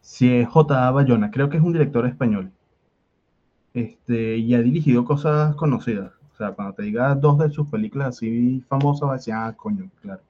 Sí, 0.00 0.32
es 0.36 0.48
J.A. 0.48 0.90
Bayona, 0.90 1.30
creo 1.30 1.48
que 1.48 1.56
es 1.56 1.62
un 1.62 1.72
director 1.72 2.06
español. 2.06 2.52
Este, 3.74 4.36
y 4.36 4.54
ha 4.54 4.62
dirigido 4.62 5.04
cosas 5.04 5.54
conocidas. 5.56 6.12
O 6.32 6.36
sea, 6.36 6.52
cuando 6.52 6.74
te 6.74 6.82
diga 6.82 7.14
dos 7.14 7.38
de 7.38 7.50
sus 7.50 7.68
películas 7.68 8.08
así 8.08 8.62
famosas, 8.68 9.08
va 9.08 9.12
a 9.12 9.16
decir, 9.16 9.34
ah, 9.34 9.54
coño, 9.56 9.90
claro. 10.02 10.22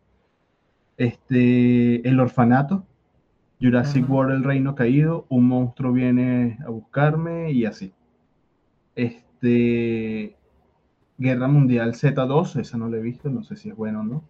Este, 0.97 2.09
El 2.09 2.21
Orfanato, 2.21 2.85
Jurassic 3.61 4.09
World, 4.09 4.35
El 4.35 4.45
Reino 4.45 4.75
Caído, 4.75 5.27
Un 5.29 5.49
monstruo 5.49 5.93
viene 5.93 6.59
a 6.65 6.71
buscarme 6.71 7.53
y 7.53 7.65
así. 7.65 7.93
Este, 8.95 10.36
Guerra 11.19 11.49
Mundial 11.49 11.95
Z2, 11.95 12.61
esa 12.61 12.77
no 12.77 12.89
la 12.89 12.99
he 12.99 13.01
visto, 13.01 13.31
no 13.31 13.43
sé 13.43 13.57
si 13.57 13.71
es 13.71 13.77
bueno 13.77 14.01
o 14.01 14.05
no. 14.05 14.25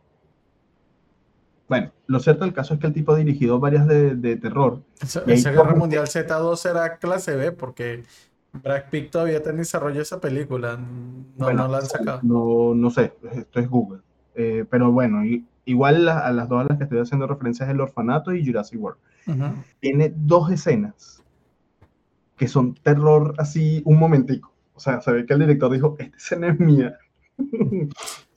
Bueno, 1.68 1.90
lo 2.06 2.20
cierto 2.20 2.44
del 2.44 2.54
caso 2.54 2.74
es 2.74 2.80
que 2.80 2.86
el 2.86 2.92
tipo 2.92 3.12
ha 3.12 3.16
dirigido 3.16 3.58
varias 3.58 3.86
de, 3.88 4.36
terror. 4.36 4.82
Esa, 5.00 5.50
Guerra 5.50 5.74
Mundial 5.74 6.06
Z2 6.06 6.70
era 6.70 6.98
clase 6.98 7.34
B 7.34 7.50
porque 7.50 8.04
Brad 8.52 8.84
Pitt 8.90 9.10
todavía 9.10 9.38
está 9.38 9.50
en 9.50 9.56
desarrollo 9.56 10.00
esa 10.00 10.20
película. 10.20 10.78
No, 11.36 11.52
no 11.52 11.68
la 11.68 11.78
han 11.78 11.86
sacado. 11.86 12.20
No, 12.22 12.74
no 12.74 12.90
sé, 12.90 13.14
esto 13.32 13.58
es 13.58 13.68
Google. 13.68 14.02
Eh, 14.36 14.64
pero 14.70 14.92
bueno, 14.92 15.22
igual 15.64 16.08
a 16.08 16.30
las 16.30 16.48
dos 16.48 16.60
a 16.60 16.64
las 16.68 16.78
que 16.78 16.84
estoy 16.84 17.00
haciendo 17.00 17.26
referencia 17.26 17.64
es 17.64 17.72
El 17.72 17.80
Orfanato 17.80 18.32
y 18.32 18.46
Jurassic 18.46 18.80
World. 18.80 18.98
Tiene 19.80 20.12
dos 20.14 20.52
escenas 20.52 21.24
que 22.36 22.46
son 22.46 22.74
terror 22.74 23.34
así 23.38 23.82
un 23.84 23.98
momentico. 23.98 24.52
O 24.76 24.80
sea, 24.80 25.00
se 25.00 25.10
ve 25.10 25.26
que 25.26 25.32
el 25.32 25.40
director 25.40 25.72
dijo, 25.72 25.96
esta 25.98 26.16
escena 26.16 26.48
es 26.48 26.60
mía. 26.60 26.96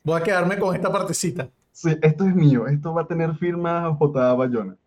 Voy 0.03 0.19
a 0.19 0.23
quedarme 0.23 0.57
con 0.57 0.75
esta 0.75 0.91
partecita 0.91 1.49
sí, 1.79 1.97
esto 2.01 2.25
es 2.25 2.35
mío, 2.35 2.67
esto 2.67 2.93
va 2.93 3.03
a 3.03 3.07
tener 3.07 3.35
firma 3.35 3.95
J. 3.95 4.33
Bayona. 4.33 4.77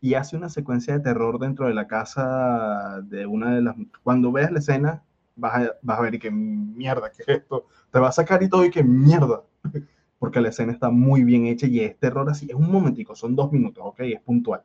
Y 0.00 0.14
hace 0.14 0.36
una 0.36 0.50
secuencia 0.50 0.94
de 0.94 1.00
terror 1.00 1.38
dentro 1.38 1.66
de 1.66 1.74
la 1.74 1.86
casa 1.86 3.00
de 3.02 3.26
una 3.26 3.54
de 3.54 3.62
las... 3.62 3.76
Cuando 4.02 4.30
veas 4.30 4.52
la 4.52 4.58
escena, 4.58 5.02
vas 5.36 5.54
a, 5.62 5.72
vas 5.80 5.98
a 5.98 6.02
ver 6.02 6.14
y 6.16 6.18
qué 6.18 6.30
mierda, 6.30 7.10
qué 7.10 7.22
es 7.22 7.38
esto. 7.40 7.66
Te 7.90 7.98
va 7.98 8.08
a 8.08 8.12
sacar 8.12 8.42
y 8.42 8.50
todo 8.50 8.64
y 8.66 8.70
qué 8.70 8.82
mierda. 8.84 9.42
porque 10.18 10.40
la 10.40 10.50
escena 10.50 10.72
está 10.72 10.90
muy 10.90 11.24
bien 11.24 11.46
hecha 11.46 11.66
y 11.66 11.80
es 11.80 11.98
terror 11.98 12.28
así, 12.30 12.46
es 12.48 12.54
un 12.54 12.70
momentico, 12.70 13.14
son 13.14 13.36
dos 13.36 13.52
minutos, 13.52 13.84
ok, 13.86 14.00
es 14.00 14.22
puntual, 14.22 14.62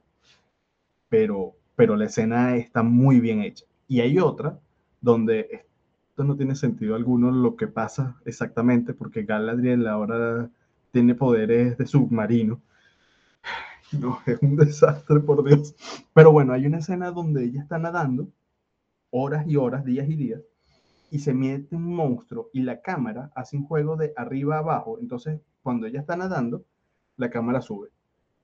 pero, 1.10 1.54
pero 1.76 1.98
la 1.98 2.06
escena 2.06 2.56
está 2.56 2.82
muy 2.82 3.20
bien 3.20 3.42
hecha. 3.42 3.66
Y 3.88 4.00
hay 4.00 4.20
otra 4.20 4.58
donde 5.02 5.66
no 6.24 6.36
tiene 6.36 6.56
sentido 6.56 6.96
alguno 6.96 7.32
lo 7.32 7.56
que 7.56 7.68
pasa 7.68 8.18
exactamente, 8.26 8.94
porque 8.94 9.24
Galadriel 9.24 9.88
ahora 9.88 10.50
tiene 10.92 11.16
poderes 11.16 11.78
de 11.78 11.86
submarino. 11.86 12.62
No, 13.92 14.20
es 14.28 14.40
un 14.44 14.56
desastre, 14.56 15.20
por 15.20 15.44
Dios. 15.44 15.74
Pero 16.14 16.32
bueno, 16.32 16.54
hay 16.54 16.68
una 16.68 16.78
escena 16.78 17.10
donde 17.10 17.46
ella 17.46 17.64
está 17.64 17.80
nadando 17.80 18.28
horas 19.10 19.48
y 19.48 19.56
horas, 19.56 19.84
días 19.84 20.08
y 20.08 20.16
días, 20.16 20.42
y 21.12 21.20
se 21.20 21.34
mete 21.34 21.76
un 21.76 21.96
monstruo 21.96 22.50
y 22.54 22.62
la 22.62 22.82
cámara 22.82 23.32
hace 23.36 23.58
un 23.58 23.66
juego 23.66 23.96
de 23.98 24.14
arriba 24.16 24.60
abajo. 24.60 25.00
Entonces, 25.00 25.42
cuando 25.64 25.88
ella 25.88 26.02
está 26.02 26.16
nadando, 26.16 26.66
la 27.18 27.30
cámara 27.30 27.62
sube 27.62 27.90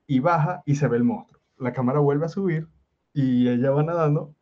y 0.08 0.20
baja 0.20 0.64
y 0.66 0.76
se 0.76 0.88
ve 0.88 0.98
el 0.98 1.04
monstruo. 1.04 1.42
La 1.58 1.74
cámara 1.74 2.00
vuelve 2.00 2.26
a 2.26 2.30
subir 2.30 2.68
y 3.14 3.48
ella 3.48 3.72
va 3.72 3.84
nadando, 3.84 4.34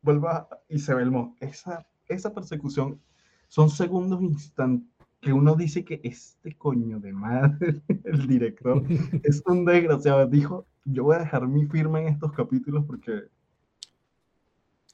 vuelve 0.00 0.28
y 0.68 0.78
se 0.78 0.94
ve 0.94 1.02
el 1.02 1.10
monstruo. 1.10 1.48
Esa, 1.48 1.86
esa 2.12 2.32
persecución 2.34 3.00
son 3.48 3.70
segundos 3.70 4.22
instantes 4.22 4.92
que 5.20 5.32
uno 5.32 5.54
dice 5.54 5.84
que 5.84 6.00
este 6.02 6.56
coño 6.56 6.98
de 6.98 7.12
madre, 7.12 7.80
el 8.04 8.26
director, 8.26 8.82
es 9.22 9.42
un 9.46 9.64
desgraciado. 9.64 10.26
Dijo, 10.26 10.66
yo 10.84 11.04
voy 11.04 11.16
a 11.16 11.20
dejar 11.20 11.46
mi 11.46 11.66
firma 11.66 12.00
en 12.00 12.08
estos 12.08 12.32
capítulos 12.32 12.84
porque 12.86 13.28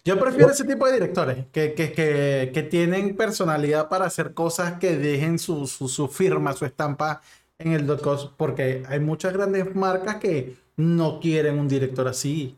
yo 0.05 0.19
prefiero 0.19 0.51
ese 0.51 0.65
tipo 0.65 0.87
de 0.87 0.95
directores 0.95 1.47
que, 1.53 1.75
que, 1.75 1.93
que, 1.93 2.51
que, 2.55 2.63
tienen 2.63 3.15
personalidad 3.15 3.89
para 3.89 4.07
hacer 4.07 4.33
cosas 4.33 4.79
que 4.79 4.97
dejen 4.97 5.39
su, 5.39 5.67
su, 5.67 5.87
su 5.89 6.09
firma, 6.09 6.55
su 6.55 6.65
estampa 6.65 7.21
en 7.59 7.73
el 7.73 7.87
Dot 7.87 8.35
porque 8.37 8.85
hay 8.89 9.01
muchas 9.01 9.33
grandes 9.33 9.75
marcas 9.75 10.17
que 10.17 10.57
no 10.77 11.21
quieren 11.21 11.59
un 11.59 11.69
director 11.69 12.09
así. 12.09 12.57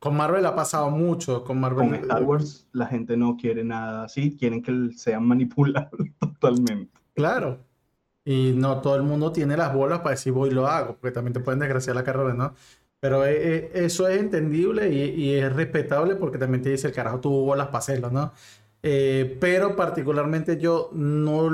Con 0.00 0.16
Marvel 0.16 0.44
ha 0.46 0.56
pasado 0.56 0.90
mucho. 0.90 1.44
Con 1.44 1.60
Marvel. 1.60 1.90
Con 1.90 1.94
Star 1.94 2.22
Wars 2.24 2.66
la 2.72 2.86
gente 2.86 3.16
no 3.16 3.36
quiere 3.36 3.62
nada 3.62 4.04
así, 4.04 4.36
quieren 4.36 4.62
que 4.62 4.90
sean 4.96 5.24
manipulables 5.26 6.12
totalmente. 6.18 6.90
Claro. 7.14 7.58
Y 8.24 8.52
no 8.56 8.80
todo 8.80 8.96
el 8.96 9.02
mundo 9.02 9.30
tiene 9.30 9.56
las 9.56 9.74
bolas 9.74 10.00
para 10.00 10.12
decir 10.12 10.32
voy 10.32 10.50
y 10.50 10.52
lo 10.52 10.66
hago, 10.66 10.96
porque 10.96 11.12
también 11.12 11.34
te 11.34 11.40
pueden 11.40 11.60
desgraciar 11.60 11.96
la 11.96 12.04
carrera, 12.04 12.34
¿no? 12.34 12.54
Pero 12.98 13.24
eh, 13.26 13.34
eh, 13.34 13.70
eso 13.74 14.08
es 14.08 14.18
entendible 14.20 14.90
y, 14.90 15.34
es 15.34 15.52
respetable 15.52 16.16
porque 16.16 16.38
también 16.38 16.62
te 16.62 16.70
dice 16.70 16.88
el 16.88 16.94
carajo 16.94 17.20
tuvo 17.20 17.44
bolas 17.44 17.68
para 17.68 17.78
hacerlo, 17.78 18.10
¿no? 18.10 18.32
Eh, 18.82 19.36
pero 19.40 19.76
particularmente 19.76 20.58
yo 20.58 20.90
no... 20.92 21.50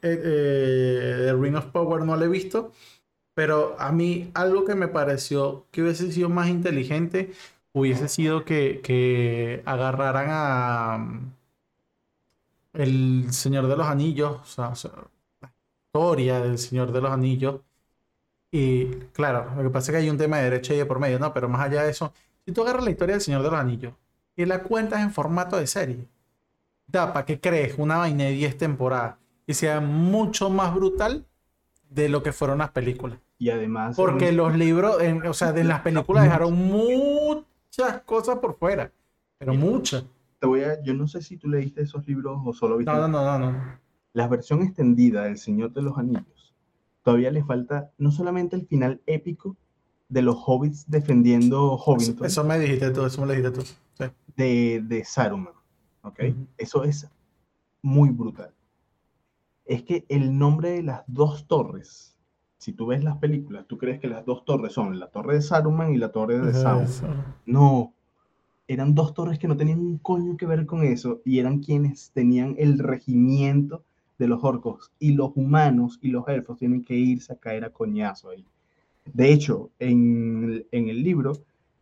The 0.00 1.36
Ring 1.38 1.54
of 1.56 1.66
Power 1.66 2.02
no 2.02 2.16
lo 2.16 2.24
he 2.24 2.28
visto, 2.28 2.72
pero 3.40 3.74
a 3.78 3.90
mí 3.90 4.30
algo 4.34 4.66
que 4.66 4.74
me 4.74 4.86
pareció 4.86 5.64
que 5.70 5.80
hubiese 5.80 6.12
sido 6.12 6.28
más 6.28 6.48
inteligente 6.50 7.32
hubiese 7.72 8.06
sido 8.06 8.44
que, 8.44 8.82
que 8.82 9.62
agarraran 9.64 10.26
a 10.28 10.98
mm, 10.98 11.32
el 12.74 13.32
Señor 13.32 13.66
de 13.66 13.78
los 13.78 13.86
Anillos, 13.86 14.58
o 14.58 14.74
sea, 14.74 14.92
la 15.40 15.50
historia 15.86 16.40
del 16.40 16.58
Señor 16.58 16.92
de 16.92 17.00
los 17.00 17.10
Anillos, 17.10 17.62
y 18.52 18.88
claro, 19.14 19.50
lo 19.56 19.62
que 19.62 19.70
pasa 19.70 19.90
es 19.90 19.96
que 19.96 20.02
hay 20.02 20.10
un 20.10 20.18
tema 20.18 20.36
de 20.36 20.44
derecho 20.50 20.74
ahí 20.74 20.84
por 20.84 20.98
medio, 21.00 21.18
¿no? 21.18 21.32
Pero 21.32 21.48
más 21.48 21.62
allá 21.62 21.84
de 21.84 21.92
eso, 21.92 22.12
si 22.44 22.52
tú 22.52 22.60
agarras 22.60 22.84
la 22.84 22.90
historia 22.90 23.14
del 23.14 23.22
Señor 23.22 23.42
de 23.42 23.50
los 23.50 23.58
Anillos 23.58 23.94
y 24.36 24.44
la 24.44 24.62
cuentas 24.62 25.00
en 25.00 25.14
formato 25.14 25.56
de 25.56 25.66
serie, 25.66 26.06
da 26.86 27.14
para 27.14 27.24
que 27.24 27.40
crees 27.40 27.78
una 27.78 27.96
vaina 27.96 28.24
de 28.24 28.32
10 28.32 28.58
temporadas 28.58 29.16
y 29.46 29.54
sea 29.54 29.80
mucho 29.80 30.50
más 30.50 30.74
brutal 30.74 31.24
de 31.88 32.10
lo 32.10 32.22
que 32.22 32.34
fueron 32.34 32.58
las 32.58 32.70
películas. 32.72 33.18
Y 33.40 33.50
además... 33.50 33.96
Porque 33.96 34.30
los 34.30 34.56
libros, 34.56 34.98
o 35.26 35.34
sea, 35.34 35.52
de 35.52 35.64
las 35.64 35.80
películas 35.80 36.22
dejaron 36.22 36.54
muchas 36.54 38.02
cosas 38.04 38.38
por 38.38 38.56
fuera, 38.56 38.92
pero 39.38 39.54
muchas. 39.54 40.04
Te 40.38 40.46
voy 40.46 40.62
a, 40.62 40.80
yo 40.82 40.94
no 40.94 41.08
sé 41.08 41.20
si 41.22 41.36
tú 41.36 41.48
leíste 41.48 41.82
esos 41.82 42.06
libros 42.06 42.40
o 42.44 42.52
solo 42.52 42.76
viste... 42.76 42.92
No, 42.92 43.08
no, 43.08 43.24
no, 43.24 43.50
no. 43.50 43.80
La 44.12 44.28
versión 44.28 44.62
extendida 44.62 45.24
del 45.24 45.38
Señor 45.38 45.72
de 45.72 45.82
los 45.82 45.98
Anillos 45.98 46.40
todavía 47.02 47.30
le 47.30 47.44
falta 47.44 47.92
no 47.98 48.10
solamente 48.10 48.56
el 48.56 48.66
final 48.66 49.00
épico 49.06 49.56
de 50.08 50.22
los 50.22 50.36
hobbits 50.44 50.90
defendiendo 50.90 51.76
Hobbiton. 51.76 52.26
Eso, 52.26 52.44
me 52.44 52.58
dijiste 52.58 52.90
tú, 52.90 53.04
eso 53.04 53.20
me 53.20 53.26
lo 53.28 53.32
dijiste 53.32 53.50
tú. 53.50 54.10
De, 54.36 54.82
de, 54.84 55.04
Saruman. 55.04 55.54
¿Ok? 56.02 56.20
Eso 56.56 56.84
es 56.84 57.08
muy 57.82 58.10
brutal. 58.10 58.52
Es 59.64 59.82
que 59.82 60.04
el 60.08 60.36
nombre 60.36 60.70
de 60.70 60.82
las 60.82 61.02
dos 61.06 61.46
torres, 61.46 62.09
si 62.60 62.74
tú 62.74 62.84
ves 62.84 63.02
las 63.02 63.16
películas, 63.16 63.64
tú 63.66 63.78
crees 63.78 64.00
que 64.00 64.06
las 64.06 64.26
dos 64.26 64.44
torres 64.44 64.74
son 64.74 65.00
la 65.00 65.06
torre 65.06 65.36
de 65.36 65.40
Saruman 65.40 65.94
y 65.94 65.96
la 65.96 66.12
torre 66.12 66.38
de 66.38 66.52
Sauron. 66.52 66.86
No, 67.46 67.94
eran 68.68 68.94
dos 68.94 69.14
torres 69.14 69.38
que 69.38 69.48
no 69.48 69.56
tenían 69.56 69.80
un 69.80 69.96
coño 69.96 70.36
que 70.36 70.44
ver 70.44 70.66
con 70.66 70.82
eso 70.82 71.22
y 71.24 71.38
eran 71.38 71.60
quienes 71.60 72.10
tenían 72.10 72.56
el 72.58 72.78
regimiento 72.78 73.82
de 74.18 74.28
los 74.28 74.44
orcos 74.44 74.92
y 74.98 75.12
los 75.12 75.32
humanos 75.36 75.98
y 76.02 76.08
los 76.08 76.28
elfos 76.28 76.58
tienen 76.58 76.84
que 76.84 76.94
irse 76.96 77.32
a 77.32 77.36
caer 77.36 77.64
a 77.64 77.70
coñazo 77.70 78.28
ahí. 78.28 78.44
De 79.06 79.32
hecho, 79.32 79.70
en, 79.78 80.66
el 80.70 81.02
libro, 81.02 81.32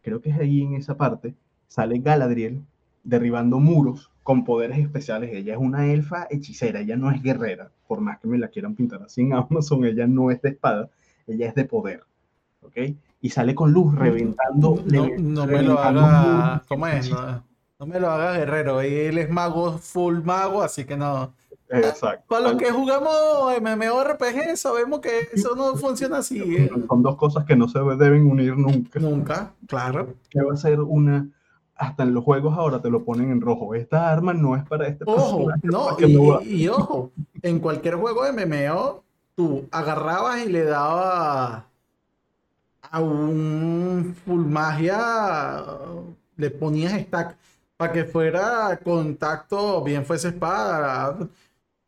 creo 0.00 0.20
que 0.20 0.30
es 0.30 0.38
ahí 0.38 0.62
en 0.62 0.74
esa 0.74 0.96
parte, 0.96 1.34
sale 1.66 1.98
Galadriel 1.98 2.62
derribando 3.08 3.58
muros 3.58 4.10
con 4.22 4.44
poderes 4.44 4.78
especiales. 4.78 5.30
Ella 5.32 5.54
es 5.54 5.58
una 5.58 5.90
elfa 5.90 6.26
hechicera, 6.30 6.80
ella 6.80 6.96
no 6.96 7.10
es 7.10 7.22
guerrera, 7.22 7.70
por 7.86 8.00
más 8.00 8.18
que 8.18 8.28
me 8.28 8.36
la 8.36 8.48
quieran 8.48 8.74
pintar 8.74 9.02
así 9.02 9.22
en 9.22 9.32
Amazon, 9.32 9.86
ella 9.86 10.06
no 10.06 10.30
es 10.30 10.42
de 10.42 10.50
espada, 10.50 10.90
ella 11.26 11.48
es 11.48 11.54
de 11.54 11.64
poder. 11.64 12.02
¿Ok? 12.60 12.76
Y 13.22 13.30
sale 13.30 13.54
con 13.54 13.72
luz 13.72 13.94
reventando. 13.94 14.84
No, 15.18 15.46
me 15.46 15.62
lo 15.62 15.78
haga. 15.78 16.62
¿Cómo 16.68 16.86
es? 16.86 17.10
No, 17.10 17.86
me 17.86 17.98
lo 17.98 18.10
haga 18.10 18.36
guerrero. 18.36 18.80
Él 18.82 19.16
es 19.16 19.30
mago, 19.30 19.78
full 19.78 20.18
mago, 20.22 20.62
así 20.62 20.84
que 20.84 20.96
no. 20.96 21.32
Exacto. 21.70 22.24
Para 22.28 22.50
los 22.50 22.56
que 22.56 22.70
jugamos 22.70 23.12
MMORPG 23.60 24.56
sabemos 24.56 25.00
que 25.00 25.28
eso 25.32 25.54
no 25.54 25.76
funciona 25.76 26.18
así. 26.18 26.40
¿eh? 26.40 26.70
Son 26.88 27.02
dos 27.02 27.16
cosas 27.16 27.44
que 27.44 27.56
no 27.56 27.68
se 27.68 27.78
deben 27.78 28.30
unir 28.30 28.56
nunca. 28.56 29.00
Nunca, 29.00 29.52
claro. 29.66 30.14
Que 30.28 30.42
va 30.42 30.52
a 30.52 30.56
ser 30.56 30.80
una... 30.80 31.28
Hasta 31.78 32.02
en 32.02 32.12
los 32.12 32.24
juegos 32.24 32.58
ahora 32.58 32.82
te 32.82 32.90
lo 32.90 33.04
ponen 33.04 33.30
en 33.30 33.40
rojo. 33.40 33.74
Esta 33.74 34.10
arma 34.10 34.34
no 34.34 34.56
es 34.56 34.64
para 34.64 34.88
este 34.88 35.04
Ojo, 35.06 35.48
no, 35.62 35.96
y, 35.98 36.62
y, 36.62 36.68
ojo, 36.68 37.12
en 37.40 37.60
cualquier 37.60 37.94
juego 37.94 38.24
de 38.24 38.46
MMO, 38.46 39.04
tú 39.36 39.68
agarrabas 39.70 40.44
y 40.44 40.48
le 40.50 40.64
dabas 40.64 41.62
a 42.90 43.00
un 43.00 44.14
full 44.24 44.44
magia, 44.44 45.64
le 46.36 46.50
ponías 46.50 47.00
stack 47.00 47.36
para 47.76 47.92
que 47.92 48.04
fuera 48.04 48.78
contacto, 48.82 49.82
bien 49.84 50.04
fuese 50.04 50.28
espada, 50.28 51.16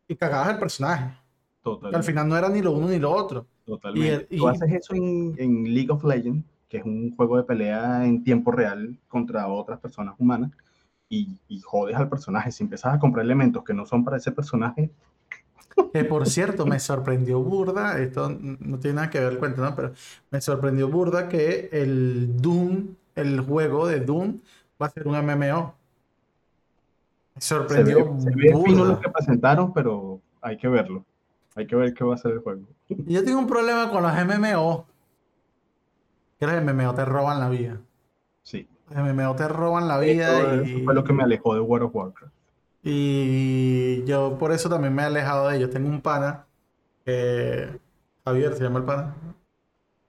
y 0.07 0.15
cagabas 0.15 0.51
el 0.51 0.59
personaje. 0.59 1.11
Totalmente. 1.61 1.97
Al 1.97 2.03
final 2.03 2.29
no 2.29 2.37
era 2.37 2.49
ni 2.49 2.61
lo 2.61 2.71
uno 2.71 2.87
ni 2.87 2.97
lo 2.97 3.11
otro. 3.11 3.45
Totalmente. 3.65 4.27
Y, 4.29 4.37
Tú 4.37 4.47
haces 4.47 4.71
eso 4.71 4.95
en, 4.95 5.35
en, 5.37 5.63
League 5.73 5.91
of 5.91 6.03
Legends, 6.03 6.45
que 6.71 6.77
es 6.77 6.85
un 6.85 7.13
juego 7.17 7.35
de 7.35 7.43
pelea 7.43 8.05
en 8.05 8.23
tiempo 8.23 8.49
real 8.49 8.95
contra 9.09 9.45
otras 9.49 9.77
personas 9.77 10.15
humanas, 10.17 10.51
y, 11.09 11.37
y 11.49 11.59
jodes 11.59 11.97
al 11.97 12.07
personaje. 12.07 12.49
Si 12.49 12.63
empiezas 12.63 12.95
a 12.95 12.99
comprar 12.99 13.25
elementos 13.25 13.65
que 13.65 13.73
no 13.73 13.85
son 13.85 14.05
para 14.05 14.15
ese 14.15 14.31
personaje, 14.31 14.89
que 15.91 16.05
por 16.05 16.25
cierto, 16.29 16.65
me 16.65 16.79
sorprendió 16.79 17.41
burda, 17.41 17.99
esto 17.99 18.29
no 18.29 18.79
tiene 18.79 18.95
nada 18.95 19.09
que 19.09 19.19
ver 19.19 19.33
el 19.33 19.37
cuento, 19.37 19.61
¿no? 19.61 19.75
Pero 19.75 19.91
me 20.29 20.39
sorprendió 20.39 20.87
burda 20.87 21.27
que 21.27 21.67
el 21.73 22.41
Doom, 22.41 22.95
el 23.15 23.41
juego 23.41 23.85
de 23.85 23.99
Doom, 23.99 24.39
va 24.81 24.85
a 24.85 24.89
ser 24.89 25.09
un 25.09 25.17
MMO. 25.17 25.75
Sorprendió. 27.37 28.15
Se 28.17 28.29
ve, 28.29 28.55
fino 28.65 28.85
lo 28.85 28.97
que 28.97 29.09
presentaron, 29.09 29.73
pero 29.73 30.21
hay 30.41 30.55
que 30.55 30.69
verlo. 30.69 31.03
Hay 31.55 31.67
que 31.67 31.75
ver 31.75 31.93
qué 31.93 32.05
va 32.05 32.15
a 32.15 32.17
ser 32.17 32.31
el 32.31 32.39
juego. 32.39 32.61
Yo 32.87 33.25
tengo 33.25 33.39
un 33.39 33.47
problema 33.47 33.89
con 33.89 34.03
los 34.03 34.13
MMO. 34.13 34.85
Que 36.41 36.47
los 36.47 36.63
MMO 36.63 36.95
te 36.95 37.05
roban 37.05 37.39
la 37.39 37.49
vida. 37.49 37.79
Sí. 38.41 38.67
Los 38.89 38.97
MMO 38.97 39.35
te 39.35 39.47
roban 39.47 39.87
la 39.87 39.99
vida. 39.99 40.55
Eso, 40.55 40.63
y... 40.63 40.83
fue 40.83 40.95
lo 40.95 41.03
que 41.03 41.13
me 41.13 41.21
alejó 41.21 41.53
de 41.53 41.61
World 41.61 41.85
of 41.85 41.95
Warcraft. 41.95 42.33
Y 42.83 44.03
yo 44.05 44.39
por 44.39 44.51
eso 44.51 44.67
también 44.67 44.95
me 44.95 45.03
he 45.03 45.05
alejado 45.05 45.47
de 45.47 45.57
ellos. 45.57 45.69
Tengo 45.69 45.87
un 45.87 46.01
pana, 46.01 46.47
Javier 47.05 48.55
se 48.55 48.63
llama 48.63 48.79
el 48.79 48.85
pana. 48.85 49.15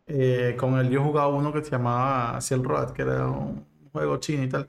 Eh, 0.07 0.57
con 0.59 0.79
él 0.79 0.89
yo 0.89 1.05
jugaba 1.05 1.29
uno 1.29 1.53
que 1.53 1.63
se 1.63 1.71
llamaba 1.71 2.41
Ciel 2.41 2.65
Road, 2.65 2.93
que 2.93 3.03
era 3.03 3.29
un 3.29 3.65
juego 3.93 4.17
chino 4.17 4.43
y 4.43 4.49
tal 4.49 4.67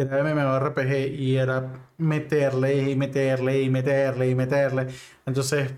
era 0.00 0.22
MMORPG 0.22 1.14
y 1.14 1.36
era 1.36 1.72
meterle 1.98 2.90
y 2.90 2.96
meterle 2.96 3.62
y 3.62 3.70
meterle 3.70 4.30
y 4.30 4.34
meterle. 4.34 4.88
Entonces, 5.24 5.72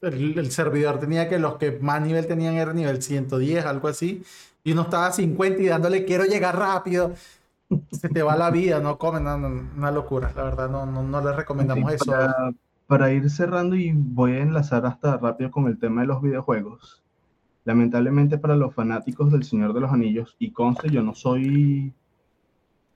el, 0.00 0.50
servidor 0.50 1.00
tenía 1.00 1.28
que 1.28 1.38
los 1.38 1.56
que 1.56 1.78
más 1.80 2.00
nivel 2.02 2.26
tenían 2.26 2.54
era 2.54 2.72
nivel 2.72 3.02
110, 3.02 3.64
algo 3.64 3.88
así. 3.88 4.22
Y 4.64 4.72
uno 4.72 4.82
estaba 4.82 5.06
a 5.06 5.12
50 5.12 5.62
y 5.62 5.66
dándole 5.66 6.04
quiero 6.04 6.24
llegar 6.24 6.58
rápido. 6.58 7.14
Se 7.90 8.08
te 8.08 8.22
va 8.22 8.36
la 8.36 8.50
vida, 8.50 8.80
no 8.80 8.96
comen, 8.96 9.26
una 9.26 9.90
locura, 9.90 10.32
la 10.34 10.44
verdad, 10.44 10.70
no, 10.70 10.86
no, 10.86 11.02
no 11.02 11.22
les 11.22 11.36
recomendamos 11.36 11.92
eso. 11.92 12.14
para 12.86 13.12
ir 13.12 13.28
cerrando 13.28 13.76
y 13.76 13.92
voy 13.92 14.32
a 14.32 14.38
enlazar 14.38 14.86
hasta 14.86 15.18
rápido 15.18 15.50
con 15.50 15.66
el 15.66 15.78
tema 15.78 16.00
de 16.00 16.06
los 16.06 16.22
videojuegos. 16.22 17.02
Lamentablemente 17.64 18.38
para 18.38 18.56
los 18.56 18.74
fanáticos 18.74 19.30
del 19.30 19.44
Señor 19.44 19.74
de 19.74 19.80
los 19.80 19.92
Anillos, 19.92 20.34
y 20.38 20.52
conste, 20.52 20.88
yo 20.88 21.02
no 21.02 21.14
soy 21.14 21.92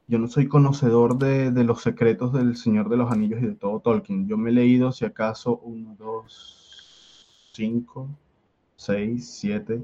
yo 0.09 0.19
no 0.19 0.29
soy 0.29 0.49
conocedor 0.49 1.17
de, 1.17 1.51
de, 1.53 1.65
los 1.65 1.81
secretos 1.81 2.33
del 2.33 2.57
Señor 2.57 2.88
de 2.88 2.97
los 2.97 3.11
Anillos 3.11 3.41
y 3.43 3.47
de 3.47 3.55
todo 3.55 3.81
Tolkien. 3.81 4.27
Yo 4.27 4.37
me 4.37 4.51
he 4.51 4.53
leído, 4.53 4.93
si 4.93 5.05
acaso, 5.05 5.59
uno, 5.59 5.95
dos, 5.99 6.62
cinco, 7.53 8.09
seis, 8.77 9.29
siete. 9.38 9.83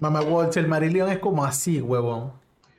Mamá 0.00 0.22
Walsh, 0.22 0.58
el 0.58 0.68
Marillion 0.68 1.08
es 1.10 1.18
como 1.18 1.44
así, 1.44 1.80
huevón. 1.80 2.32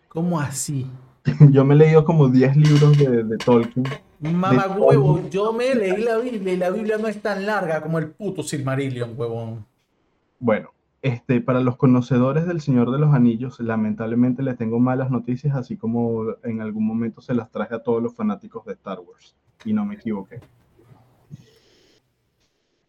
Como 0.09 0.39
así. 0.39 0.87
yo 1.51 1.65
me 1.65 1.73
he 1.73 1.77
leído 1.77 2.05
como 2.05 2.29
10 2.29 2.55
libros 2.55 2.97
de, 2.97 3.23
de 3.23 3.37
Tolkien. 3.37 3.85
Mamá 4.19 4.67
huevo, 4.77 5.27
yo 5.29 5.53
me 5.53 5.73
leí 5.75 6.01
la 6.03 6.17
Biblia 6.17 6.53
y 6.53 6.57
la 6.57 6.69
Biblia 6.69 6.97
no 6.97 7.07
es 7.07 7.21
tan 7.21 7.45
larga 7.45 7.81
como 7.81 7.99
el 7.99 8.11
puto 8.11 8.43
Silmarillion, 8.43 9.13
huevón. 9.17 9.65
Bueno, 10.39 10.69
este, 11.01 11.41
para 11.41 11.59
los 11.61 11.77
conocedores 11.77 12.47
del 12.47 12.61
Señor 12.61 12.91
de 12.91 12.99
los 12.99 13.13
Anillos, 13.13 13.59
lamentablemente 13.59 14.41
les 14.41 14.57
tengo 14.57 14.79
malas 14.79 15.11
noticias, 15.11 15.55
así 15.55 15.77
como 15.77 16.35
en 16.43 16.61
algún 16.61 16.85
momento 16.85 17.21
se 17.21 17.33
las 17.33 17.51
traje 17.51 17.75
a 17.75 17.83
todos 17.83 18.01
los 18.01 18.15
fanáticos 18.15 18.65
de 18.65 18.73
Star 18.73 18.99
Wars, 18.99 19.35
y 19.63 19.73
no 19.73 19.85
me 19.85 19.95
equivoqué. 19.95 20.39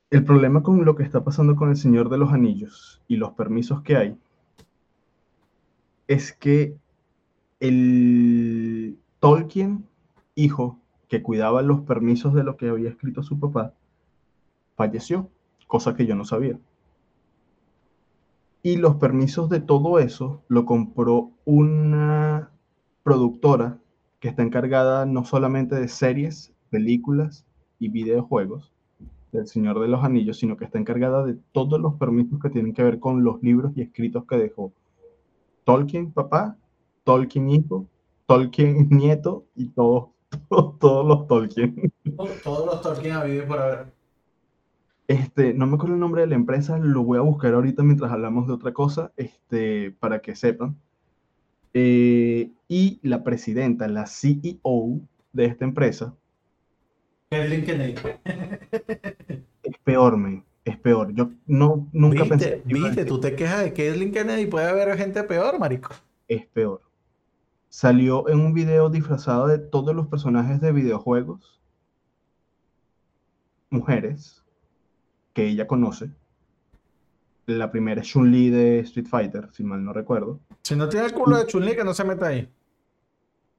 El 0.08 0.24
problema 0.24 0.62
con 0.62 0.84
lo 0.84 0.94
que 0.94 1.02
está 1.02 1.24
pasando 1.24 1.56
con 1.56 1.68
el 1.68 1.76
Señor 1.76 2.10
de 2.10 2.18
los 2.18 2.32
Anillos 2.32 3.02
y 3.08 3.16
los 3.16 3.32
permisos 3.32 3.82
que 3.82 3.96
hay 3.96 4.16
es 6.06 6.32
que 6.32 6.76
el 7.58 9.00
Tolkien, 9.18 9.84
hijo, 10.36 10.78
que 11.08 11.22
cuidaba 11.22 11.62
los 11.62 11.80
permisos 11.80 12.34
de 12.34 12.44
lo 12.44 12.56
que 12.56 12.68
había 12.68 12.88
escrito 12.88 13.24
su 13.24 13.40
papá, 13.40 13.74
falleció, 14.76 15.28
cosa 15.66 15.96
que 15.96 16.06
yo 16.06 16.14
no 16.14 16.24
sabía. 16.24 16.56
Y 18.62 18.76
los 18.76 18.96
permisos 18.96 19.48
de 19.48 19.58
todo 19.58 19.98
eso 19.98 20.44
lo 20.46 20.66
compró 20.66 21.32
una 21.44 22.52
productora 23.02 23.80
que 24.20 24.28
está 24.28 24.44
encargada 24.44 25.04
no 25.04 25.24
solamente 25.24 25.74
de 25.74 25.88
series, 25.88 26.52
películas 26.70 27.44
y 27.80 27.88
videojuegos 27.88 28.75
del 29.36 29.46
Señor 29.46 29.80
de 29.80 29.88
los 29.88 30.04
Anillos, 30.04 30.38
sino 30.38 30.56
que 30.56 30.64
está 30.64 30.78
encargada 30.78 31.24
de 31.24 31.36
todos 31.52 31.80
los 31.80 31.94
permisos 31.94 32.40
que 32.40 32.50
tienen 32.50 32.72
que 32.72 32.82
ver 32.82 32.98
con 32.98 33.24
los 33.24 33.42
libros 33.42 33.72
y 33.76 33.82
escritos 33.82 34.24
que 34.26 34.36
dejó 34.36 34.72
Tolkien 35.64 36.12
papá, 36.12 36.56
Tolkien 37.04 37.50
hijo, 37.50 37.86
Tolkien 38.26 38.88
nieto 38.90 39.44
y 39.54 39.68
todos, 39.68 40.10
todos, 40.80 41.06
los 41.06 41.26
Tolkien. 41.26 41.92
Todos 42.44 42.66
los 42.66 42.82
Tolkien 42.82 43.14
habido 43.14 43.46
por 43.46 43.58
haber. 43.58 43.92
Este, 45.08 45.54
no 45.54 45.66
me 45.66 45.74
acuerdo 45.74 45.94
el 45.94 46.00
nombre 46.00 46.22
de 46.22 46.26
la 46.26 46.34
empresa, 46.34 46.78
lo 46.78 47.04
voy 47.04 47.18
a 47.18 47.22
buscar 47.22 47.54
ahorita 47.54 47.82
mientras 47.82 48.10
hablamos 48.10 48.48
de 48.48 48.54
otra 48.54 48.72
cosa, 48.72 49.12
este, 49.16 49.92
para 49.92 50.20
que 50.20 50.34
sepan. 50.34 50.76
Eh, 51.74 52.50
y 52.68 52.98
la 53.02 53.22
presidenta, 53.22 53.86
la 53.86 54.06
CEO 54.06 55.00
de 55.32 55.44
esta 55.44 55.64
empresa. 55.64 56.14
Kathleen 57.30 57.64
Kennedy. 57.64 57.94
Es 59.62 59.78
peor, 59.82 60.16
men. 60.16 60.44
Es 60.64 60.76
peor. 60.78 61.12
Yo 61.12 61.30
no, 61.46 61.88
nunca 61.92 62.22
¿Viste, 62.22 62.28
pensé. 62.28 62.62
Viste, 62.64 63.04
tú 63.04 63.20
te 63.20 63.34
quejas 63.34 63.62
de 63.62 63.70
Kathleen 63.70 64.12
Kennedy 64.12 64.46
puede 64.46 64.68
haber 64.68 64.96
gente 64.96 65.22
peor, 65.24 65.58
marico. 65.58 65.90
Es 66.28 66.46
peor. 66.46 66.82
Salió 67.68 68.28
en 68.28 68.40
un 68.40 68.54
video 68.54 68.88
disfrazado 68.90 69.48
de 69.48 69.58
todos 69.58 69.94
los 69.94 70.06
personajes 70.06 70.60
de 70.60 70.72
videojuegos. 70.72 71.60
Mujeres 73.70 74.44
que 75.32 75.46
ella 75.46 75.66
conoce. 75.66 76.10
La 77.46 77.70
primera 77.70 78.00
es 78.00 78.08
Chun-Li 78.08 78.50
de 78.50 78.80
Street 78.80 79.06
Fighter, 79.06 79.48
si 79.52 79.62
mal 79.62 79.84
no 79.84 79.92
recuerdo. 79.92 80.40
Si 80.62 80.74
no 80.74 80.88
tiene 80.88 81.06
el 81.06 81.12
culo 81.12 81.36
de 81.36 81.46
Chun-Li, 81.46 81.76
que 81.76 81.84
no 81.84 81.94
se 81.94 82.04
meta 82.04 82.28
ahí. 82.28 82.48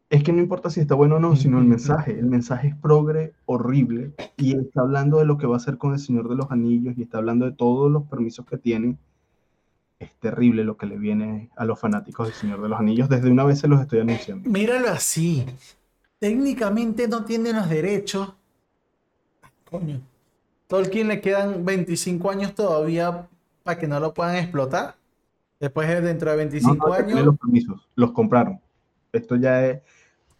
Es 0.09 0.23
que 0.23 0.31
no 0.31 0.41
importa 0.41 0.69
si 0.69 0.79
está 0.79 0.95
bueno 0.95 1.17
o 1.17 1.19
no, 1.19 1.35
sino 1.35 1.59
el 1.59 1.65
mensaje. 1.65 2.17
El 2.17 2.27
mensaje 2.27 2.69
es 2.69 2.75
progre 2.75 3.33
horrible 3.45 4.13
y 4.37 4.57
está 4.57 4.81
hablando 4.81 5.19
de 5.19 5.25
lo 5.25 5.37
que 5.37 5.47
va 5.47 5.55
a 5.55 5.57
hacer 5.57 5.77
con 5.77 5.93
el 5.93 5.99
Señor 5.99 6.29
de 6.29 6.35
los 6.35 6.49
Anillos 6.49 6.95
y 6.97 7.03
está 7.03 7.17
hablando 7.17 7.45
de 7.45 7.51
todos 7.51 7.91
los 7.91 8.03
permisos 8.03 8.45
que 8.45 8.57
tienen. 8.57 8.97
Es 9.99 10.11
terrible 10.19 10.63
lo 10.63 10.77
que 10.77 10.85
le 10.85 10.97
viene 10.97 11.49
a 11.57 11.65
los 11.65 11.79
fanáticos 11.79 12.27
del 12.27 12.35
Señor 12.35 12.61
de 12.61 12.69
los 12.69 12.79
Anillos. 12.79 13.09
Desde 13.09 13.29
una 13.29 13.43
vez 13.43 13.59
se 13.59 13.67
los 13.67 13.81
estoy 13.81 13.99
anunciando. 13.99 14.49
Míralo 14.49 14.89
así. 14.89 15.45
Técnicamente 16.19 17.07
no 17.07 17.25
tiene 17.25 17.51
los 17.51 17.67
derechos. 17.67 18.33
Coño. 19.69 19.99
Tolkien 20.67 21.07
le 21.07 21.19
quedan 21.19 21.65
25 21.65 22.29
años 22.29 22.55
todavía 22.55 23.27
para 23.63 23.77
que 23.77 23.87
no 23.87 23.99
lo 23.99 24.13
puedan 24.13 24.35
explotar. 24.35 24.95
Después, 25.59 25.87
dentro 26.03 26.29
de 26.31 26.37
25 26.37 26.75
No, 26.75 26.87
no, 26.87 26.93
años. 26.93 27.25
los 27.25 27.37
permisos, 27.37 27.89
los 27.95 28.11
compraron. 28.11 28.59
Esto 29.11 29.35
ya 29.35 29.65
es, 29.65 29.81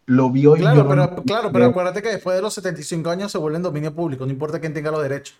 lo 0.08 0.30
vio 0.30 0.56
y 0.56 0.60
Claro, 0.60 0.88
pero, 0.88 1.06
no- 1.06 1.22
claro, 1.22 1.52
pero 1.52 1.66
acuérdate 1.66 2.02
que 2.02 2.08
después 2.08 2.34
de 2.36 2.42
los 2.42 2.52
75 2.54 3.10
años 3.10 3.30
se 3.30 3.38
vuelven 3.38 3.62
dominio 3.62 3.94
público, 3.94 4.24
no 4.26 4.32
importa 4.32 4.58
quién 4.60 4.74
tenga 4.74 4.90
los 4.90 5.02
derechos. 5.02 5.36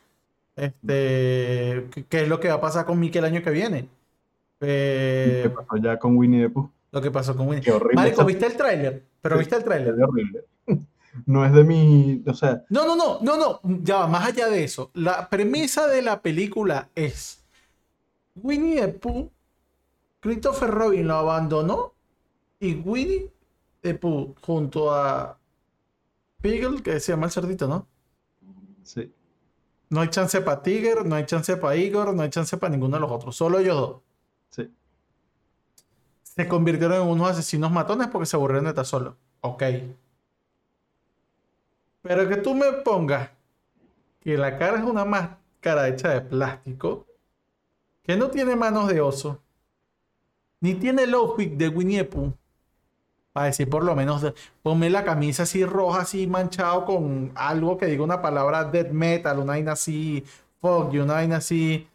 Este, 0.56 1.86
¿qué- 1.92 2.04
¿qué 2.08 2.22
es 2.22 2.28
lo 2.28 2.38
que 2.40 2.48
va 2.48 2.54
a 2.54 2.60
pasar 2.60 2.84
con 2.84 2.98
Mickey 2.98 3.18
el 3.18 3.24
año 3.24 3.42
que 3.42 3.50
viene? 3.50 3.88
Eh, 4.60 5.40
¿Qué 5.44 5.50
pasó 5.50 5.76
ya 5.76 5.98
con 5.98 6.16
Winnie 6.16 6.42
the 6.42 6.50
Pooh? 6.50 6.70
lo 6.90 7.00
que 7.02 7.10
pasó 7.10 7.36
con 7.36 7.46
Winnie. 7.48 7.62
Qué 7.62 7.70
horrible. 7.72 7.94
Marico, 7.96 8.24
¿viste 8.24 8.46
el 8.46 8.56
tráiler? 8.56 9.02
Pero 9.20 9.36
Sí. 9.36 9.40
¿viste 9.40 9.56
el 9.56 9.64
tráiler? 9.64 9.94
Es 9.94 10.02
horrible. 10.02 10.44
No 11.26 11.44
es 11.44 11.52
de 11.52 11.64
mi, 11.64 12.22
o 12.26 12.34
sea, 12.34 12.62
No, 12.68 12.84
no, 12.86 12.94
no, 12.94 13.18
no, 13.22 13.36
no. 13.36 13.60
Ya 13.82 14.06
más 14.06 14.26
allá 14.28 14.48
de 14.48 14.62
eso. 14.62 14.90
La 14.94 15.28
premisa 15.28 15.88
de 15.88 16.00
la 16.02 16.20
película 16.22 16.88
es 16.94 17.40
Winnie 18.36 18.80
the 18.82 18.88
Pooh, 18.88 19.28
Christopher 20.20 20.70
Robin 20.70 21.08
lo 21.08 21.14
abandonó 21.16 21.92
y 22.60 22.74
Winnie 22.74 23.30
Pooh 24.00 24.34
junto 24.42 24.92
a 24.92 25.38
Piggle, 26.40 26.82
que 26.82 27.00
se 27.00 27.12
llama 27.12 27.26
el 27.26 27.32
cerdito, 27.32 27.66
¿no? 27.66 27.86
sí. 28.82 29.12
No 29.90 30.02
hay 30.02 30.08
chance 30.08 30.40
para 30.42 30.62
Tiger, 30.62 31.06
no 31.06 31.14
hay 31.14 31.24
chance 31.24 31.56
para 31.56 31.74
Igor, 31.76 32.14
no 32.14 32.22
hay 32.22 32.30
chance 32.30 32.56
para 32.58 32.70
ninguno 32.70 32.96
de 32.96 33.00
los 33.00 33.10
otros. 33.10 33.34
Solo 33.34 33.58
ellos 33.58 33.76
dos. 33.76 34.00
Sí. 34.50 34.70
Se 36.22 36.46
convirtieron 36.46 37.02
en 37.02 37.08
unos 37.08 37.30
asesinos 37.30 37.70
matones 37.70 38.08
porque 38.08 38.26
se 38.26 38.36
aburrieron 38.36 38.64
de 38.64 38.70
estar 38.70 38.84
solos. 38.84 39.14
Ok. 39.40 39.62
Pero 42.02 42.28
que 42.28 42.36
tú 42.36 42.54
me 42.54 42.70
pongas 42.84 43.30
que 44.20 44.36
la 44.36 44.58
cara 44.58 44.78
es 44.78 44.84
una 44.84 45.04
máscara 45.04 45.88
hecha 45.88 46.10
de 46.10 46.20
plástico, 46.20 47.06
que 48.02 48.16
no 48.16 48.30
tiene 48.30 48.56
manos 48.56 48.88
de 48.88 49.00
oso, 49.00 49.42
ni 50.60 50.74
tiene 50.74 51.04
el 51.04 51.14
outfit 51.14 51.52
de 51.52 51.68
Winnie 51.68 51.98
the 51.98 52.04
Pooh. 52.04 52.32
Para 53.38 53.46
decir 53.46 53.70
por 53.70 53.84
lo 53.84 53.94
menos, 53.94 54.26
ponme 54.64 54.90
la 54.90 55.04
camisa 55.04 55.44
así 55.44 55.64
roja, 55.64 56.00
así 56.00 56.26
manchado 56.26 56.84
con 56.84 57.30
algo 57.36 57.78
que 57.78 57.86
diga 57.86 58.02
una 58.02 58.20
palabra 58.20 58.64
death 58.64 58.90
metal, 58.90 59.38
una 59.38 59.52
vaina 59.52 59.72
así, 59.74 60.24
fuck 60.60 60.90
you, 60.90 61.04
una 61.04 61.12
vaina 61.12 61.36
así, 61.36 61.86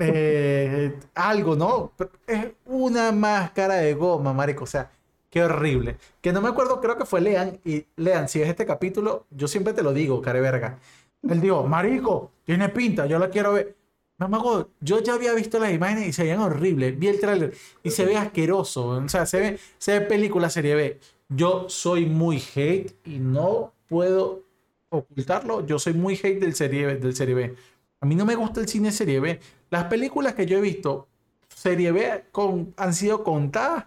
eh, 0.00 0.98
algo, 1.14 1.54
¿no? 1.54 1.92
Es 2.26 2.48
una 2.66 3.12
máscara 3.12 3.76
de 3.76 3.94
goma, 3.94 4.32
marico, 4.32 4.64
o 4.64 4.66
sea, 4.66 4.90
qué 5.30 5.44
horrible. 5.44 5.98
Que 6.20 6.32
no 6.32 6.40
me 6.40 6.48
acuerdo, 6.48 6.80
creo 6.80 6.98
que 6.98 7.04
fue 7.04 7.20
Lean, 7.20 7.60
y 7.64 7.86
Lean, 7.94 8.28
si 8.28 8.42
es 8.42 8.48
este 8.48 8.66
capítulo, 8.66 9.26
yo 9.30 9.46
siempre 9.46 9.74
te 9.74 9.84
lo 9.84 9.92
digo, 9.92 10.20
care 10.20 10.40
verga. 10.40 10.80
Él 11.22 11.40
dijo, 11.40 11.62
marico, 11.62 12.32
tiene 12.42 12.70
pinta, 12.70 13.06
yo 13.06 13.20
la 13.20 13.28
quiero 13.28 13.52
ver. 13.52 13.76
Mamá, 14.18 14.40
yo 14.80 15.00
ya 15.00 15.14
había 15.14 15.34
visto 15.34 15.58
las 15.58 15.72
imágenes 15.72 16.06
y 16.08 16.12
se 16.12 16.22
veían 16.22 16.40
horribles. 16.40 16.96
Vi 16.98 17.08
el 17.08 17.18
tráiler 17.18 17.54
y 17.82 17.90
se 17.90 18.04
ve 18.04 18.16
asqueroso. 18.16 18.88
O 18.88 19.08
sea, 19.08 19.26
se 19.26 19.40
ve, 19.40 19.58
se 19.78 19.98
ve 19.98 20.06
película 20.06 20.48
serie 20.48 20.74
B. 20.76 21.00
Yo 21.28 21.68
soy 21.68 22.06
muy 22.06 22.40
hate 22.54 22.94
y 23.04 23.18
no 23.18 23.72
puedo 23.88 24.42
ocultarlo. 24.90 25.66
Yo 25.66 25.78
soy 25.78 25.94
muy 25.94 26.14
hate 26.14 26.38
del 26.38 26.54
serie, 26.54 26.86
B- 26.86 26.96
del 26.96 27.16
serie 27.16 27.34
B. 27.34 27.54
A 28.00 28.06
mí 28.06 28.14
no 28.14 28.24
me 28.24 28.36
gusta 28.36 28.60
el 28.60 28.68
cine 28.68 28.92
serie 28.92 29.18
B. 29.18 29.40
Las 29.70 29.84
películas 29.84 30.34
que 30.34 30.46
yo 30.46 30.58
he 30.58 30.60
visto 30.60 31.08
serie 31.48 31.90
B 31.90 32.24
con, 32.30 32.74
han 32.76 32.94
sido 32.94 33.24
contadas 33.24 33.86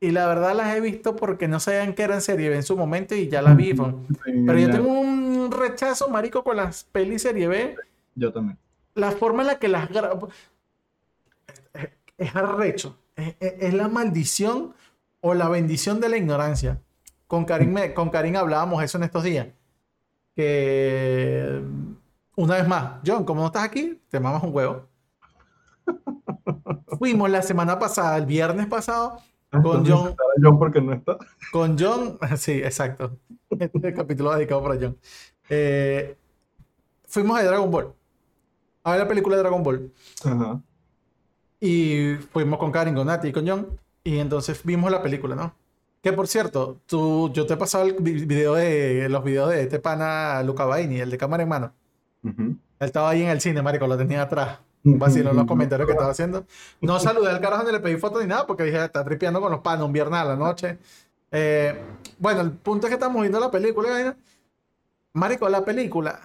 y 0.00 0.10
la 0.10 0.26
verdad 0.26 0.54
las 0.56 0.76
he 0.76 0.80
visto 0.80 1.16
porque 1.16 1.48
no 1.48 1.60
sabían 1.60 1.94
que 1.94 2.02
eran 2.02 2.20
serie 2.20 2.48
B 2.50 2.56
en 2.56 2.62
su 2.62 2.76
momento 2.76 3.14
y 3.14 3.28
ya 3.28 3.40
las 3.40 3.56
vi. 3.56 3.72
Pero 4.46 4.58
yo 4.58 4.68
tengo 4.70 4.88
un 5.00 5.50
rechazo, 5.50 6.08
marico, 6.08 6.44
con 6.44 6.56
las 6.56 6.84
pelis 6.84 7.22
serie 7.22 7.48
B 7.48 7.76
Yo 8.16 8.32
también. 8.32 8.58
La 8.94 9.10
forma 9.12 9.42
en 9.42 9.46
la 9.48 9.58
que 9.58 9.68
las 9.68 9.88
es- 12.18 12.36
arrecho. 12.36 12.96
Es, 13.16 13.36
es- 13.40 13.54
es 13.60 13.74
la 13.74 13.88
maldición 13.88 14.74
o 15.20 15.34
la 15.34 15.48
bendición 15.48 16.00
de 16.00 16.08
la 16.08 16.16
ignorancia. 16.16 16.80
Con 17.26 17.44
Karim, 17.44 17.74
con 17.94 18.10
Karim 18.10 18.36
hablábamos 18.36 18.82
eso 18.82 18.98
en 18.98 19.04
estos 19.04 19.22
días. 19.24 19.48
Que 20.34 21.60
una 22.36 22.54
vez 22.56 22.66
más, 22.68 23.00
John, 23.06 23.24
como 23.24 23.40
no 23.42 23.46
estás 23.46 23.64
aquí, 23.64 24.00
te 24.08 24.18
mamas 24.20 24.42
un 24.42 24.54
huevo. 24.54 24.88
Fuimos 26.98 27.30
la 27.30 27.42
semana 27.42 27.78
pasada, 27.78 28.16
el 28.16 28.26
viernes 28.26 28.66
pasado, 28.66 29.18
Con 29.50 29.58
Entonces, 29.60 29.94
John. 29.94 30.16
John 30.42 30.58
porque 30.58 30.80
no 30.80 30.92
está. 30.92 31.16
con 31.52 31.76
John. 31.78 32.18
Sí, 32.36 32.52
exacto. 32.62 33.18
Este 33.58 33.92
capítulo 33.94 34.32
dedicado 34.34 34.62
para 34.62 34.76
John. 34.80 34.96
Eh, 35.50 36.16
fuimos 37.06 37.38
a 37.38 37.42
Dragon 37.44 37.70
Ball. 37.70 37.92
A 38.84 38.92
ver 38.92 39.00
la 39.00 39.08
película 39.08 39.36
de 39.36 39.42
Dragon 39.42 39.62
Ball. 39.62 39.92
Ajá. 40.24 40.60
Y 41.60 42.14
fuimos 42.32 42.58
con 42.58 42.72
Karin, 42.72 42.94
con 42.94 43.06
Nati 43.06 43.28
y 43.28 43.32
con 43.32 43.46
John. 43.46 43.68
Y 44.04 44.18
entonces 44.18 44.60
vimos 44.64 44.90
la 44.90 45.02
película, 45.02 45.36
¿no? 45.36 45.54
Que 46.02 46.12
por 46.12 46.26
cierto, 46.26 46.78
tú, 46.86 47.30
yo 47.32 47.46
te 47.46 47.54
he 47.54 47.56
pasado 47.56 47.84
el 47.84 47.94
vi- 48.00 48.24
video 48.24 48.54
de, 48.54 49.08
los 49.08 49.22
videos 49.22 49.50
de 49.50 49.62
este 49.62 49.78
pana 49.78 50.42
Luca 50.42 50.64
Baini, 50.64 50.98
el 50.98 51.10
de 51.10 51.18
cámara 51.18 51.44
en 51.44 51.48
mano. 51.48 51.72
Ujú. 52.24 52.42
Él 52.42 52.56
estaba 52.80 53.10
ahí 53.10 53.22
en 53.22 53.28
el 53.28 53.40
cine, 53.40 53.62
marico, 53.62 53.86
lo 53.86 53.96
tenía 53.96 54.22
atrás. 54.22 54.58
Vaciló 54.84 55.32
los 55.32 55.46
comentarios 55.46 55.86
que 55.86 55.92
estaba 55.92 56.10
haciendo. 56.10 56.44
No 56.80 56.98
saludé 56.98 57.30
al 57.30 57.40
carajo 57.40 57.62
ni 57.62 57.70
le 57.70 57.78
pedí 57.78 57.96
foto 57.98 58.20
ni 58.20 58.26
nada 58.26 58.44
porque 58.48 58.64
dije, 58.64 58.84
está 58.84 59.04
tripeando 59.04 59.40
con 59.40 59.52
los 59.52 59.60
panos 59.60 59.86
un 59.86 59.92
viernes 59.92 60.18
a 60.18 60.24
la 60.24 60.34
noche. 60.34 60.78
Eh, 61.30 61.80
bueno, 62.18 62.40
el 62.40 62.50
punto 62.50 62.88
es 62.88 62.90
que 62.90 62.94
estamos 62.94 63.20
viendo 63.20 63.38
la 63.38 63.48
película. 63.52 64.16
Marico, 65.12 65.48
la 65.48 65.64
película. 65.64 66.18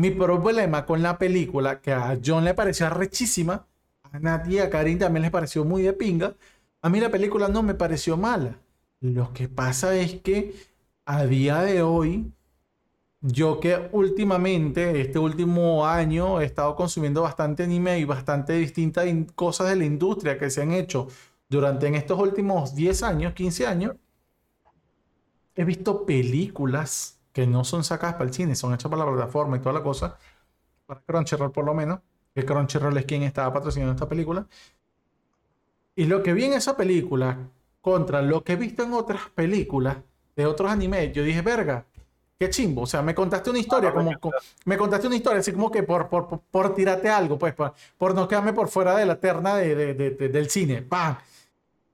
Mi 0.00 0.10
problema 0.10 0.86
con 0.86 1.02
la 1.02 1.18
película, 1.18 1.80
que 1.82 1.92
a 1.92 2.18
John 2.24 2.44
le 2.44 2.54
pareció 2.54 2.86
arrechísima, 2.86 3.66
a 4.10 4.18
Nati 4.18 4.54
y 4.54 4.58
a 4.58 4.70
Karin 4.70 4.98
también 4.98 5.22
les 5.22 5.30
pareció 5.30 5.62
muy 5.64 5.82
de 5.82 5.92
pinga. 5.92 6.34
A 6.80 6.88
mí 6.88 7.00
la 7.00 7.10
película 7.10 7.48
no 7.48 7.62
me 7.62 7.74
pareció 7.74 8.16
mala. 8.16 8.58
Lo 9.00 9.32
que 9.34 9.48
pasa 9.48 9.94
es 9.94 10.14
que 10.22 10.54
a 11.04 11.26
día 11.26 11.60
de 11.62 11.82
hoy, 11.82 12.32
yo 13.20 13.60
que 13.60 13.90
últimamente, 13.92 15.00
este 15.02 15.18
último 15.18 15.86
año, 15.86 16.40
he 16.40 16.46
estado 16.46 16.76
consumiendo 16.76 17.22
bastante 17.22 17.64
anime 17.64 17.98
y 17.98 18.04
bastante 18.04 18.54
distintas 18.54 19.06
in- 19.06 19.26
cosas 19.26 19.68
de 19.70 19.76
la 19.76 19.84
industria 19.84 20.38
que 20.38 20.50
se 20.50 20.62
han 20.62 20.72
hecho 20.72 21.08
durante 21.50 21.88
en 21.88 21.94
estos 21.96 22.18
últimos 22.18 22.74
10 22.74 23.02
años, 23.02 23.34
15 23.34 23.66
años. 23.66 23.96
He 25.54 25.64
visto 25.64 26.06
películas 26.06 27.19
que 27.32 27.46
no 27.46 27.64
son 27.64 27.84
sacadas 27.84 28.14
para 28.16 28.26
el 28.26 28.34
cine, 28.34 28.54
son 28.56 28.74
hechas 28.74 28.90
para 28.90 29.04
la 29.04 29.12
plataforma 29.12 29.56
y 29.56 29.60
toda 29.60 29.74
la 29.74 29.82
cosa, 29.82 30.18
para 30.86 31.00
Crunchyroll 31.02 31.52
por 31.52 31.64
lo 31.64 31.74
menos, 31.74 32.00
que 32.34 32.44
Crunchyroll 32.44 32.96
es 32.98 33.06
quien 33.06 33.22
estaba 33.24 33.52
patrocinando 33.52 33.94
esta 33.94 34.08
película. 34.08 34.46
Y 35.96 36.04
lo 36.06 36.22
que 36.22 36.32
vi 36.32 36.44
en 36.44 36.54
esa 36.54 36.76
película 36.76 37.38
contra 37.80 38.22
lo 38.22 38.42
que 38.44 38.52
he 38.54 38.56
visto 38.56 38.82
en 38.82 38.92
otras 38.92 39.28
películas 39.34 39.98
de 40.36 40.46
otros 40.46 40.70
animes, 40.70 41.12
yo 41.12 41.22
dije, 41.22 41.42
verga, 41.42 41.84
qué 42.38 42.48
chimbo. 42.50 42.82
O 42.82 42.86
sea, 42.86 43.02
me 43.02 43.14
contaste 43.14 43.50
una 43.50 43.58
historia, 43.58 43.92
como, 43.92 44.18
co- 44.18 44.30
me 44.64 44.76
contaste 44.76 45.06
una 45.06 45.16
historia 45.16 45.40
así 45.40 45.52
como 45.52 45.70
que 45.70 45.82
por, 45.82 46.08
por, 46.08 46.28
por, 46.28 46.40
por 46.40 46.74
tirarte 46.74 47.08
algo, 47.08 47.38
pues, 47.38 47.54
por, 47.54 47.74
por 47.98 48.14
no 48.14 48.28
quedarme 48.28 48.52
por 48.52 48.68
fuera 48.68 48.96
de 48.96 49.06
la 49.06 49.18
terna 49.20 49.56
de, 49.56 49.74
de- 49.74 49.94
de- 49.94 50.10
de- 50.10 50.28
del 50.28 50.48
cine. 50.50 50.82
¡Pam! 50.82 51.16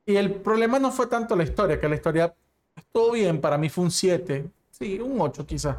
Y 0.07 0.17
el 0.17 0.33
problema 0.35 0.79
no 0.79 0.93
fue 0.93 1.07
tanto 1.09 1.37
la 1.37 1.45
historia, 1.45 1.81
que 1.81 1.89
la 1.89 1.97
historia 1.97 2.35
estuvo 2.77 3.13
bien, 3.13 3.41
para 3.41 3.59
mí 3.59 3.69
fue 3.69 3.85
un 3.85 3.91
7, 3.91 4.47
sí, 4.79 4.99
un 5.01 5.21
8 5.21 5.47
quizás. 5.47 5.77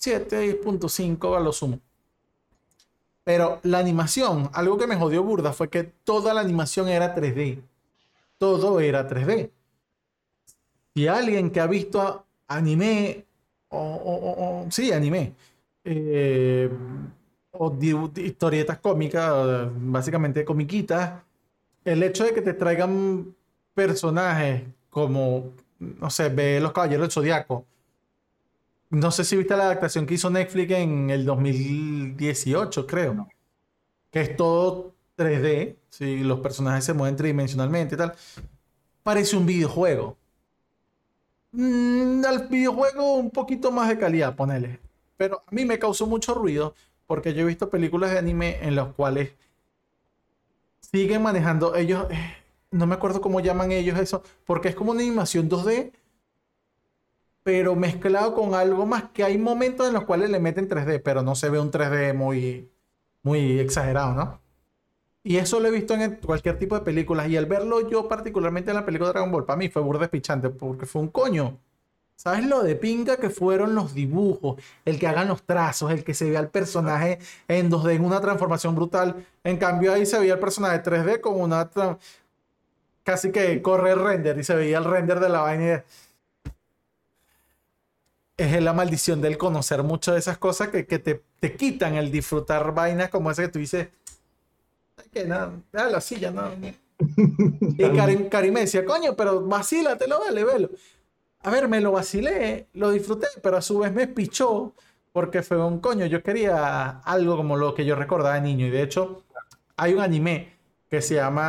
7.5 0.00 1.36
a 1.36 1.40
lo 1.40 1.52
sumo. 1.52 1.80
Pero 3.24 3.60
la 3.62 3.78
animación, 3.78 4.48
algo 4.54 4.78
que 4.78 4.86
me 4.86 4.96
jodió 4.96 5.22
burda 5.22 5.52
fue 5.52 5.68
que 5.68 5.84
toda 5.84 6.32
la 6.32 6.40
animación 6.40 6.88
era 6.88 7.14
3D. 7.14 7.60
Todo 8.38 8.80
era 8.80 9.06
3D. 9.08 9.50
Si 10.94 11.06
alguien 11.06 11.50
que 11.50 11.60
ha 11.60 11.66
visto 11.66 12.24
anime, 12.46 13.26
o, 13.68 14.66
sí, 14.70 14.92
anime, 14.92 15.34
eh, 15.84 16.70
o 17.52 17.76
historietas 18.16 18.78
cómicas, 18.78 19.68
básicamente 19.74 20.44
comiquitas, 20.44 21.22
el 21.84 22.02
hecho 22.02 22.24
de 22.24 22.32
que 22.32 22.42
te 22.42 22.54
traigan 22.54 23.34
personajes 23.74 24.62
como, 24.90 25.52
no 25.78 26.10
sé, 26.10 26.28
ve 26.30 26.60
Los 26.60 26.72
Caballeros 26.72 27.08
del 27.08 27.12
Zodiaco. 27.12 27.66
No 28.90 29.10
sé 29.10 29.24
si 29.24 29.36
viste 29.36 29.56
la 29.56 29.64
adaptación 29.64 30.06
que 30.06 30.14
hizo 30.14 30.30
Netflix 30.30 30.72
en 30.72 31.10
el 31.10 31.24
2018, 31.24 32.86
creo. 32.86 33.14
No. 33.14 33.28
Que 34.10 34.22
es 34.22 34.36
todo 34.36 34.94
3D, 35.16 35.76
si 35.90 36.18
los 36.24 36.40
personajes 36.40 36.84
se 36.84 36.94
mueven 36.94 37.16
tridimensionalmente 37.16 37.94
y 37.96 37.98
tal. 37.98 38.14
Parece 39.02 39.36
un 39.36 39.46
videojuego. 39.46 40.16
Mm, 41.52 42.24
al 42.24 42.48
videojuego 42.48 43.14
un 43.14 43.30
poquito 43.30 43.70
más 43.70 43.88
de 43.88 43.98
calidad, 43.98 44.36
ponele. 44.36 44.80
Pero 45.16 45.42
a 45.46 45.50
mí 45.50 45.64
me 45.64 45.78
causó 45.78 46.06
mucho 46.06 46.34
ruido 46.34 46.74
porque 47.06 47.34
yo 47.34 47.42
he 47.42 47.46
visto 47.46 47.70
películas 47.70 48.10
de 48.12 48.18
anime 48.18 48.58
en 48.62 48.76
las 48.76 48.92
cuales 48.94 49.32
siguen 50.80 51.22
manejando 51.22 51.74
ellos, 51.74 52.06
eh, 52.10 52.36
no 52.70 52.86
me 52.86 52.94
acuerdo 52.94 53.20
cómo 53.20 53.40
llaman 53.40 53.72
ellos 53.72 53.98
eso, 53.98 54.22
porque 54.44 54.68
es 54.68 54.74
como 54.74 54.92
una 54.92 55.00
animación 55.00 55.48
2D, 55.48 55.92
pero 57.48 57.74
mezclado 57.74 58.34
con 58.34 58.52
algo 58.54 58.84
más 58.84 59.04
que 59.04 59.24
hay 59.24 59.38
momentos 59.38 59.88
en 59.88 59.94
los 59.94 60.04
cuales 60.04 60.28
le 60.28 60.38
meten 60.38 60.68
3D, 60.68 61.00
pero 61.02 61.22
no 61.22 61.34
se 61.34 61.48
ve 61.48 61.58
un 61.58 61.70
3D 61.70 62.12
muy, 62.12 62.70
muy 63.22 63.58
exagerado, 63.58 64.12
¿no? 64.12 64.40
Y 65.22 65.38
eso 65.38 65.58
lo 65.58 65.68
he 65.68 65.70
visto 65.70 65.94
en 65.94 66.16
cualquier 66.16 66.58
tipo 66.58 66.74
de 66.74 66.82
películas. 66.82 67.26
Y 67.30 67.38
al 67.38 67.46
verlo 67.46 67.88
yo, 67.88 68.06
particularmente 68.06 68.70
en 68.70 68.76
la 68.76 68.84
película 68.84 69.12
Dragon 69.12 69.32
Ball, 69.32 69.46
para 69.46 69.56
mí 69.56 69.70
fue 69.70 69.80
burda 69.80 70.00
despichante, 70.00 70.50
porque 70.50 70.84
fue 70.84 71.00
un 71.00 71.08
coño. 71.08 71.58
¿Sabes 72.16 72.46
lo 72.46 72.62
de 72.62 72.76
pinga 72.76 73.16
que 73.16 73.30
fueron 73.30 73.74
los 73.74 73.94
dibujos? 73.94 74.62
El 74.84 74.98
que 74.98 75.06
hagan 75.06 75.28
los 75.28 75.42
trazos, 75.44 75.90
el 75.90 76.04
que 76.04 76.12
se 76.12 76.28
vea 76.28 76.40
el 76.40 76.48
personaje 76.50 77.18
en 77.48 77.70
2D, 77.70 77.94
en 77.94 78.04
una 78.04 78.20
transformación 78.20 78.74
brutal. 78.74 79.24
En 79.42 79.56
cambio, 79.56 79.94
ahí 79.94 80.04
se 80.04 80.18
veía 80.18 80.34
el 80.34 80.38
personaje 80.38 80.82
3D 80.82 81.22
con 81.22 81.40
una. 81.40 81.70
Casi 83.04 83.32
que 83.32 83.62
corre 83.62 83.92
el 83.92 84.00
render 84.00 84.36
y 84.38 84.44
se 84.44 84.54
veía 84.54 84.76
el 84.76 84.84
render 84.84 85.18
de 85.18 85.30
la 85.30 85.40
vaina. 85.40 85.64
y 85.64 85.82
Es 88.38 88.62
la 88.62 88.72
maldición 88.72 89.20
del 89.20 89.36
conocer 89.36 89.82
mucho 89.82 90.12
de 90.12 90.20
esas 90.20 90.38
cosas 90.38 90.68
que, 90.68 90.86
que 90.86 90.98
te, 90.98 91.22
te 91.40 91.54
quitan 91.56 91.96
el 91.96 92.10
disfrutar 92.10 92.72
vainas 92.72 93.10
como 93.10 93.30
esa 93.30 93.42
que 93.42 93.48
tú 93.48 93.58
dices. 93.58 93.88
"Ay, 94.96 95.04
Que 95.12 95.24
nada, 95.26 95.52
déjalo 95.72 95.96
así, 95.98 96.18
ya 96.20 96.30
no. 96.30 96.48
Y 97.78 97.90
Karim, 97.96 98.28
Karim 98.28 98.54
me 98.54 98.60
decía, 98.60 98.84
coño, 98.84 99.14
pero 99.16 99.40
vacílatelo, 99.42 100.20
vale, 100.20 100.44
velo. 100.44 100.70
A 101.40 101.50
ver, 101.50 101.68
me 101.68 101.80
lo 101.80 101.92
vacilé, 101.92 102.68
lo 102.74 102.90
disfruté, 102.90 103.26
pero 103.42 103.56
a 103.56 103.62
su 103.62 103.78
vez 103.80 103.92
me 103.92 104.06
pichó 104.08 104.72
porque 105.12 105.42
fue 105.42 105.62
un 105.64 105.80
coño. 105.80 106.06
Yo 106.06 106.22
quería 106.22 107.00
algo 107.00 107.36
como 107.36 107.56
lo 107.56 107.74
que 107.74 107.84
yo 107.84 107.94
recordaba 107.96 108.34
de 108.36 108.40
niño. 108.42 108.66
Y 108.66 108.70
de 108.70 108.82
hecho, 108.82 109.24
hay 109.76 109.94
un 109.94 110.00
anime 110.00 110.56
que 110.90 111.00
se 111.02 111.14
llama 111.16 111.44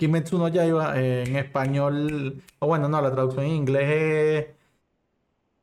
Kimetsu 0.00 0.38
no 0.38 0.48
Yaiba 0.48 0.98
eh, 0.98 1.24
en 1.26 1.36
español. 1.36 2.42
O 2.58 2.68
bueno, 2.68 2.88
no, 2.88 3.02
la 3.02 3.12
traducción 3.12 3.44
en 3.44 3.50
inglés 3.50 3.86
es 3.90 4.46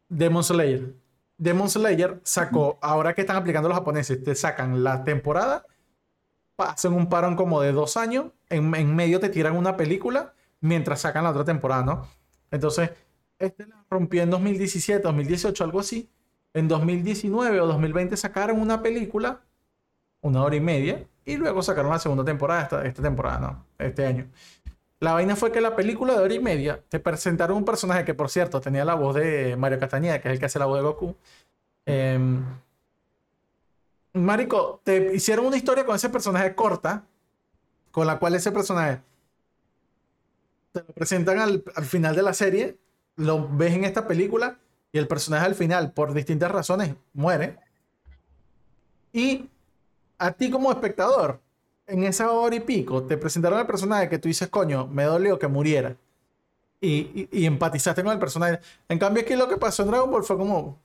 Demon 0.10 0.44
Slayer. 0.44 0.94
Demon 1.40 1.68
Slayer 1.68 2.22
sacó, 2.24 2.78
ahora 2.82 3.16
que 3.16 3.22
están 3.22 3.38
aplicando 3.38 3.68
los 3.68 3.78
japoneses, 3.78 4.24
te 4.24 4.36
sacan 4.36 4.84
la 4.84 5.04
temporada, 5.04 5.66
hacen 6.58 6.94
un 6.94 7.10
parón 7.10 7.36
como 7.36 7.62
de 7.62 7.72
dos 7.72 7.98
años, 7.98 8.28
en, 8.50 8.74
en 8.76 8.96
medio 8.96 9.20
te 9.20 9.30
tiran 9.30 9.56
una 9.56 9.76
película 9.76 10.36
mientras 10.62 11.02
sacan 11.02 11.24
la 11.24 11.32
otra 11.32 11.44
temporada, 11.44 11.84
¿no? 11.84 12.08
Entonces, 12.52 12.92
este 13.40 13.66
la 13.66 13.86
rompió 13.90 14.22
en 14.22 14.30
2017, 14.30 15.02
2018, 15.02 15.64
algo 15.64 15.80
así. 15.80 16.12
En 16.54 16.68
2019 16.68 17.60
o 17.60 17.66
2020 17.66 18.16
sacaron 18.18 18.60
una 18.60 18.84
película, 18.84 19.42
una 20.22 20.44
hora 20.44 20.56
y 20.56 20.62
media, 20.62 21.08
y 21.28 21.36
luego 21.36 21.62
sacaron 21.62 21.92
la 21.92 22.00
segunda 22.00 22.24
temporada, 22.24 22.64
esta, 22.64 22.86
esta 22.86 23.02
temporada, 23.02 23.40
¿no? 23.40 23.66
Este 23.78 24.06
año. 24.06 24.30
La 25.02 25.12
vaina 25.12 25.36
fue 25.36 25.52
que 25.52 25.60
la 25.60 25.76
película 25.76 26.14
de 26.14 26.22
hora 26.22 26.34
y 26.34 26.40
media 26.40 26.82
te 26.88 27.02
presentaron 27.02 27.58
un 27.58 27.66
personaje 27.66 28.06
que, 28.06 28.14
por 28.14 28.30
cierto, 28.30 28.62
tenía 28.62 28.86
la 28.86 28.96
voz 28.96 29.14
de 29.16 29.58
Mario 29.58 29.78
Castañeda, 29.78 30.22
que 30.22 30.30
es 30.30 30.34
el 30.34 30.40
que 30.40 30.46
hace 30.46 30.58
la 30.58 30.66
voz 30.66 30.78
de 30.78 30.84
Goku. 30.84 31.16
Em, 31.86 32.46
Marico, 34.14 34.80
te 34.86 35.14
hicieron 35.16 35.46
una 35.46 35.58
historia 35.58 35.86
con 35.86 35.98
ese 35.98 36.08
personaje 36.08 36.56
corta, 36.56 37.04
con 37.92 38.08
la 38.08 38.20
cual 38.20 38.34
ese 38.36 38.54
personaje 38.54 39.02
te 40.72 40.80
lo 40.80 40.94
presentan 40.94 41.40
al, 41.40 41.62
al 41.76 41.86
final 41.86 42.16
de 42.16 42.24
la 42.24 42.34
serie, 42.34 42.78
lo 43.18 43.50
ves 43.50 43.74
en 43.74 43.84
esta 43.84 44.08
película 44.08 44.60
y 44.94 44.98
el 44.98 45.10
personaje 45.10 45.46
al 45.46 45.56
final, 45.56 45.92
por 45.92 46.14
distintas 46.14 46.52
razones, 46.52 46.96
muere. 47.14 47.60
Y 49.12 49.50
a 50.18 50.32
ti 50.32 50.50
como 50.50 50.72
espectador, 50.72 51.40
en 51.88 52.04
esa 52.04 52.32
hora 52.32 52.56
y 52.56 52.60
pico, 52.60 53.04
te 53.04 53.18
presentaron 53.18 53.60
al 53.60 53.68
personaje 53.68 54.10
que 54.10 54.20
tú 54.20 54.28
dices, 54.28 54.50
coño, 54.50 54.88
me 54.88 55.04
dolió 55.04 55.40
que 55.40 55.48
muriera. 55.48 55.96
Y, 56.82 56.90
y- 56.92 57.30
y 57.32 57.46
empatizaste 57.46 58.04
con 58.04 58.12
el 58.14 58.20
personaje. 58.20 58.60
En 58.90 59.00
cambio, 59.00 59.24
aquí 59.24 59.36
lo 59.36 59.48
que 59.48 59.58
pasó 59.58 59.84
en 59.84 59.90
Dragon 59.90 60.12
Ball 60.12 60.24
fue 60.24 60.38
como... 60.38 60.78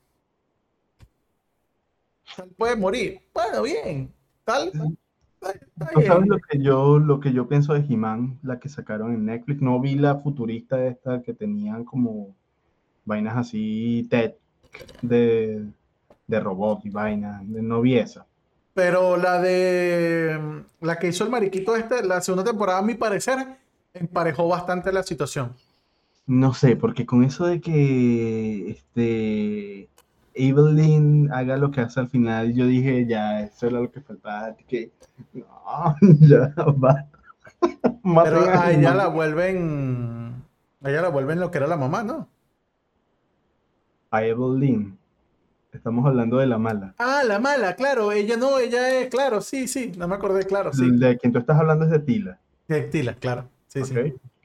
Tal 2.35 2.49
puede 2.57 2.75
morir. 2.75 3.21
Bueno, 3.33 3.61
bien. 3.63 4.11
Tal... 4.43 4.67
está- 4.69 5.51
está 5.51 5.89
¿Tú 5.93 6.01
sabes 6.01 6.23
bien. 6.23 6.29
lo 6.29 6.37
que 6.39 6.59
yo, 6.59 6.99
lo 6.99 7.19
que 7.19 7.33
yo 7.33 7.47
pienso 7.47 7.73
de 7.73 7.81
He-Man, 7.81 8.39
la 8.43 8.59
que 8.59 8.69
sacaron 8.69 9.13
en 9.13 9.25
Netflix? 9.25 9.61
No 9.61 9.79
vi 9.79 9.95
la 9.95 10.15
futurista 10.15 10.83
esta 10.85 11.21
que 11.21 11.33
tenían 11.33 11.83
como 11.83 12.33
vainas 13.05 13.37
así, 13.37 14.07
tech 14.09 14.35
de, 15.01 15.65
de 16.27 16.39
robot 16.39 16.85
y 16.85 16.89
vainas. 16.89 17.43
No 17.43 17.81
vi 17.81 17.97
esa. 17.97 18.25
Pero 18.73 19.17
la 19.17 19.39
de 19.39 20.63
la 20.81 20.97
que 20.97 21.07
hizo 21.07 21.23
el 21.23 21.29
mariquito 21.29 21.75
este, 21.75 22.03
la 22.03 22.21
segunda 22.21 22.43
temporada, 22.43 22.79
a 22.79 22.83
mi 22.83 22.95
parecer, 22.95 23.57
emparejó 23.93 24.47
bastante 24.47 24.91
la 24.91 25.03
situación. 25.03 25.53
No 26.25 26.53
sé, 26.53 26.75
porque 26.75 27.05
con 27.05 27.23
eso 27.23 27.45
de 27.45 27.59
que 27.61 28.71
este 28.71 29.89
Evelyn 30.33 31.31
haga 31.31 31.57
lo 31.57 31.71
que 31.71 31.81
hace 31.81 31.99
al 31.99 32.09
final, 32.09 32.53
yo 32.53 32.65
dije, 32.65 33.05
ya, 33.05 33.41
eso 33.41 33.67
era 33.67 33.79
lo 33.79 33.91
que 33.91 34.01
faltaba. 34.01 34.55
Que, 34.67 34.91
no, 35.33 35.95
ya 36.21 36.53
va. 36.71 37.05
Pero 38.23 38.45
a 38.49 38.71
ella 38.71 38.93
la 38.93 39.07
vuelven. 39.07 40.43
A 40.81 40.89
ella 40.89 41.01
la 41.01 41.09
vuelven 41.09 41.39
lo 41.39 41.51
que 41.51 41.59
era 41.59 41.67
la 41.67 41.77
mamá, 41.77 42.03
¿no? 42.03 42.27
A 44.11 44.23
Evelyn. 44.23 44.97
Estamos 45.73 46.05
hablando 46.05 46.37
de 46.37 46.45
la 46.45 46.57
mala. 46.57 46.93
Ah, 46.99 47.23
la 47.25 47.39
mala, 47.39 47.75
claro. 47.75 48.11
Ella 48.11 48.37
no, 48.37 48.59
ella 48.59 49.01
es, 49.01 49.09
claro, 49.09 49.41
sí, 49.41 49.67
sí. 49.67 49.91
No 49.97 50.07
me 50.07 50.15
acordé, 50.15 50.45
claro, 50.45 50.71
sí. 50.71 50.89
De 50.91 51.17
quien 51.17 51.33
tú 51.33 51.39
estás 51.39 51.59
hablando 51.59 51.85
es 51.85 51.91
de 51.91 51.99
Tila. 51.99 52.39
De 52.67 52.83
Tila, 52.83 53.15
claro. 53.15 53.49
Sí, 53.67 53.83
sí. 53.83 53.95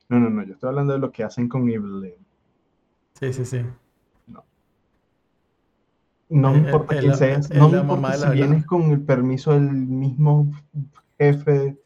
No, 0.08 0.18
no, 0.18 0.30
no. 0.30 0.42
Yo 0.42 0.54
estoy 0.54 0.68
hablando 0.70 0.94
de 0.94 0.98
lo 0.98 1.12
que 1.12 1.24
hacen 1.24 1.48
con 1.48 1.68
Evelyn. 1.68 2.14
Sí, 3.20 3.32
sí, 3.32 3.44
sí. 3.44 3.60
No. 4.26 4.42
No 6.30 6.52
me 6.52 6.58
importa 6.58 6.98
quién 6.98 7.14
seas. 7.14 7.50
No 7.50 7.68
me 7.68 7.78
importa 7.78 8.12
si 8.14 8.30
vienes 8.30 8.64
con 8.64 8.82
el 8.90 9.00
permiso 9.02 9.52
del 9.52 9.70
mismo 9.70 10.50
jefe 11.18 11.76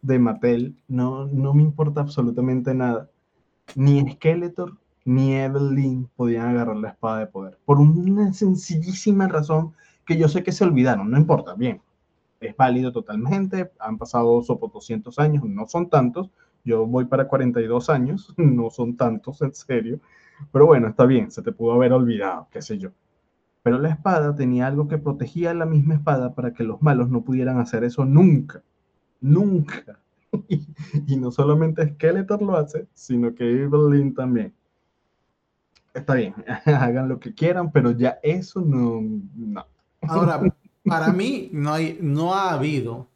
de 0.00 0.18
Mattel. 0.18 0.76
No, 0.86 1.26
no 1.26 1.54
me 1.54 1.62
importa 1.62 2.02
absolutamente 2.02 2.72
nada. 2.72 3.10
Ni 3.74 4.12
Skeletor 4.12 4.78
ni 5.04 5.34
Evelyn 5.34 6.08
podían 6.16 6.48
agarrar 6.48 6.76
la 6.76 6.90
espada 6.90 7.20
de 7.20 7.26
poder. 7.26 7.58
Por 7.64 7.80
una 7.80 8.32
sencillísima 8.32 9.28
razón 9.28 9.72
que 10.06 10.16
yo 10.16 10.28
sé 10.28 10.42
que 10.42 10.52
se 10.52 10.64
olvidaron, 10.64 11.10
no 11.10 11.18
importa, 11.18 11.54
bien. 11.54 11.80
Es 12.40 12.56
válido 12.56 12.92
totalmente, 12.92 13.70
han 13.78 13.98
pasado 13.98 14.42
sopo 14.42 14.68
200 14.68 15.18
años, 15.18 15.44
no 15.44 15.66
son 15.66 15.88
tantos, 15.88 16.30
yo 16.64 16.86
voy 16.86 17.04
para 17.04 17.28
42 17.28 17.90
años, 17.90 18.34
no 18.36 18.70
son 18.70 18.96
tantos, 18.96 19.42
en 19.42 19.54
serio. 19.54 20.00
Pero 20.52 20.66
bueno, 20.66 20.88
está 20.88 21.06
bien, 21.06 21.30
se 21.30 21.42
te 21.42 21.52
pudo 21.52 21.72
haber 21.72 21.92
olvidado, 21.92 22.48
qué 22.50 22.62
sé 22.62 22.78
yo. 22.78 22.90
Pero 23.62 23.78
la 23.78 23.90
espada 23.90 24.34
tenía 24.34 24.66
algo 24.66 24.88
que 24.88 24.98
protegía 24.98 25.54
la 25.54 25.66
misma 25.66 25.94
espada 25.94 26.34
para 26.34 26.52
que 26.52 26.64
los 26.64 26.82
malos 26.82 27.10
no 27.10 27.22
pudieran 27.22 27.58
hacer 27.58 27.84
eso 27.84 28.04
nunca. 28.04 28.62
Nunca. 29.20 30.00
y, 30.48 31.16
no 31.16 31.30
solamente 31.30 31.86
Skeletor 31.94 32.42
lo 32.42 32.56
hace, 32.56 32.88
sino 32.94 33.34
que 33.34 33.62
Evelyn 33.62 34.14
también 34.14 34.52
está 35.94 36.14
bien, 36.14 36.34
hagan 36.66 37.08
lo 37.08 37.18
que 37.18 37.34
quieran, 37.34 37.70
pero 37.70 37.90
ya 37.92 38.18
eso 38.22 38.60
no, 38.60 39.00
no. 39.34 39.66
Ahora, 40.02 40.40
para 40.84 41.12
mí 41.12 41.50
no, 41.52 41.72
hay, 41.72 41.98
no 42.00 42.34
ha 42.34 42.52
habido, 42.52 43.08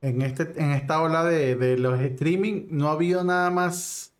en, 0.00 0.22
este, 0.22 0.60
en 0.60 0.70
esta 0.70 1.02
ola 1.02 1.24
de, 1.24 1.76
los 1.76 2.00
streaming, 2.00 2.68
no 2.70 2.88
ha 2.88 2.92
habido 2.92 3.22
nada 3.22 3.50
más 3.50 4.14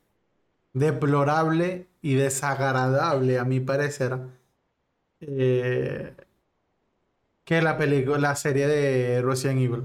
deplorable 0.72 1.88
y 2.02 2.14
desagradable, 2.14 3.38
a 3.38 3.44
mi 3.44 3.60
parecer, 3.60 4.18
eh, 5.20 6.14
que 7.44 7.62
la 7.62 7.76
película, 7.76 8.18
la 8.18 8.36
serie 8.36 8.66
de 8.68 9.22
Resident 9.22 9.60
Evil. 9.60 9.84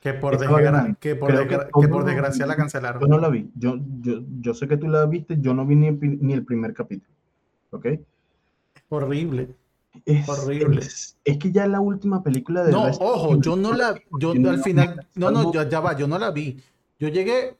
Que 0.00 0.14
por, 0.14 0.38
que 0.38 1.16
por, 1.16 2.04
desgracia 2.04 2.46
la 2.46 2.56
cancelaron. 2.56 3.00
Yo 3.00 3.08
no 3.08 3.18
la 3.18 3.28
vi. 3.28 3.50
Yo, 3.56 3.78
yo, 4.00 4.20
yo 4.40 4.54
sé 4.54 4.68
que 4.68 4.76
tú 4.76 4.88
la 4.88 5.06
viste, 5.06 5.38
yo 5.40 5.54
no 5.54 5.66
vi 5.66 5.74
ni, 5.74 5.90
ni 5.90 6.32
el 6.32 6.44
primer 6.44 6.72
capítulo. 6.72 7.12
¿Ok? 7.70 7.86
Horrible. 8.88 9.54
Es, 10.04 10.28
horrible. 10.28 10.82
Es, 11.24 11.38
que 11.38 11.50
ya 11.50 11.66
la 11.66 11.80
última 11.80 12.22
película 12.22 12.62
de. 12.62 12.72
No, 12.72 12.86
ojo, 12.86 13.40
yo 13.40 13.56
no 13.56 13.72
la. 13.72 14.00
Yo 14.18 14.30
al 14.30 14.62
final. 14.62 15.06
No, 15.14 15.30
no, 15.30 15.52
ya, 15.52 15.68
ya 15.68 15.80
va, 15.80 15.96
yo 15.96 16.06
no 16.06 16.18
la 16.18 16.30
vi. 16.30 16.58
Yo 16.98 17.08
llegué. 17.08 17.56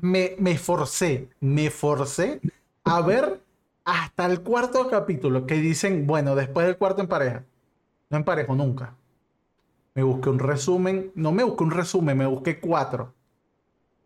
Me, 0.00 0.36
me 0.38 0.56
forcé, 0.56 1.28
me 1.40 1.70
forcé 1.70 2.40
a 2.84 3.00
ver 3.00 3.40
hasta 3.84 4.26
el 4.26 4.42
cuarto 4.42 4.88
capítulo 4.88 5.44
que 5.44 5.54
dicen, 5.54 6.06
bueno, 6.06 6.36
después 6.36 6.66
del 6.66 6.76
cuarto 6.76 7.00
en 7.02 7.08
pareja. 7.08 7.44
No 8.10 8.18
en 8.18 8.24
pareja 8.24 8.54
nunca. 8.54 8.94
Me 9.98 10.04
busqué 10.04 10.30
un 10.30 10.38
resumen, 10.38 11.10
no 11.16 11.32
me 11.32 11.42
busqué 11.42 11.64
un 11.64 11.72
resumen, 11.72 12.16
me 12.16 12.24
busqué 12.24 12.60
cuatro 12.60 13.14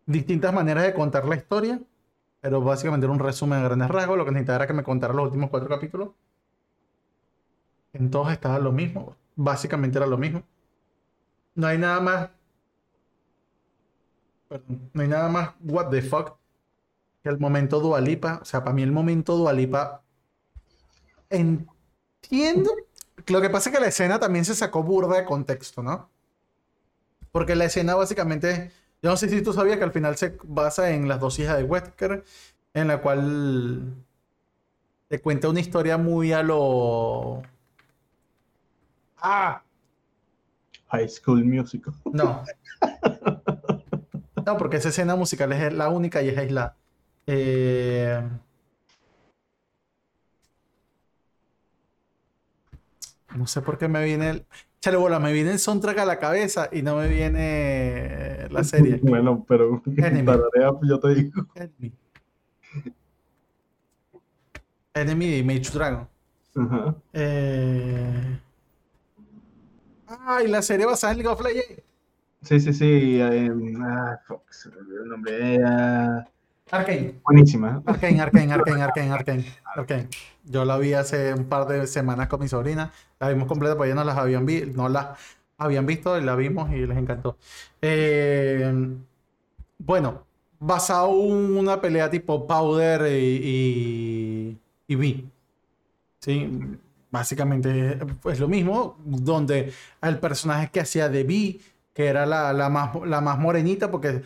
distintas 0.07 0.51
maneras 0.51 0.85
de 0.85 0.93
contar 0.95 1.27
la 1.27 1.35
historia, 1.35 1.79
pero 2.41 2.61
básicamente 2.61 3.05
era 3.05 3.13
un 3.13 3.19
resumen 3.19 3.59
a 3.59 3.63
grandes 3.65 3.89
rasgos. 3.89 4.17
Lo 4.17 4.25
que 4.25 4.31
necesitaba 4.31 4.55
era 4.55 4.65
que 4.65 4.73
me 4.73 4.81
contara 4.81 5.13
los 5.13 5.25
últimos 5.25 5.51
cuatro 5.51 5.69
capítulos. 5.69 6.09
En 7.93 8.09
todos 8.09 8.31
estaba 8.31 8.57
lo 8.57 8.71
mismo, 8.71 9.15
básicamente 9.35 9.99
era 9.99 10.07
lo 10.07 10.17
mismo. 10.17 10.41
No 11.53 11.67
hay 11.67 11.77
nada 11.77 11.99
más. 11.99 12.29
Perdón, 14.49 14.89
no 14.93 15.01
hay 15.03 15.07
nada 15.07 15.29
más 15.29 15.51
what 15.63 15.91
the 15.91 16.01
fuck 16.01 16.39
que 17.21 17.29
el 17.29 17.37
momento 17.37 17.79
Dualipa. 17.79 18.39
O 18.41 18.45
sea, 18.45 18.63
para 18.63 18.73
mí 18.73 18.81
el 18.81 18.91
momento 18.91 19.37
Dualipa. 19.37 20.01
Entiendo 21.29 22.71
lo 23.27 23.41
que 23.41 23.49
pasa 23.49 23.69
es 23.69 23.75
que 23.75 23.81
la 23.81 23.87
escena 23.87 24.19
también 24.19 24.45
se 24.45 24.55
sacó 24.55 24.83
burda 24.83 25.17
de 25.17 25.25
contexto, 25.25 25.83
¿no? 25.83 26.09
Porque 27.31 27.55
la 27.55 27.65
escena 27.65 27.95
básicamente, 27.95 28.71
yo 29.01 29.09
no 29.09 29.17
sé 29.17 29.29
si 29.29 29.41
tú 29.41 29.53
sabías 29.53 29.77
que 29.77 29.83
al 29.83 29.91
final 29.91 30.15
se 30.17 30.37
basa 30.43 30.91
en 30.91 31.07
las 31.07 31.19
dos 31.19 31.39
hijas 31.39 31.57
de 31.57 31.63
Wesker, 31.63 32.23
en 32.73 32.87
la 32.87 33.01
cual 33.01 33.95
te 35.07 35.21
cuenta 35.21 35.49
una 35.49 35.59
historia 35.59 35.97
muy 35.97 36.31
a 36.33 36.43
lo... 36.43 37.41
Ah. 39.17 39.63
High 40.89 41.09
School 41.09 41.45
Musical. 41.45 41.93
No. 42.05 42.43
No, 44.45 44.57
porque 44.57 44.77
esa 44.77 44.89
escena 44.89 45.15
musical 45.15 45.53
es 45.53 45.73
la 45.73 45.89
única 45.89 46.21
y 46.21 46.29
es 46.29 46.37
aislada. 46.37 46.75
Eh... 47.25 48.21
No 53.35 53.47
sé 53.47 53.61
por 53.61 53.77
qué 53.77 53.87
me 53.87 54.03
viene 54.03 54.29
el. 54.29 54.45
Chale 54.81 54.97
bola, 54.97 55.19
me 55.19 55.31
viene 55.31 55.51
el 55.51 55.59
soundtrack 55.59 55.97
a 55.99 56.05
la 56.05 56.19
cabeza 56.19 56.69
y 56.71 56.81
no 56.81 56.97
me 56.97 57.07
viene 57.07 58.47
la 58.49 58.63
serie. 58.63 58.99
Bueno, 59.03 59.45
pero 59.47 59.81
para 60.25 60.43
yo 60.83 60.99
te 60.99 61.15
digo. 61.15 61.47
Enemy. 61.55 61.93
Enemy 64.93 65.27
de 65.29 65.43
Mage 65.43 65.71
Dragon. 65.73 66.07
Ajá. 66.55 66.95
Eh... 67.13 68.39
Ah, 70.07 70.41
y 70.43 70.47
la 70.47 70.61
serie 70.61 70.85
basada 70.85 71.13
en 71.13 71.19
League 71.19 71.33
of 71.33 71.41
Legends. 71.41 71.83
Sí, 72.41 72.59
sí, 72.59 72.73
sí. 72.73 73.21
Ah, 73.21 74.19
Fox, 74.25 74.69
el 75.01 75.07
nombre. 75.07 75.55
era... 75.55 76.27
Arkane. 76.71 77.19
Buenísima. 77.23 77.83
Arkane, 77.85 78.21
Arkane, 78.21 78.53
Arkane, 78.53 78.81
Arkane, 78.81 79.11
Arkane, 79.11 79.45
Arkane. 79.75 80.07
Yo 80.43 80.65
la 80.65 80.77
vi 80.77 80.93
hace 80.93 81.33
un 81.33 81.45
par 81.45 81.67
de 81.67 81.87
semanas 81.87 82.27
con 82.27 82.39
mi 82.39 82.47
sobrina. 82.47 82.91
La 83.19 83.29
vimos 83.29 83.47
completa, 83.47 83.75
porque 83.75 83.91
ellos 83.91 83.97
no 83.97 84.03
las 84.03 84.17
habían, 84.17 84.45
visto, 84.45 84.71
no 84.75 84.89
las 84.89 85.19
habían 85.57 85.85
visto, 85.85 86.17
y 86.17 86.23
la 86.23 86.35
vimos 86.35 86.71
y 86.71 86.85
les 86.85 86.97
encantó. 86.97 87.37
Eh, 87.81 88.73
bueno, 89.77 90.25
basado 90.59 91.11
en 91.11 91.57
una 91.57 91.79
pelea 91.81 92.09
tipo 92.09 92.47
Powder 92.47 93.11
y, 93.11 94.57
y, 94.87 94.95
y 94.95 95.31
¿Sí? 96.19 96.49
Básicamente 97.11 97.99
es 98.25 98.39
lo 98.39 98.47
mismo, 98.47 98.97
donde 99.05 99.71
el 100.01 100.19
personaje 100.19 100.69
que 100.71 100.79
hacía 100.79 101.09
de 101.09 101.23
B, 101.23 101.59
que 101.93 102.07
era 102.07 102.25
la, 102.25 102.53
la, 102.53 102.69
más, 102.69 102.95
la 103.05 103.21
más 103.21 103.37
morenita, 103.37 103.91
porque 103.91 104.23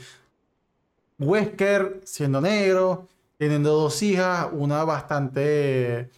Wesker 1.19 2.01
siendo 2.03 2.41
negro, 2.41 3.07
teniendo 3.37 3.71
dos 3.73 4.01
hijas, 4.03 4.47
una 4.51 4.83
bastante 4.83 6.09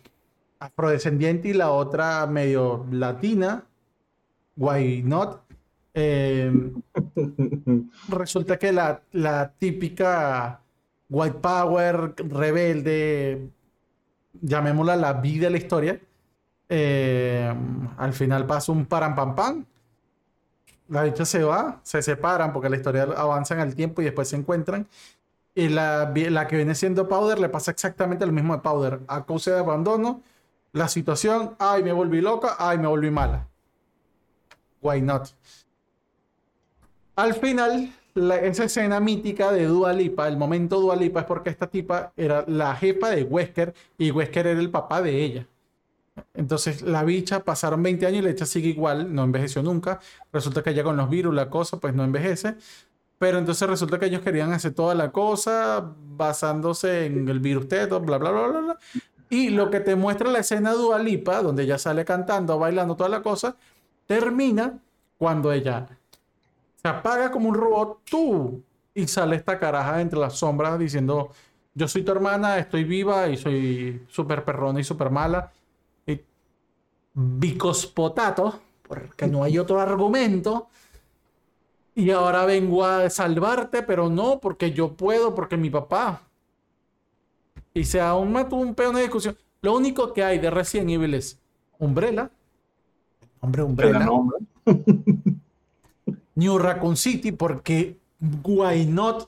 afrodescendiente 0.59 1.49
y 1.49 1.53
la 1.53 1.71
otra 1.71 2.27
medio 2.27 2.85
latina, 2.91 3.63
why 4.57 5.01
not? 5.03 5.41
Em, 5.93 6.81
resulta 8.09 8.57
que 8.57 8.71
la, 8.71 9.01
la, 9.13 9.51
típica 9.57 10.61
white 11.09 11.39
power 11.39 12.13
rebelde, 12.17 13.49
llamémosla 14.41 14.95
la 14.95 15.13
vida 15.13 15.45
de 15.45 15.49
la 15.49 15.57
historia, 15.57 15.99
em, 16.67 17.89
al 17.97 18.13
final 18.13 18.45
pasa 18.45 18.71
un 18.71 18.85
param 18.85 19.15
pam 19.15 19.35
pam. 19.35 19.65
La 20.89 21.03
dicha 21.03 21.23
se 21.23 21.43
va, 21.43 21.79
se 21.83 22.01
separan 22.01 22.51
porque 22.51 22.69
la 22.69 22.75
historia 22.75 23.03
avanza 23.03 23.53
en 23.53 23.61
el 23.61 23.75
tiempo 23.75 24.01
y 24.01 24.05
después 24.05 24.27
se 24.27 24.35
encuentran. 24.35 24.87
Y 25.55 25.69
la, 25.69 26.11
la 26.15 26.47
que 26.47 26.55
viene 26.55 26.75
siendo 26.75 27.07
Powder 27.07 27.39
le 27.39 27.49
pasa 27.49 27.71
exactamente 27.71 28.25
lo 28.25 28.31
mismo 28.31 28.55
de 28.55 28.61
Powder. 28.61 28.99
A 29.07 29.25
causa 29.25 29.51
de 29.51 29.59
abandono, 29.59 30.21
la 30.71 30.87
situación, 30.87 31.55
ay, 31.59 31.83
me 31.83 31.91
volví 31.91 32.21
loca, 32.21 32.55
ay, 32.57 32.77
me 32.77 32.87
volví 32.87 33.11
mala. 33.11 33.47
Why 34.81 35.01
not? 35.01 35.29
Al 37.15 37.33
final, 37.33 37.93
esa 38.15 38.63
escena 38.63 38.99
mítica 38.99 39.51
de 39.51 39.65
Dua 39.65 39.93
Lipa, 39.93 40.27
el 40.27 40.37
momento 40.37 40.79
Dua 40.79 40.95
Lipa 40.95 41.21
es 41.21 41.25
porque 41.25 41.49
esta 41.49 41.67
tipa 41.67 42.13
era 42.15 42.45
la 42.47 42.75
jefa 42.75 43.09
de 43.09 43.23
Wesker 43.23 43.73
y 43.97 44.11
Wesker 44.11 44.47
era 44.47 44.59
el 44.59 44.71
papá 44.71 45.01
de 45.01 45.23
ella. 45.23 45.47
Entonces 46.33 46.81
la 46.81 47.03
bicha 47.03 47.43
pasaron 47.43 47.83
20 47.83 48.05
años 48.05 48.19
y 48.19 48.21
la 48.21 48.29
bicha 48.29 48.45
sigue 48.45 48.69
igual, 48.69 49.13
no 49.13 49.23
envejeció 49.23 49.61
nunca. 49.63 49.99
Resulta 50.31 50.63
que 50.63 50.73
ya 50.73 50.83
con 50.83 50.97
los 50.97 51.09
virus, 51.09 51.33
la 51.33 51.49
cosa, 51.49 51.79
pues 51.79 51.93
no 51.93 52.03
envejece. 52.03 52.55
Pero 53.17 53.37
entonces 53.37 53.67
resulta 53.67 53.99
que 53.99 54.05
ellos 54.05 54.21
querían 54.21 54.53
hacer 54.53 54.73
toda 54.73 54.95
la 54.95 55.11
cosa 55.11 55.93
basándose 56.15 57.05
en 57.05 57.27
el 57.27 57.39
virus 57.39 57.67
teto, 57.67 57.99
bla, 57.99 58.17
bla, 58.17 58.31
bla, 58.31 58.47
bla, 58.47 58.59
bla. 58.61 58.79
Y 59.29 59.49
lo 59.49 59.69
que 59.69 59.79
te 59.81 59.95
muestra 59.95 60.31
la 60.31 60.39
escena 60.39 60.73
Dualipa, 60.73 61.41
donde 61.41 61.63
ella 61.63 61.77
sale 61.77 62.05
cantando, 62.05 62.57
bailando, 62.57 62.95
toda 62.95 63.09
la 63.09 63.21
cosa, 63.21 63.55
termina 64.07 64.79
cuando 65.17 65.51
ella 65.51 65.87
se 66.81 66.87
apaga 66.87 67.29
como 67.29 67.49
un 67.49 67.55
robot, 67.55 67.99
tú, 68.09 68.63
y 68.95 69.07
sale 69.07 69.35
esta 69.35 69.59
caraja 69.59 70.01
entre 70.01 70.17
las 70.17 70.33
sombras 70.33 70.79
diciendo, 70.79 71.31
yo 71.73 71.87
soy 71.87 72.03
tu 72.03 72.11
hermana, 72.11 72.57
estoy 72.57 72.85
viva 72.85 73.27
y 73.27 73.37
soy 73.37 74.05
súper 74.09 74.43
perrona 74.43 74.79
y 74.79 74.83
súper 74.83 75.09
mala. 75.09 75.51
Bicos 77.13 77.85
potato, 77.85 78.59
porque 78.87 79.27
no 79.27 79.43
hay 79.43 79.57
otro 79.57 79.79
argumento. 79.79 80.67
Y 81.95 82.11
ahora 82.11 82.45
vengo 82.45 82.85
a 82.85 83.09
salvarte, 83.09 83.83
pero 83.83 84.09
no, 84.09 84.39
porque 84.39 84.71
yo 84.71 84.93
puedo, 84.93 85.35
porque 85.35 85.57
mi 85.57 85.69
papá. 85.69 86.21
Y 87.73 87.83
se 87.83 87.99
aún 87.99 88.31
mató 88.31 88.55
un 88.55 88.73
peón 88.73 88.95
de 88.95 89.01
discusión. 89.01 89.37
Lo 89.61 89.75
único 89.75 90.13
que 90.13 90.23
hay 90.23 90.39
de 90.39 90.49
Resident 90.49 90.89
Evil 90.89 91.13
es 91.13 91.39
Umbrella. 91.77 92.31
Hombre, 93.41 93.63
Umbrella. 93.63 94.07
New 96.35 96.57
Raccoon 96.57 96.95
City, 96.95 97.31
porque 97.31 97.97
why 98.43 98.85
not 98.85 99.27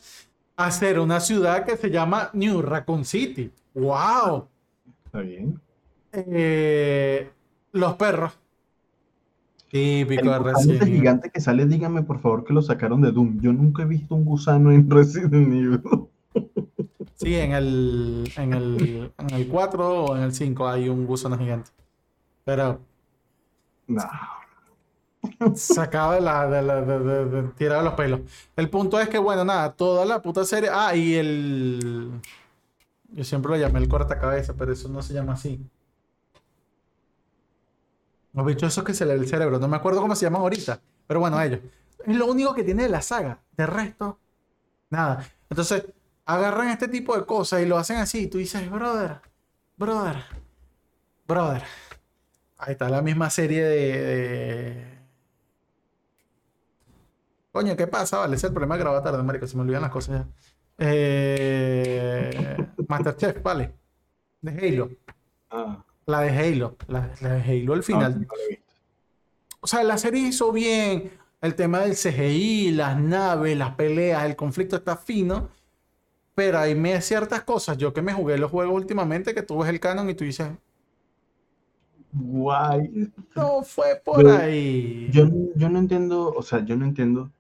hacer 0.56 1.00
una 1.00 1.20
ciudad 1.20 1.66
que 1.66 1.78
se 1.78 1.90
llama 1.90 2.30
New 2.34 2.62
Raccoon 2.62 3.06
City? 3.06 3.52
¡Wow! 3.74 4.48
Está 5.06 5.20
bien. 5.20 5.60
Eh, 6.14 7.30
los 7.72 7.94
perros. 7.96 8.34
Típico 9.70 10.30
de 10.32 10.38
gusano 10.38 10.44
Resident 10.58 10.82
Evil. 10.84 10.96
gigante 10.96 11.30
que 11.30 11.40
sale, 11.40 11.66
dígame 11.66 12.04
por 12.04 12.20
favor 12.20 12.44
que 12.44 12.54
lo 12.54 12.62
sacaron 12.62 13.02
de 13.02 13.12
Doom. 13.12 13.40
Yo 13.40 13.54
nunca 13.54 13.84
he 13.84 13.86
visto 13.86 14.16
un 14.16 14.26
gusano 14.26 14.72
en 14.72 14.90
Resident 14.90 15.34
Evil. 15.34 15.82
Sí, 17.16 17.36
en 17.36 17.52
el, 17.54 18.32
en 18.36 18.54
el, 18.54 19.12
en 19.18 19.30
el 19.34 19.48
4 19.48 20.04
o 20.06 20.18
en 20.18 20.24
el 20.24 20.34
5 20.34 20.68
hay 20.68 20.90
un 20.90 21.06
gusano 21.06 21.38
gigante. 21.38 21.72
Pero 22.44 22.80
No. 23.88 24.04
sacado 25.56 26.14
de 26.14 26.22
la, 26.22 26.48
de 26.50 26.62
la, 26.64 26.82
de, 26.82 27.00
de- 27.00 27.26
de- 27.26 27.48
tirado 27.50 27.82
de 27.82 27.86
los 27.86 27.94
pelos. 27.94 28.20
El 28.56 28.70
punto 28.70 29.00
es 29.00 29.08
que, 29.08 29.20
bueno, 29.20 29.46
nada, 29.46 29.72
toda 29.72 30.04
la 30.06 30.22
puta 30.22 30.44
serie. 30.44 30.70
Ah, 30.74 30.96
y 30.96 31.14
el. 31.14 32.12
Yo 33.14 33.24
siempre 33.24 33.52
lo 33.52 33.58
llamé 33.58 33.80
el 33.80 33.88
cortacabeza, 33.88 34.54
pero 34.58 34.74
eso 34.74 34.90
no 34.90 35.02
se 35.02 35.14
llama 35.14 35.34
así. 35.34 35.62
Los 38.34 38.46
bichos 38.46 38.72
esos 38.72 38.84
que 38.84 38.94
se 38.94 39.06
le 39.06 39.14
ve 39.16 39.20
el 39.22 39.28
cerebro. 39.28 39.60
No 39.60 39.68
me 39.68 39.78
acuerdo 39.78 40.02
cómo 40.02 40.16
se 40.16 40.26
llaman 40.26 40.42
ahorita. 40.42 40.80
Pero 41.08 41.20
bueno, 41.20 41.42
ellos. 41.42 41.60
Es 42.06 42.16
lo 42.16 42.26
único 42.28 42.54
que 42.56 42.64
tiene 42.64 42.84
de 42.84 42.90
la 42.90 43.02
saga. 43.02 43.40
De 43.58 43.66
resto, 43.66 44.20
nada. 44.90 45.26
Entonces, 45.50 45.86
agarran 46.26 46.70
este 46.70 46.88
tipo 46.88 47.18
de 47.18 47.26
cosas 47.26 47.62
y 47.62 47.66
lo 47.66 47.78
hacen 47.78 47.98
así. 47.98 48.22
Y 48.24 48.28
tú 48.28 48.38
dices, 48.40 48.70
brother, 48.72 49.22
brother, 49.78 50.18
brother. 51.28 51.64
Ahí 52.58 52.74
está 52.74 52.90
la 52.90 53.02
misma 53.02 53.30
serie 53.30 53.64
de, 53.64 53.78
de- 54.04 55.00
Coño, 57.52 57.76
¿qué 57.76 57.88
pasa? 57.88 58.18
Vale, 58.20 58.36
ese 58.36 58.48
es 58.48 58.50
el 58.50 58.54
problema 58.54 58.76
de 58.76 58.82
grabar 58.84 59.04
tarde, 59.04 59.22
marico. 59.24 59.48
Se 59.48 59.56
me 59.58 59.64
olvidan 59.64 59.82
las 59.82 59.92
cosas 59.92 60.26
ya. 60.26 60.28
Eh... 60.78 62.58
Masterchef, 62.88 63.42
vale. 63.44 63.74
De 64.42 64.52
Halo. 64.52 64.90
Ah, 65.52 65.86
La 66.06 66.22
de 66.22 66.30
Halo. 66.38 66.78
La, 66.88 67.12
la 67.22 67.34
de 67.36 67.42
Halo 67.42 67.74
al 67.74 67.84
final. 67.84 68.14
no, 68.14 68.20
no 68.20 68.26
lo 68.36 68.44
he 68.46 68.50
visto. 68.50 68.74
O 69.62 69.68
sea, 69.68 69.84
la 69.84 69.98
serie 69.98 70.22
hizo 70.28 70.52
bien. 70.52 71.12
El 71.42 71.56
tema 71.56 71.80
del 71.80 71.96
CGI, 71.96 72.72
las 72.72 73.00
naves, 73.00 73.58
las 73.58 73.76
peleas, 73.76 74.26
el 74.26 74.36
conflicto 74.36 74.76
está 74.76 74.96
fino. 74.98 75.50
Pero 76.36 76.60
hay 76.60 76.76
me- 76.76 77.02
ciertas 77.02 77.44
cosas. 77.44 77.78
Yo 77.78 77.94
que 77.94 78.02
me 78.02 78.14
jugué 78.14 78.38
los 78.38 78.52
juegos 78.52 78.76
últimamente, 78.76 79.34
que 79.34 79.42
tú 79.44 79.58
ves 79.60 79.70
el 79.70 79.80
canon 79.80 80.10
y 80.10 80.14
tú 80.14 80.24
dices, 80.24 80.50
Guay. 82.14 83.12
no 83.36 83.64
fue 83.64 84.02
por 84.04 84.28
ahí. 84.28 85.10
Yo, 85.12 85.28
yo 85.56 85.70
no 85.70 85.80
entiendo, 85.80 86.32
o 86.36 86.42
sea, 86.44 86.64
yo 86.66 86.76
no 86.76 86.86
entiendo. 86.86 87.32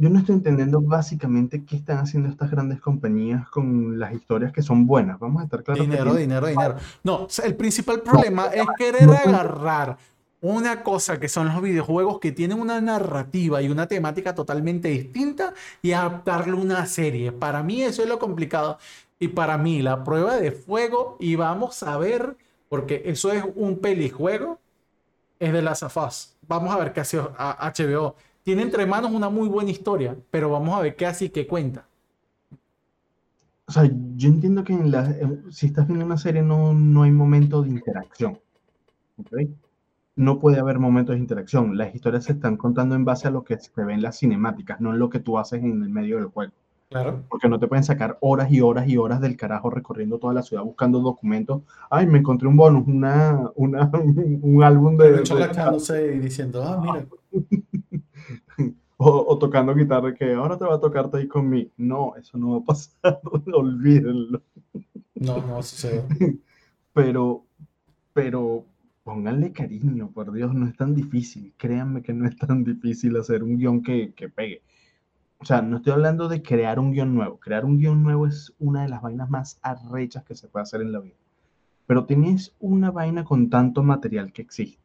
Yo 0.00 0.08
no 0.08 0.20
estoy 0.20 0.36
entendiendo 0.36 0.80
básicamente 0.80 1.64
qué 1.64 1.74
están 1.76 1.98
haciendo 1.98 2.28
estas 2.28 2.50
grandes 2.52 2.80
compañías 2.80 3.48
con 3.48 3.98
las 3.98 4.12
historias 4.14 4.52
que 4.52 4.62
son 4.62 4.86
buenas. 4.86 5.18
Vamos 5.18 5.42
a 5.42 5.44
estar 5.46 5.64
claros 5.64 5.80
que 5.80 5.90
Dinero, 5.90 6.12
tienen- 6.12 6.28
dinero, 6.28 6.46
dinero. 6.46 6.76
No, 7.02 7.26
el 7.44 7.56
principal 7.56 8.00
problema 8.02 8.46
es 8.46 8.64
querer 8.78 9.06
no 9.06 9.12
agarrar 9.14 9.98
una 10.40 10.84
cosa 10.84 11.18
que 11.18 11.28
son 11.28 11.48
los 11.48 11.60
videojuegos 11.60 12.20
que 12.20 12.30
tienen 12.30 12.60
una 12.60 12.80
narrativa 12.80 13.60
y 13.60 13.68
una 13.68 13.88
temática 13.88 14.36
totalmente 14.36 14.86
distinta 14.86 15.52
y 15.82 15.90
adaptarle 15.90 16.52
una 16.54 16.86
serie. 16.86 17.32
Para 17.32 17.64
mí 17.64 17.82
eso 17.82 18.02
es 18.04 18.08
lo 18.08 18.20
complicado. 18.20 18.78
Y 19.18 19.26
para 19.26 19.58
mí 19.58 19.82
la 19.82 20.04
prueba 20.04 20.36
de 20.36 20.52
fuego, 20.52 21.16
y 21.18 21.34
vamos 21.34 21.82
a 21.82 21.98
ver, 21.98 22.36
porque 22.68 23.02
eso 23.06 23.32
es 23.32 23.42
un 23.56 23.78
pelijuego, 23.80 24.60
es 25.40 25.52
de 25.52 25.60
Last 25.60 25.82
of 25.82 25.96
Us. 25.96 26.36
Vamos 26.46 26.72
a 26.72 26.78
ver 26.78 26.92
qué 26.92 27.00
hace 27.00 27.18
HBO. 27.18 28.14
Tiene 28.42 28.62
entre 28.62 28.86
manos 28.86 29.10
una 29.12 29.28
muy 29.28 29.48
buena 29.48 29.70
historia, 29.70 30.16
pero 30.30 30.50
vamos 30.50 30.74
a 30.78 30.80
ver 30.82 30.96
qué 30.96 31.06
hace 31.06 31.26
y 31.26 31.28
qué 31.30 31.46
cuenta. 31.46 31.86
O 33.66 33.72
sea, 33.72 33.84
yo 34.16 34.28
entiendo 34.28 34.64
que 34.64 34.72
en 34.72 34.90
la, 34.90 35.14
si 35.50 35.66
estás 35.66 35.86
viendo 35.86 36.06
una 36.06 36.16
serie 36.16 36.42
no, 36.42 36.72
no 36.72 37.02
hay 37.02 37.10
momento 37.12 37.62
de 37.62 37.68
interacción. 37.68 38.38
¿ok? 39.18 39.48
No 40.16 40.38
puede 40.38 40.58
haber 40.58 40.78
momentos 40.78 41.14
de 41.14 41.20
interacción. 41.20 41.76
Las 41.76 41.94
historias 41.94 42.24
se 42.24 42.32
están 42.32 42.56
contando 42.56 42.94
en 42.94 43.04
base 43.04 43.28
a 43.28 43.30
lo 43.30 43.44
que 43.44 43.58
se 43.58 43.84
ve 43.84 43.92
en 43.92 44.02
las 44.02 44.18
cinemáticas, 44.18 44.80
no 44.80 44.92
en 44.92 44.98
lo 44.98 45.10
que 45.10 45.20
tú 45.20 45.38
haces 45.38 45.62
en 45.62 45.82
el 45.82 45.90
medio 45.90 46.16
del 46.16 46.26
juego. 46.26 46.52
Claro. 46.88 47.22
Porque 47.28 47.50
no 47.50 47.58
te 47.58 47.66
pueden 47.66 47.84
sacar 47.84 48.16
horas 48.22 48.50
y 48.50 48.62
horas 48.62 48.88
y 48.88 48.96
horas 48.96 49.20
del 49.20 49.36
carajo 49.36 49.68
recorriendo 49.68 50.18
toda 50.18 50.32
la 50.32 50.42
ciudad 50.42 50.62
buscando 50.62 51.00
documentos. 51.00 51.60
Ay, 51.90 52.06
me 52.06 52.18
encontré 52.18 52.48
un 52.48 52.56
bonus, 52.56 52.88
una, 52.88 53.50
una, 53.56 53.90
un 54.42 54.62
álbum 54.64 54.96
de, 54.96 55.12
de- 55.12 55.32
agachándose 55.34 56.14
y 56.14 56.18
diciendo, 56.18 56.64
ah, 56.64 56.80
mira. 56.82 57.06
O, 58.98 59.24
o 59.28 59.38
tocando 59.38 59.74
guitarra 59.74 60.14
que 60.14 60.34
ahora 60.34 60.58
te 60.58 60.64
va 60.64 60.74
a 60.74 60.80
tocar 60.80 61.08
ahí 61.14 61.26
conmigo. 61.26 61.70
No, 61.76 62.14
eso 62.16 62.36
no 62.36 62.52
va 62.52 62.58
a 62.58 62.64
pasar, 62.64 63.20
olvídenlo. 63.52 64.42
No, 65.14 65.38
no 65.46 65.62
sucede. 65.62 66.04
Pero, 66.92 67.44
pero 68.12 68.64
pónganle 69.04 69.52
cariño, 69.52 70.10
por 70.10 70.32
Dios, 70.32 70.52
no 70.52 70.66
es 70.66 70.76
tan 70.76 70.96
difícil. 70.96 71.54
Créanme 71.56 72.02
que 72.02 72.12
no 72.12 72.26
es 72.26 72.36
tan 72.36 72.64
difícil 72.64 73.16
hacer 73.16 73.44
un 73.44 73.56
guion 73.56 73.84
que, 73.84 74.12
que 74.14 74.28
pegue. 74.28 74.62
O 75.38 75.44
sea, 75.44 75.62
no 75.62 75.76
estoy 75.76 75.92
hablando 75.92 76.28
de 76.28 76.42
crear 76.42 76.80
un 76.80 76.90
guion 76.90 77.14
nuevo. 77.14 77.38
Crear 77.38 77.64
un 77.64 77.78
guion 77.78 78.02
nuevo 78.02 78.26
es 78.26 78.52
una 78.58 78.82
de 78.82 78.88
las 78.88 79.00
vainas 79.00 79.30
más 79.30 79.60
arrechas 79.62 80.24
que 80.24 80.34
se 80.34 80.48
puede 80.48 80.64
hacer 80.64 80.80
en 80.80 80.90
la 80.90 80.98
vida. 80.98 81.14
Pero 81.86 82.04
tienes 82.04 82.56
una 82.58 82.90
vaina 82.90 83.22
con 83.22 83.48
tanto 83.48 83.84
material 83.84 84.32
que 84.32 84.42
existe. 84.42 84.82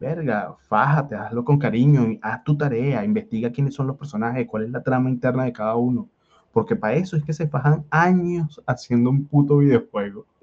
Verga, 0.00 0.54
fájate, 0.68 1.16
hazlo 1.16 1.44
con 1.44 1.58
cariño, 1.58 2.18
haz 2.22 2.44
tu 2.44 2.56
tarea, 2.56 3.04
investiga 3.04 3.50
quiénes 3.50 3.74
son 3.74 3.88
los 3.88 3.96
personajes, 3.96 4.46
cuál 4.46 4.64
es 4.64 4.70
la 4.70 4.82
trama 4.82 5.10
interna 5.10 5.44
de 5.44 5.52
cada 5.52 5.74
uno. 5.76 6.08
Porque 6.52 6.76
para 6.76 6.94
eso 6.94 7.16
es 7.16 7.24
que 7.24 7.32
se 7.32 7.46
pasan 7.46 7.84
años 7.90 8.62
haciendo 8.66 9.10
un 9.10 9.26
puto 9.26 9.58
videojuego. 9.58 10.24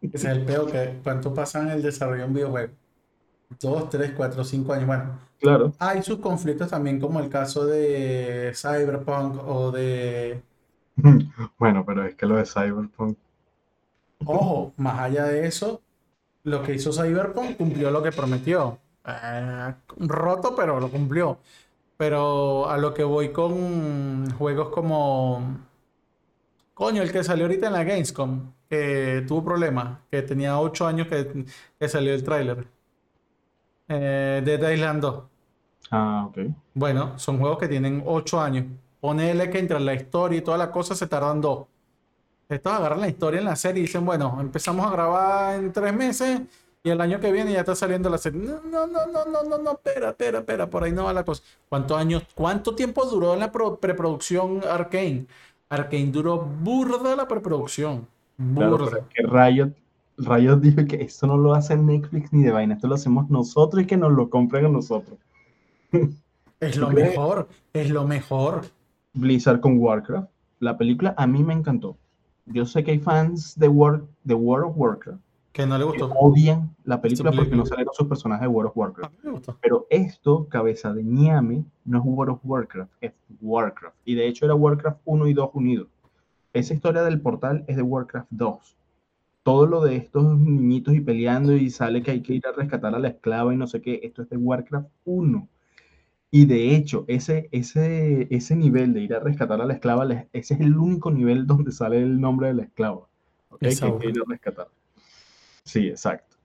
Ese 0.00 0.12
es 0.12 0.24
el 0.24 0.44
peor 0.44 0.70
que 0.70 1.00
cuánto 1.02 1.34
pasa 1.34 1.62
en 1.62 1.68
el 1.70 1.82
desarrollo 1.82 2.22
de 2.22 2.28
un 2.28 2.34
videojuego. 2.34 2.72
Dos, 3.60 3.88
tres, 3.90 4.12
cuatro, 4.16 4.44
cinco 4.44 4.72
años. 4.72 4.86
Bueno, 4.86 5.04
Claro. 5.40 5.72
hay 5.78 6.02
sus 6.02 6.18
conflictos 6.18 6.68
también, 6.68 6.98
como 7.00 7.20
el 7.20 7.28
caso 7.28 7.64
de 7.66 8.52
Cyberpunk 8.54 9.36
o 9.46 9.70
de. 9.70 10.42
Bueno, 11.58 11.84
pero 11.86 12.04
es 12.04 12.14
que 12.14 12.26
lo 12.26 12.36
de 12.36 12.44
Cyberpunk. 12.44 13.16
Ojo, 14.24 14.72
más 14.76 14.98
allá 14.98 15.26
de 15.26 15.46
eso, 15.46 15.80
lo 16.48 16.62
que 16.62 16.74
hizo 16.74 16.92
Cyberpunk 16.92 17.56
cumplió 17.56 17.90
lo 17.90 18.02
que 18.02 18.12
prometió. 18.12 18.78
Eh, 19.06 19.74
roto, 19.98 20.54
pero 20.56 20.80
lo 20.80 20.90
cumplió. 20.90 21.38
Pero 21.96 22.68
a 22.68 22.76
lo 22.78 22.94
que 22.94 23.04
voy 23.04 23.30
con 23.32 24.30
juegos 24.32 24.68
como. 24.70 25.58
Coño, 26.74 27.02
el 27.02 27.10
que 27.10 27.24
salió 27.24 27.46
ahorita 27.46 27.66
en 27.66 27.72
la 27.72 27.84
Gamescom, 27.84 28.52
que 28.68 29.24
tuvo 29.26 29.44
problemas, 29.44 29.98
que 30.10 30.22
tenía 30.22 30.60
8 30.60 30.86
años 30.86 31.08
que, 31.08 31.44
que 31.78 31.88
salió 31.88 32.14
el 32.14 32.22
tráiler. 32.22 32.68
Eh, 33.88 34.42
Dead 34.44 34.70
Island 34.70 35.00
2. 35.02 35.24
Ah, 35.90 36.26
ok. 36.28 36.38
Bueno, 36.74 37.18
son 37.18 37.38
juegos 37.38 37.58
que 37.58 37.68
tienen 37.68 38.02
8 38.06 38.40
años. 38.40 38.66
Ponele 39.00 39.50
que 39.50 39.58
entre 39.58 39.80
la 39.80 39.94
historia 39.94 40.38
y 40.38 40.42
toda 40.42 40.58
la 40.58 40.70
cosa 40.70 40.94
se 40.94 41.06
tardan 41.06 41.40
2. 41.40 41.66
Estos 42.48 42.72
agarran 42.72 43.00
la 43.00 43.08
historia 43.08 43.40
en 43.40 43.44
la 43.44 43.56
serie 43.56 43.80
y 43.82 43.86
dicen, 43.86 44.04
bueno, 44.06 44.38
empezamos 44.40 44.86
a 44.86 44.90
grabar 44.90 45.56
en 45.56 45.72
3 45.72 45.92
meses 45.94 46.40
y 46.82 46.88
el 46.90 47.00
año 47.00 47.20
que 47.20 47.30
viene 47.30 47.52
ya 47.52 47.60
está 47.60 47.74
saliendo 47.74 48.08
la 48.08 48.16
serie. 48.18 48.40
No, 48.40 48.60
no, 48.62 48.86
no, 48.86 49.06
no, 49.06 49.24
no, 49.26 49.42
no, 49.44 49.58
no, 49.58 49.70
espera, 49.72 50.10
espera, 50.10 50.38
espera, 50.38 50.70
por 50.70 50.82
ahí 50.84 50.92
no 50.92 51.04
va 51.04 51.12
la 51.12 51.24
cosa. 51.24 51.42
¿Cuántos 51.68 51.98
años, 51.98 52.22
cuánto 52.34 52.74
tiempo 52.74 53.04
duró 53.04 53.34
en 53.34 53.40
la 53.40 53.52
pro- 53.52 53.76
preproducción 53.76 54.62
Arkane? 54.70 55.26
Arkane 55.68 56.06
duró 56.06 56.38
burda 56.38 57.14
la 57.16 57.28
preproducción. 57.28 58.06
Claro, 58.54 58.78
Burda. 58.78 58.98
es 58.98 59.04
que 59.14 59.22
Riot, 59.26 59.72
Riot 60.16 60.60
dijo 60.60 60.86
que 60.86 61.02
esto 61.02 61.26
no 61.26 61.36
lo 61.36 61.52
hace 61.54 61.76
Netflix 61.76 62.32
ni 62.32 62.44
de 62.44 62.52
vaina, 62.52 62.74
esto 62.74 62.86
lo 62.88 62.94
hacemos 62.94 63.28
nosotros 63.28 63.82
y 63.82 63.86
que 63.86 63.96
nos 63.96 64.12
lo 64.12 64.30
compren 64.30 64.64
a 64.66 64.68
nosotros. 64.68 65.18
Es 66.60 66.76
lo 66.76 66.90
mejor, 66.90 67.48
es 67.72 67.88
lo 67.90 68.04
mejor. 68.04 68.62
Blizzard 69.12 69.60
con 69.60 69.78
Warcraft. 69.78 70.28
La 70.58 70.76
película 70.76 71.14
a 71.16 71.24
mí 71.28 71.44
me 71.44 71.54
encantó. 71.54 71.96
Yo 72.52 72.64
sé 72.66 72.82
que 72.84 72.92
hay 72.92 72.98
fans 72.98 73.58
de, 73.58 73.68
War, 73.68 74.02
de 74.24 74.34
World 74.34 74.70
of 74.70 74.76
Warcraft 74.76 75.20
Que 75.52 75.66
no 75.66 75.76
le 75.76 75.84
que 75.84 75.90
gustó. 75.90 76.12
odian 76.18 76.74
la 76.84 77.00
película 77.00 77.30
porque 77.32 77.54
no 77.54 77.66
salieron 77.66 77.92
sus 77.94 78.06
personajes 78.08 78.42
de 78.42 78.48
World 78.48 78.70
of 78.70 78.76
Warcraft. 78.76 79.14
me 79.22 79.30
gustó. 79.32 79.56
Pero 79.60 79.86
esto, 79.90 80.48
cabeza 80.48 80.92
de 80.92 81.04
ñame, 81.04 81.64
no 81.84 81.98
es 81.98 82.04
World 82.04 82.34
of 82.34 82.40
Warcraft, 82.44 82.92
es 83.00 83.12
Warcraft. 83.40 83.96
Y 84.04 84.14
de 84.14 84.26
hecho 84.28 84.44
era 84.44 84.54
Warcraft 84.54 85.00
1 85.04 85.26
y 85.28 85.34
2 85.34 85.50
unidos. 85.54 85.88
Esa 86.52 86.74
historia 86.74 87.02
del 87.02 87.20
portal 87.20 87.64
es 87.68 87.76
de 87.76 87.82
Warcraft 87.82 88.28
2. 88.30 88.76
Todo 89.42 89.66
lo 89.66 89.82
de 89.82 89.96
estos 89.96 90.38
niñitos 90.38 90.94
y 90.94 91.00
peleando 91.00 91.52
y 91.52 91.70
sale 91.70 92.02
que 92.02 92.10
hay 92.10 92.22
que 92.22 92.34
ir 92.34 92.46
a 92.46 92.52
rescatar 92.52 92.94
a 92.94 92.98
la 92.98 93.08
esclava 93.08 93.52
y 93.54 93.56
no 93.56 93.66
sé 93.66 93.80
qué, 93.80 94.00
esto 94.02 94.22
es 94.22 94.30
de 94.30 94.36
Warcraft 94.36 94.88
1. 95.04 95.48
Y 96.30 96.44
de 96.44 96.74
hecho, 96.74 97.04
ese, 97.08 97.48
ese, 97.52 98.28
ese 98.30 98.54
nivel 98.54 98.92
de 98.92 99.00
ir 99.00 99.14
a 99.14 99.20
rescatar 99.20 99.60
a 99.60 99.66
la 99.66 99.74
esclava, 99.74 100.06
ese 100.32 100.54
es 100.54 100.60
el 100.60 100.76
único 100.76 101.10
nivel 101.10 101.46
donde 101.46 101.72
sale 101.72 102.02
el 102.02 102.20
nombre 102.20 102.48
de 102.48 102.54
la 102.54 102.62
esclava. 102.64 103.08
Que 103.58 103.68
hay 103.68 103.72
Esa 103.72 103.98
que 103.98 104.08
ir 104.08 104.20
a 104.20 104.30
rescatar. 104.30 104.68
Sí, 105.64 105.88
exacto. 105.88 106.36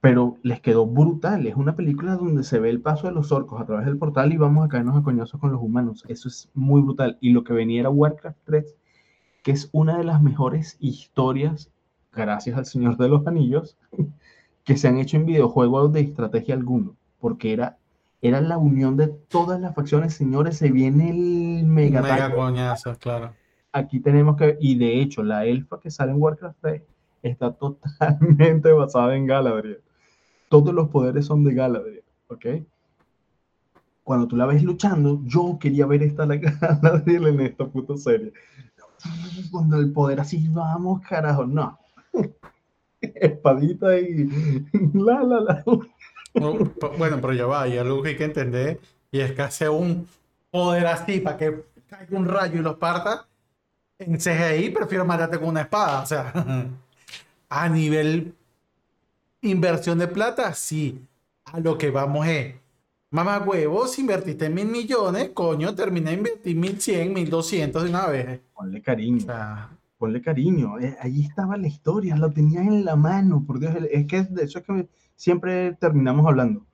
Pero 0.00 0.38
les 0.42 0.60
quedó 0.60 0.86
brutal. 0.86 1.46
Es 1.46 1.56
una 1.56 1.74
película 1.74 2.16
donde 2.16 2.42
se 2.42 2.58
ve 2.58 2.70
el 2.70 2.80
paso 2.80 3.06
de 3.06 3.12
los 3.12 3.32
orcos 3.32 3.60
a 3.60 3.66
través 3.66 3.86
del 3.86 3.98
portal 3.98 4.32
y 4.32 4.36
vamos 4.36 4.64
a 4.64 4.68
caernos 4.68 4.96
a 4.96 5.02
coñazos 5.02 5.40
con 5.40 5.52
los 5.52 5.60
humanos. 5.60 6.04
Eso 6.08 6.28
es 6.28 6.48
muy 6.54 6.80
brutal. 6.80 7.18
Y 7.20 7.30
lo 7.30 7.44
que 7.44 7.52
venía 7.52 7.80
era 7.80 7.90
Warcraft 7.90 8.38
3, 8.44 8.76
que 9.42 9.50
es 9.50 9.68
una 9.72 9.98
de 9.98 10.04
las 10.04 10.22
mejores 10.22 10.76
historias, 10.80 11.70
gracias 12.12 12.56
al 12.56 12.66
Señor 12.66 12.96
de 12.96 13.08
los 13.08 13.26
Anillos, 13.26 13.76
que 14.64 14.76
se 14.76 14.88
han 14.88 14.98
hecho 14.98 15.16
en 15.16 15.26
videojuegos 15.26 15.92
de 15.92 16.00
estrategia 16.00 16.54
alguno. 16.54 16.96
Porque 17.20 17.52
era, 17.52 17.77
era 18.20 18.40
la 18.40 18.58
unión 18.58 18.96
de 18.96 19.08
todas 19.08 19.60
las 19.60 19.74
facciones. 19.74 20.14
Señores, 20.14 20.56
se 20.56 20.70
viene 20.70 21.10
el 21.10 21.66
mega, 21.66 22.02
Mega 22.02 22.34
coñazo, 22.34 22.96
claro. 22.96 23.34
aquí 23.72 24.00
tenemos 24.00 24.36
que, 24.36 24.56
y 24.60 24.76
de 24.76 25.00
hecho, 25.00 25.22
la 25.22 25.44
elfa 25.44 25.80
que 25.80 25.90
sale 25.90 26.12
en 26.12 26.20
Warcraft 26.20 26.58
3 26.60 26.82
está 27.22 27.52
totalmente 27.58 28.72
basada 28.72 29.14
en 29.16 29.26
Galadriel. 29.26 29.80
Todos 30.48 30.74
los 30.74 30.88
poderes 30.88 31.26
son 31.26 31.44
de 31.44 31.54
Galadriel, 31.54 32.04
¿ok? 32.28 32.46
Cuando 34.02 34.26
tú 34.26 34.36
la 34.36 34.46
ves 34.46 34.62
luchando, 34.62 35.20
yo 35.24 35.58
quería 35.60 35.86
ver 35.86 36.02
esta 36.02 36.24
la 36.26 36.36
Galadriel 36.36 37.26
en 37.28 37.40
esta 37.40 37.66
puta 37.66 37.96
serie. 37.96 38.32
Cuando 39.52 39.78
el 39.78 39.92
poder 39.92 40.20
así, 40.20 40.48
vamos, 40.48 41.02
carajo, 41.02 41.46
no. 41.46 41.78
Espadita 43.00 43.96
y 44.00 44.28
la, 44.94 45.22
la, 45.22 45.40
la. 45.40 45.64
Bueno, 46.38 47.18
pero 47.20 47.32
ya 47.32 47.46
va, 47.46 47.62
hay 47.62 47.78
algo 47.78 48.02
que 48.02 48.10
hay 48.10 48.16
que 48.16 48.24
entender 48.24 48.80
y 49.10 49.20
es 49.20 49.32
que 49.32 49.42
hace 49.42 49.68
un 49.68 50.08
poder 50.50 50.86
así 50.86 51.20
para 51.20 51.36
que 51.36 51.64
caiga 51.86 52.16
un 52.18 52.26
rayo 52.26 52.60
y 52.60 52.62
los 52.62 52.76
parta. 52.76 53.26
En 53.98 54.16
CGI 54.16 54.70
prefiero 54.70 55.04
matarte 55.04 55.38
con 55.38 55.48
una 55.48 55.62
espada. 55.62 56.02
O 56.02 56.06
sea, 56.06 56.32
a 57.48 57.68
nivel 57.68 58.34
inversión 59.42 59.98
de 59.98 60.08
plata, 60.08 60.52
sí. 60.54 61.04
A 61.44 61.60
lo 61.60 61.78
que 61.78 61.90
vamos 61.90 62.26
es, 62.26 62.54
mamá 63.10 63.38
huevos, 63.38 63.98
invertiste 63.98 64.50
mil 64.50 64.66
millones, 64.66 65.30
coño, 65.32 65.74
terminé 65.74 66.10
de 66.10 66.16
invertir 66.16 66.56
mil 66.56 66.80
cien, 66.80 67.12
mil 67.14 67.30
doscientos 67.30 67.84
de 67.84 67.90
una 67.90 68.06
vez. 68.06 68.40
Ponle 68.54 68.80
O 68.80 68.82
cariño. 68.82 69.20
sea, 69.20 69.70
Ponle 69.96 70.20
cariño, 70.20 70.78
eh, 70.78 70.96
ahí 71.00 71.24
estaba 71.24 71.56
la 71.56 71.66
historia, 71.66 72.14
lo 72.16 72.30
tenías 72.30 72.64
en 72.66 72.84
la 72.84 72.94
mano, 72.94 73.42
por 73.44 73.58
Dios, 73.58 73.74
es 73.90 74.06
que 74.06 74.22
de 74.22 74.44
eso 74.44 74.60
es 74.60 74.64
que 74.64 74.88
siempre 75.18 75.74
terminamos 75.74 76.24
hablando. 76.26 76.64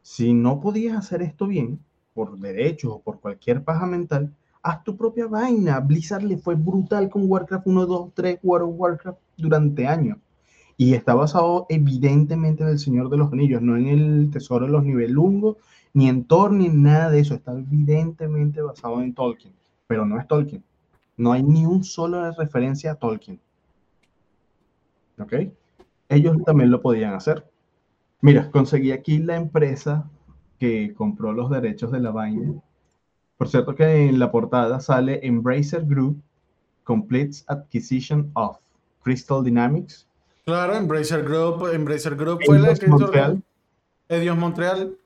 Si 0.00 0.32
no 0.32 0.60
podías 0.60 0.96
hacer 0.96 1.20
esto 1.20 1.46
bien, 1.46 1.78
por 2.14 2.38
derechos 2.38 2.92
o 2.94 3.00
por 3.00 3.20
cualquier 3.20 3.62
paja 3.62 3.86
mental, 3.86 4.34
haz 4.62 4.82
tu 4.82 4.96
propia 4.96 5.26
vaina. 5.26 5.78
Blizzard 5.78 6.22
le 6.22 6.38
fue 6.38 6.54
brutal 6.54 7.10
con 7.10 7.30
Warcraft 7.30 7.66
1, 7.66 7.86
2, 7.86 8.10
3, 8.14 8.38
World 8.42 8.68
of 8.68 8.74
Warcraft 8.78 9.18
durante 9.36 9.86
años. 9.86 10.18
Y 10.78 10.94
está 10.94 11.14
basado 11.14 11.66
evidentemente 11.68 12.62
en 12.62 12.70
el 12.70 12.78
Señor 12.78 13.10
de 13.10 13.18
los 13.18 13.30
Anillos, 13.30 13.60
no 13.60 13.76
en 13.76 13.86
el 13.86 14.30
Tesoro 14.30 14.66
de 14.66 14.72
los 14.72 14.84
Nivelungos, 14.84 15.58
ni 15.92 16.08
en 16.08 16.24
Thor, 16.24 16.50
ni 16.50 16.66
en 16.66 16.82
nada 16.82 17.10
de 17.10 17.20
eso. 17.20 17.34
Está 17.34 17.52
evidentemente 17.52 18.62
basado 18.62 19.02
en 19.02 19.12
Tolkien, 19.12 19.52
pero 19.86 20.06
no 20.06 20.18
es 20.18 20.26
Tolkien. 20.26 20.64
No 21.18 21.32
hay 21.32 21.42
ni 21.42 21.66
un 21.66 21.84
solo 21.84 22.32
referencia 22.32 22.92
a 22.92 22.94
Tolkien. 22.94 23.38
¿Ok? 25.18 25.34
Ellos 26.08 26.42
también 26.44 26.70
lo 26.70 26.80
podían 26.80 27.12
hacer. 27.12 27.51
Mira, 28.22 28.50
conseguí 28.52 28.92
aquí 28.92 29.18
la 29.18 29.34
empresa 29.36 30.08
que 30.60 30.94
compró 30.94 31.32
los 31.32 31.50
derechos 31.50 31.90
de 31.90 31.98
la 31.98 32.12
vaina. 32.12 32.54
Por 33.36 33.48
cierto 33.48 33.74
que 33.74 34.08
en 34.08 34.20
la 34.20 34.30
portada 34.30 34.78
sale 34.78 35.18
Embracer 35.26 35.84
Group 35.84 36.22
completes 36.84 37.44
acquisition 37.48 38.30
of 38.34 38.58
Crystal 39.02 39.42
Dynamics, 39.42 40.06
claro, 40.44 40.76
Embracer 40.76 41.24
Group, 41.24 41.66
Embracer 41.72 42.14
Group 42.14 42.40
fue 42.46 42.60
la 42.60 42.74
que 42.74 42.86
Montreal, 42.86 43.42
Edios 44.08 44.38
Montreal, 44.38 44.96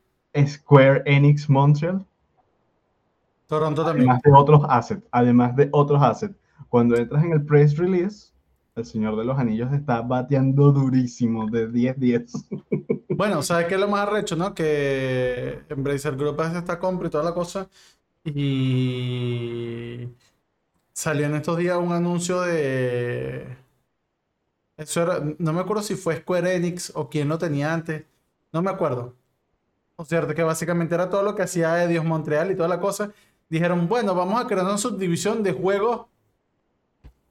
Square 0.46 1.02
Enix 1.06 1.48
Montreal, 1.48 2.04
Toronto 3.46 3.82
también. 3.82 4.10
además 4.10 4.22
de 4.22 4.32
otros 4.32 4.60
assets, 4.68 5.06
además 5.10 5.56
de 5.56 5.68
otros 5.72 6.02
assets. 6.02 6.34
Cuando 6.68 6.96
entras 6.96 7.24
en 7.24 7.32
el 7.32 7.42
press 7.46 7.76
release, 7.78 8.30
el 8.76 8.84
Señor 8.84 9.16
de 9.16 9.24
los 9.24 9.38
Anillos 9.38 9.72
está 9.72 10.02
bateando 10.02 10.70
durísimo 10.70 11.48
de 11.50 11.70
10-10. 11.70 13.06
Bueno, 13.08 13.42
¿sabes 13.42 13.66
qué 13.66 13.74
es 13.74 13.80
lo 13.80 13.88
más 13.88 14.06
arrecho, 14.06 14.36
no? 14.36 14.54
Que 14.54 15.62
Embracer 15.70 16.16
Group 16.16 16.38
hace 16.42 16.58
esta 16.58 16.78
compra 16.78 17.08
y 17.08 17.10
toda 17.10 17.24
la 17.24 17.32
cosa. 17.32 17.68
Y 18.24 20.08
salió 20.92 21.24
en 21.26 21.36
estos 21.36 21.56
días 21.56 21.78
un 21.78 21.92
anuncio 21.92 22.42
de. 22.42 23.56
Eso 24.76 25.36
no 25.38 25.52
me 25.54 25.60
acuerdo 25.60 25.82
si 25.82 25.94
fue 25.94 26.16
Square 26.16 26.56
Enix 26.56 26.92
o 26.94 27.08
quién 27.08 27.28
lo 27.28 27.38
tenía 27.38 27.72
antes. 27.72 28.04
No 28.52 28.60
me 28.60 28.70
acuerdo. 28.70 29.16
O 29.96 30.04
sea, 30.04 30.26
que 30.26 30.42
básicamente 30.42 30.94
era 30.94 31.08
todo 31.08 31.22
lo 31.22 31.34
que 31.34 31.42
hacía 31.42 31.82
Edios 31.82 32.04
Montreal 32.04 32.50
y 32.50 32.56
toda 32.56 32.68
la 32.68 32.80
cosa. 32.80 33.10
Dijeron, 33.48 33.88
bueno, 33.88 34.14
vamos 34.14 34.38
a 34.38 34.46
crear 34.46 34.66
una 34.66 34.76
subdivisión 34.76 35.42
de 35.42 35.52
juegos 35.52 36.08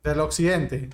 del 0.03 0.19
occidente. 0.21 0.89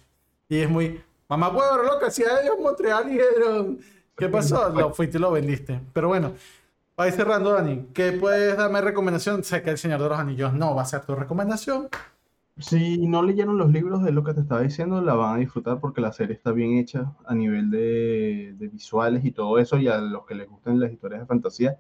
Y 0.51 0.59
es 0.59 0.69
muy, 0.69 0.99
mamá 1.29 1.47
huevo, 1.47 1.75
era 1.81 1.93
lo 1.93 1.97
que 1.97 2.07
hacía 2.07 2.25
Edios 2.41 2.59
Montreal 2.61 3.07
y 3.07 3.11
dijeron, 3.13 3.79
¿qué 4.17 4.27
pasó? 4.27 4.67
Lo 4.67 4.93
fuiste 4.93 5.17
y 5.17 5.21
lo 5.21 5.31
vendiste. 5.31 5.79
Pero 5.93 6.09
bueno, 6.09 6.33
para 6.93 7.07
ir 7.07 7.15
cerrando, 7.15 7.53
Dani, 7.53 7.85
¿qué 7.93 8.11
puedes 8.11 8.57
darme 8.57 8.81
recomendación? 8.81 9.45
Sé 9.45 9.61
que 9.63 9.69
El 9.69 9.77
Señor 9.77 10.01
de 10.01 10.09
los 10.09 10.19
Anillos 10.19 10.53
no 10.53 10.75
va 10.75 10.81
a 10.81 10.85
ser 10.85 11.05
tu 11.05 11.15
recomendación. 11.15 11.87
Si 12.57 12.97
no 13.07 13.23
leyeron 13.23 13.57
los 13.57 13.71
libros 13.71 14.03
de 14.03 14.11
lo 14.11 14.25
que 14.25 14.33
te 14.33 14.41
estaba 14.41 14.59
diciendo, 14.59 15.01
la 15.01 15.13
van 15.13 15.35
a 15.35 15.39
disfrutar 15.39 15.79
porque 15.79 16.01
la 16.01 16.11
serie 16.11 16.35
está 16.35 16.51
bien 16.51 16.77
hecha 16.77 17.13
a 17.25 17.33
nivel 17.33 17.71
de, 17.71 18.53
de 18.57 18.67
visuales 18.67 19.23
y 19.23 19.31
todo 19.31 19.57
eso. 19.57 19.77
Y 19.77 19.87
a 19.87 19.99
los 19.99 20.25
que 20.25 20.35
les 20.35 20.49
gustan 20.49 20.81
las 20.81 20.91
historias 20.91 21.21
de 21.21 21.27
fantasía, 21.27 21.77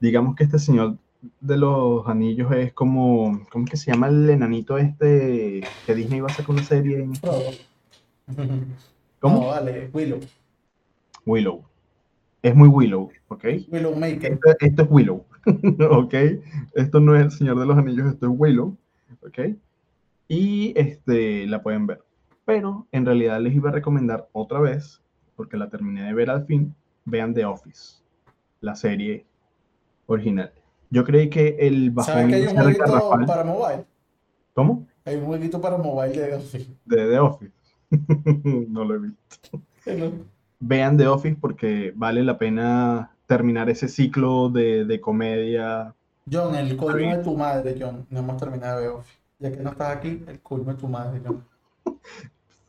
digamos 0.00 0.34
que 0.34 0.42
este 0.42 0.58
señor 0.58 0.96
de 1.40 1.56
los 1.56 2.08
anillos 2.08 2.50
es 2.50 2.72
como, 2.72 3.46
¿cómo 3.52 3.66
es 3.66 3.70
que 3.70 3.76
se 3.76 3.92
llama 3.92 4.08
el 4.08 4.28
enanito 4.28 4.78
este 4.78 5.62
que 5.86 5.94
Disney 5.94 6.18
va 6.20 6.26
a 6.26 6.34
sacar 6.34 6.50
una 6.50 6.64
serie? 6.64 7.04
en- 7.04 7.12
¿Cómo? 9.20 9.40
No, 9.40 9.46
vale, 9.48 9.90
Willow. 9.92 10.20
Willow. 11.26 11.64
Es 12.42 12.54
muy 12.54 12.68
Willow, 12.68 13.10
¿ok? 13.28 13.44
Willow 13.70 13.94
Maker. 13.94 14.32
Esto, 14.32 14.56
esto 14.60 14.82
es 14.82 14.88
Willow, 14.90 15.26
¿ok? 15.90 16.14
Esto 16.74 17.00
no 17.00 17.14
es 17.14 17.22
el 17.22 17.30
Señor 17.30 17.58
de 17.58 17.66
los 17.66 17.76
Anillos, 17.76 18.06
esto 18.06 18.26
es 18.26 18.32
Willow, 18.34 18.76
¿ok? 19.26 19.56
Y 20.28 20.72
este, 20.76 21.46
la 21.46 21.62
pueden 21.62 21.86
ver. 21.86 22.02
Pero 22.46 22.86
en 22.92 23.04
realidad 23.04 23.40
les 23.40 23.54
iba 23.54 23.68
a 23.68 23.72
recomendar 23.72 24.28
otra 24.32 24.58
vez, 24.60 25.02
porque 25.36 25.58
la 25.58 25.68
terminé 25.68 26.04
de 26.04 26.14
ver 26.14 26.30
al 26.30 26.46
fin, 26.46 26.74
vean 27.04 27.34
The 27.34 27.44
Office, 27.44 28.02
la 28.60 28.74
serie 28.74 29.26
original. 30.06 30.52
Yo 30.88 31.04
creí 31.04 31.28
que 31.28 31.56
el 31.60 31.90
bajón 31.90 32.14
¿Sabes 32.14 32.28
que 32.28 32.34
hay 32.34 32.46
un 32.46 32.62
jueguito 32.62 33.26
para 33.26 33.44
mobile? 33.44 33.84
¿Cómo? 34.54 34.86
Hay 35.04 35.16
un 35.16 35.26
jueguito 35.26 35.60
para 35.60 35.76
mobile 35.76 36.20
de 36.20 36.34
Office. 36.34 36.70
De 36.84 36.96
The 36.96 37.18
Office. 37.18 37.52
no 38.68 38.84
lo 38.84 38.94
he 38.94 38.98
visto. 38.98 39.60
Vean 40.60 40.96
The 40.96 41.06
Office 41.06 41.36
porque 41.40 41.92
vale 41.96 42.22
la 42.22 42.38
pena 42.38 43.10
terminar 43.26 43.70
ese 43.70 43.88
ciclo 43.88 44.48
de, 44.50 44.84
de 44.84 45.00
comedia. 45.00 45.94
John, 46.30 46.54
el 46.54 46.76
colmo 46.76 47.16
de 47.16 47.22
tu 47.22 47.36
madre, 47.36 47.76
John. 47.80 48.06
No 48.10 48.20
hemos 48.20 48.36
terminado 48.36 48.78
de 48.80 48.86
ver 48.86 48.94
Office. 48.96 49.18
Ya 49.38 49.50
que 49.50 49.56
no 49.58 49.70
estás 49.70 49.96
aquí, 49.96 50.22
el 50.28 50.40
colmo 50.40 50.72
de 50.72 50.78
tu 50.78 50.86
madre, 50.88 51.20
John. 51.24 51.44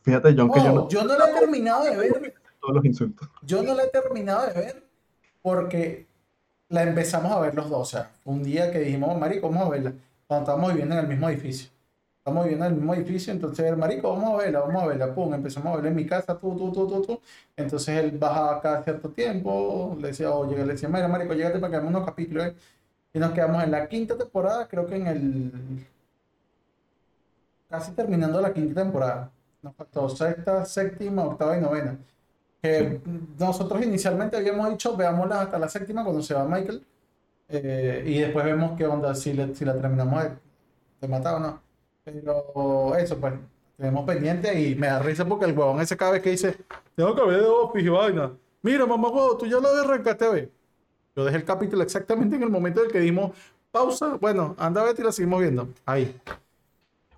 Fíjate, 0.02 0.34
John, 0.36 0.50
que 0.50 0.60
yo 0.60 0.70
Oh, 0.70 0.74
no 0.74 0.88
yo 0.88 1.04
no 1.04 1.16
lo 1.18 1.26
he 1.26 1.32
terminado 1.40 1.84
de 1.84 1.96
ver. 1.96 2.34
todos 2.60 2.74
los 2.76 2.84
insultos. 2.84 3.28
Yo 3.42 3.62
no 3.62 3.74
la 3.74 3.84
he 3.84 3.88
terminado 3.88 4.46
de 4.46 4.52
ver 4.54 4.84
porque 5.42 6.06
la 6.68 6.82
empezamos 6.82 7.30
a 7.30 7.40
ver 7.40 7.54
los 7.54 7.68
dos. 7.68 7.80
O 7.80 7.84
sea, 7.84 8.10
un 8.24 8.42
día 8.42 8.72
que 8.72 8.80
dijimos, 8.80 9.16
marico, 9.18 9.48
vamos 9.50 9.66
a 9.66 9.70
verla. 9.70 9.92
Cuando 10.26 10.44
estábamos 10.44 10.70
viviendo 10.72 10.94
en 10.94 11.00
el 11.02 11.08
mismo 11.08 11.28
edificio. 11.28 11.70
Estamos 12.24 12.44
viviendo 12.44 12.66
en 12.66 12.72
el 12.72 12.78
mismo 12.78 12.94
edificio, 12.94 13.32
entonces 13.32 13.66
el 13.66 13.76
marico, 13.76 14.10
vamos 14.14 14.34
a 14.34 14.44
verla, 14.44 14.60
vamos 14.60 14.82
a 14.84 14.86
verla. 14.86 15.12
Pum, 15.14 15.34
empezamos 15.34 15.72
a 15.72 15.74
verla 15.76 15.88
en 15.90 15.96
mi 15.96 16.06
casa, 16.06 16.38
tú, 16.38 16.56
tú, 16.56 16.70
tú, 16.72 16.86
tú, 16.88 17.02
tú. 17.02 17.20
Entonces 17.56 17.88
él 17.98 18.16
bajaba 18.18 18.60
cada 18.60 18.82
cierto 18.84 19.10
tiempo, 19.10 19.96
le 20.00 20.08
decía, 20.08 20.30
oye, 20.32 20.56
le 20.64 20.72
decía, 20.74 20.88
mira, 20.88 21.08
marico, 21.08 21.34
llégate 21.34 21.58
para 21.58 21.70
que 21.72 21.76
hagamos 21.76 21.94
unos 21.96 22.06
capítulos. 22.06 22.46
¿eh?". 22.46 22.54
Y 23.14 23.18
nos 23.18 23.32
quedamos 23.32 23.62
en 23.64 23.72
la 23.72 23.88
quinta 23.88 24.16
temporada, 24.16 24.68
creo 24.68 24.86
que 24.86 24.96
en 24.96 25.06
el. 25.08 25.52
casi 27.68 27.92
terminando 27.92 28.40
la 28.40 28.52
quinta 28.52 28.82
temporada. 28.82 29.30
Nos 29.62 29.74
faltó 29.76 30.08
sexta, 30.08 30.64
séptima, 30.64 31.24
octava 31.24 31.56
y 31.56 31.60
novena. 31.60 31.98
Que 32.62 33.00
nosotros 33.38 33.82
inicialmente 33.84 34.36
habíamos 34.36 34.70
dicho, 34.70 34.96
veámosla 34.96 35.42
hasta 35.42 35.58
la 35.58 35.68
séptima 35.68 36.04
cuando 36.04 36.22
se 36.22 36.34
va 36.34 36.44
Michael. 36.46 36.84
eh, 37.50 38.04
y 38.06 38.20
después 38.20 38.44
vemos 38.46 38.76
qué 38.78 38.86
onda, 38.86 39.14
si, 39.14 39.32
le- 39.34 39.54
si 39.54 39.64
la 39.64 39.74
terminamos 39.80 40.24
de, 40.24 40.30
de 41.02 41.08
matar 41.08 41.36
o 41.36 41.40
no. 41.40 41.62
Pero 42.04 42.96
eso, 42.96 43.16
pues, 43.18 43.34
tenemos 43.76 44.04
pendiente 44.04 44.60
y 44.60 44.74
me 44.74 44.88
da 44.88 44.98
risa 44.98 45.24
porque 45.24 45.44
el 45.44 45.56
huevón 45.56 45.80
ese 45.80 45.96
cada 45.96 46.12
vez 46.12 46.22
que 46.22 46.30
dice, 46.30 46.56
tengo 46.96 47.14
que 47.14 47.24
ver 47.24 47.40
de 47.40 47.46
Office 47.46 47.86
y 47.86 47.88
vaina. 47.88 48.32
Mira, 48.62 48.86
mamá, 48.86 49.08
huevo, 49.08 49.36
tú 49.36 49.46
ya 49.46 49.58
lo 49.60 49.68
arrancaste 49.68 50.24
a 50.24 50.30
ver. 50.30 50.52
Yo 51.14 51.24
dejé 51.24 51.36
el 51.36 51.44
capítulo 51.44 51.82
exactamente 51.82 52.36
en 52.36 52.42
el 52.42 52.50
momento 52.50 52.80
en 52.80 52.86
el 52.86 52.92
que 52.92 53.00
dimos 53.00 53.32
pausa. 53.70 54.16
Bueno, 54.20 54.56
anda 54.58 54.80
a 54.80 54.84
ver 54.84 54.96
y 54.98 55.02
la 55.02 55.12
seguimos 55.12 55.40
viendo. 55.40 55.68
Ahí. 55.84 56.14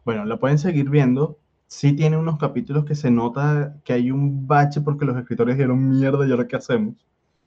Bueno, 0.04 0.24
la 0.24 0.36
pueden 0.36 0.58
seguir 0.58 0.90
viendo. 0.90 1.38
Sí 1.66 1.92
tiene 1.92 2.16
unos 2.16 2.38
capítulos 2.38 2.84
que 2.84 2.94
se 2.94 3.10
nota 3.10 3.76
que 3.84 3.94
hay 3.94 4.10
un 4.10 4.46
bache 4.46 4.80
porque 4.80 5.04
los 5.04 5.16
escritores 5.16 5.56
dijeron 5.56 5.88
mierda 5.88 6.26
y 6.26 6.30
ahora 6.30 6.46
qué 6.46 6.56
hacemos. 6.56 6.94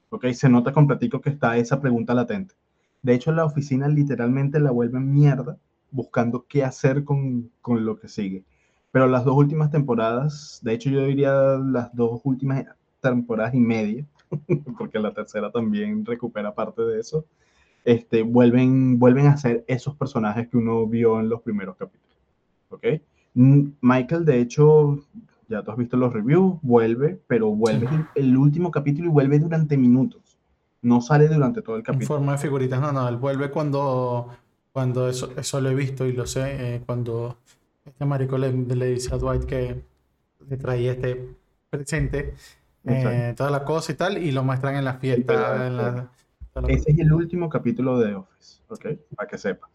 Ok, 0.09 0.27
se 0.33 0.49
nota 0.49 0.73
completico 0.73 1.21
que 1.21 1.29
está 1.29 1.57
esa 1.57 1.79
pregunta 1.81 2.13
latente. 2.13 2.55
De 3.03 3.13
hecho, 3.13 3.31
la 3.31 3.45
oficina 3.45 3.87
literalmente 3.87 4.59
la 4.59 4.71
vuelven 4.71 5.13
mierda 5.13 5.57
buscando 5.91 6.45
qué 6.47 6.63
hacer 6.63 7.03
con, 7.03 7.49
con 7.61 7.85
lo 7.85 7.99
que 7.99 8.07
sigue. 8.07 8.43
Pero 8.91 9.07
las 9.07 9.25
dos 9.25 9.35
últimas 9.35 9.69
temporadas, 9.71 10.59
de 10.63 10.73
hecho 10.73 10.89
yo 10.89 11.03
diría 11.05 11.31
las 11.63 11.93
dos 11.95 12.21
últimas 12.23 12.65
temporadas 13.01 13.53
y 13.53 13.59
media, 13.59 14.05
porque 14.77 14.99
la 14.99 15.13
tercera 15.13 15.51
también 15.51 16.05
recupera 16.05 16.53
parte 16.53 16.81
de 16.81 16.99
eso, 16.99 17.25
este, 17.85 18.23
vuelven, 18.23 18.99
vuelven 18.99 19.27
a 19.27 19.37
ser 19.37 19.63
esos 19.67 19.95
personajes 19.95 20.47
que 20.49 20.57
uno 20.57 20.85
vio 20.87 21.19
en 21.19 21.29
los 21.29 21.41
primeros 21.41 21.75
capítulos. 21.77 22.17
¿Ok? 22.69 22.85
Mm, 23.33 23.67
Michael, 23.81 24.25
de 24.25 24.41
hecho, 24.41 24.99
ya 25.47 25.63
tú 25.63 25.71
has 25.71 25.77
visto 25.77 25.95
los 25.95 26.11
reviews, 26.11 26.57
vuelve, 26.61 27.21
pero 27.27 27.49
vuelve 27.51 27.87
el, 28.15 28.25
el 28.25 28.37
último 28.37 28.71
capítulo 28.71 29.07
y 29.07 29.11
vuelve 29.11 29.39
durante 29.39 29.77
minutos. 29.77 30.37
No 30.81 31.01
sale 31.01 31.27
durante 31.27 31.61
todo 31.61 31.75
el 31.75 31.81
En 31.81 31.85
capítulo. 31.85 32.07
forma 32.07 32.33
de 32.33 32.37
figuritas. 32.39 32.81
No, 32.81 32.91
no, 32.91 33.07
él 33.07 33.15
vuelve 33.17 33.49
cuando, 33.49 34.29
cuando 34.77 35.09
eso, 35.09 35.33
eso 35.37 35.59
lo 35.59 35.69
he 35.71 35.73
visto 35.75 36.05
y 36.05 36.13
lo 36.13 36.27
sé. 36.27 36.75
eh, 36.75 36.81
cuando 36.85 37.39
este 37.83 38.05
marico 38.05 38.37
le, 38.37 38.51
le 38.51 38.85
dice 38.85 39.11
a 39.11 39.17
Dwight 39.17 39.45
que 39.45 39.81
le 40.47 40.57
traía 40.57 40.91
este 40.91 41.35
presente, 41.71 42.35
eh, 42.85 43.33
toda 43.35 43.49
la 43.49 43.63
cosa 43.65 43.91
y 43.91 43.95
tal, 43.95 44.19
y 44.19 44.31
lo 44.31 44.43
muestran 44.43 44.75
en 44.75 44.85
la 44.85 44.93
fiesta. 44.99 45.33
en 45.65 45.77
la- 45.77 46.11
la- 46.53 46.67
Ese 46.67 46.91
es 46.91 46.99
el 46.99 47.11
último 47.11 47.49
capítulo 47.49 47.97
de 47.97 48.09
The 48.09 48.15
Office, 48.17 48.61
¿ok? 48.69 48.85
Para 49.15 49.27
que 49.27 49.39
sepas. 49.39 49.71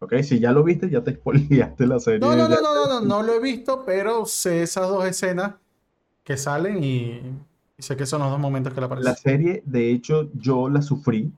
¿Ok? 0.00 0.14
Si 0.24 0.40
ya 0.40 0.50
lo 0.50 0.64
viste, 0.64 0.90
ya 0.90 1.04
te 1.04 1.14
spoileaste 1.14 1.86
la 1.86 2.00
serie. 2.00 2.18
No, 2.18 2.34
no, 2.34 2.48
no, 2.48 2.60
no, 2.60 2.74
no, 2.74 2.86
no, 2.88 3.00
no 3.00 3.22
lo 3.22 3.34
he 3.34 3.40
visto, 3.40 3.84
pero 3.86 4.26
sé 4.26 4.64
esas 4.64 4.88
dos 4.88 5.04
escenas 5.04 5.54
que 6.24 6.36
salen 6.36 6.82
y, 6.82 7.20
y 7.78 7.82
sé 7.82 7.96
que 7.96 8.06
son 8.06 8.22
los 8.22 8.30
dos 8.32 8.40
momentos 8.40 8.74
que 8.74 8.80
La 8.80 8.86
aparecen. 8.86 9.14
serie, 9.14 9.62
de 9.66 9.92
hecho, 9.92 10.28
yo 10.34 10.68
la 10.68 10.82
sufrí. 10.82 11.30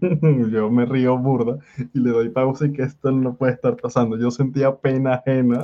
yo 0.50 0.70
me 0.70 0.84
río 0.86 1.16
burda 1.18 1.58
y 1.92 1.98
le 2.00 2.10
doy 2.10 2.28
pausa 2.30 2.66
y 2.66 2.72
que 2.72 2.82
esto 2.82 3.10
no 3.10 3.34
puede 3.34 3.52
estar 3.52 3.76
pasando. 3.76 4.16
Yo 4.16 4.30
sentía 4.30 4.74
pena 4.76 5.14
ajena 5.14 5.62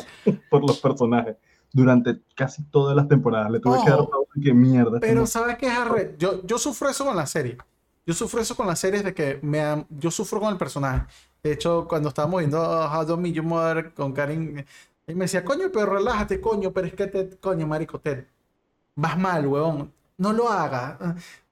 por 0.51 0.63
los 0.67 0.79
personajes 0.81 1.37
durante 1.73 2.21
casi 2.35 2.63
todas 2.65 2.95
las 2.97 3.09
temporadas. 3.09 3.51
Le 3.51 3.61
tuve 3.61 3.79
que 3.85 3.91
dar 3.91 4.01
Oh, 4.01 4.11
pausa 4.11 4.31
y 4.37 4.41
que 4.43 4.55
mierda. 4.55 5.01
Pero 5.01 5.15
como- 5.15 5.27
¿sabes 5.27 5.57
qué 5.59 5.67
es 5.67 5.73
arre? 5.79 6.15
Yo, 6.19 6.43
yo 6.47 6.59
sufro 6.59 6.89
eso 6.89 7.05
con 7.05 7.17
la 7.17 7.27
serie. 7.27 7.57
Yo 8.07 8.13
sufro 8.15 8.41
eso 8.41 8.55
con 8.55 8.67
las 8.67 8.79
series 8.79 9.03
de 9.03 9.15
que 9.15 9.39
me 9.43 9.87
yo 9.91 10.11
sufro 10.11 10.39
con 10.41 10.51
el 10.53 10.59
personaje. 10.59 11.07
De 11.43 11.53
hecho, 11.53 11.87
cuando 11.89 12.09
estábamos 12.11 12.41
viendo 12.41 12.59
How 12.61 13.07
to 13.07 13.17
Meet 13.17 13.35
Your 13.35 13.45
Mother 13.45 13.93
con 13.95 14.13
Karin, 14.13 14.65
él 15.07 15.17
me 15.17 15.25
decía, 15.25 15.45
coño, 15.45 15.67
pero 15.73 15.87
relájate, 15.87 16.41
coño, 16.41 16.71
pero 16.73 16.87
es 16.87 16.95
que 16.95 17.07
te, 17.07 17.37
coño, 17.39 17.67
marico, 17.67 17.99
te 18.01 18.27
vas 18.95 19.19
mal, 19.19 19.47
huevón. 19.47 19.93
No 20.17 20.33
lo 20.33 20.49
hagas. 20.49 20.97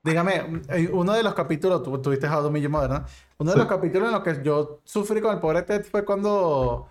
Dígame, 0.04 0.62
eh, 0.68 0.88
uno 0.92 1.12
de 1.12 1.22
los 1.22 1.32
capítulos, 1.34 1.82
tú 1.82 1.96
tuviste 2.02 2.28
How 2.28 2.42
to 2.42 2.50
Meet 2.50 2.64
Your 2.64 2.72
Mother, 2.72 2.90
¿no? 2.90 3.04
Uno 3.38 3.50
de 3.50 3.54
Sí. 3.54 3.58
los 3.60 3.68
capítulos 3.68 4.08
en 4.08 4.14
los 4.14 4.22
que 4.22 4.42
yo 4.42 4.80
sufrí 4.84 5.20
con 5.20 5.32
el 5.32 5.38
pobre 5.40 5.62
Ted 5.62 5.84
fue 5.84 6.04
cuando, 6.04 6.88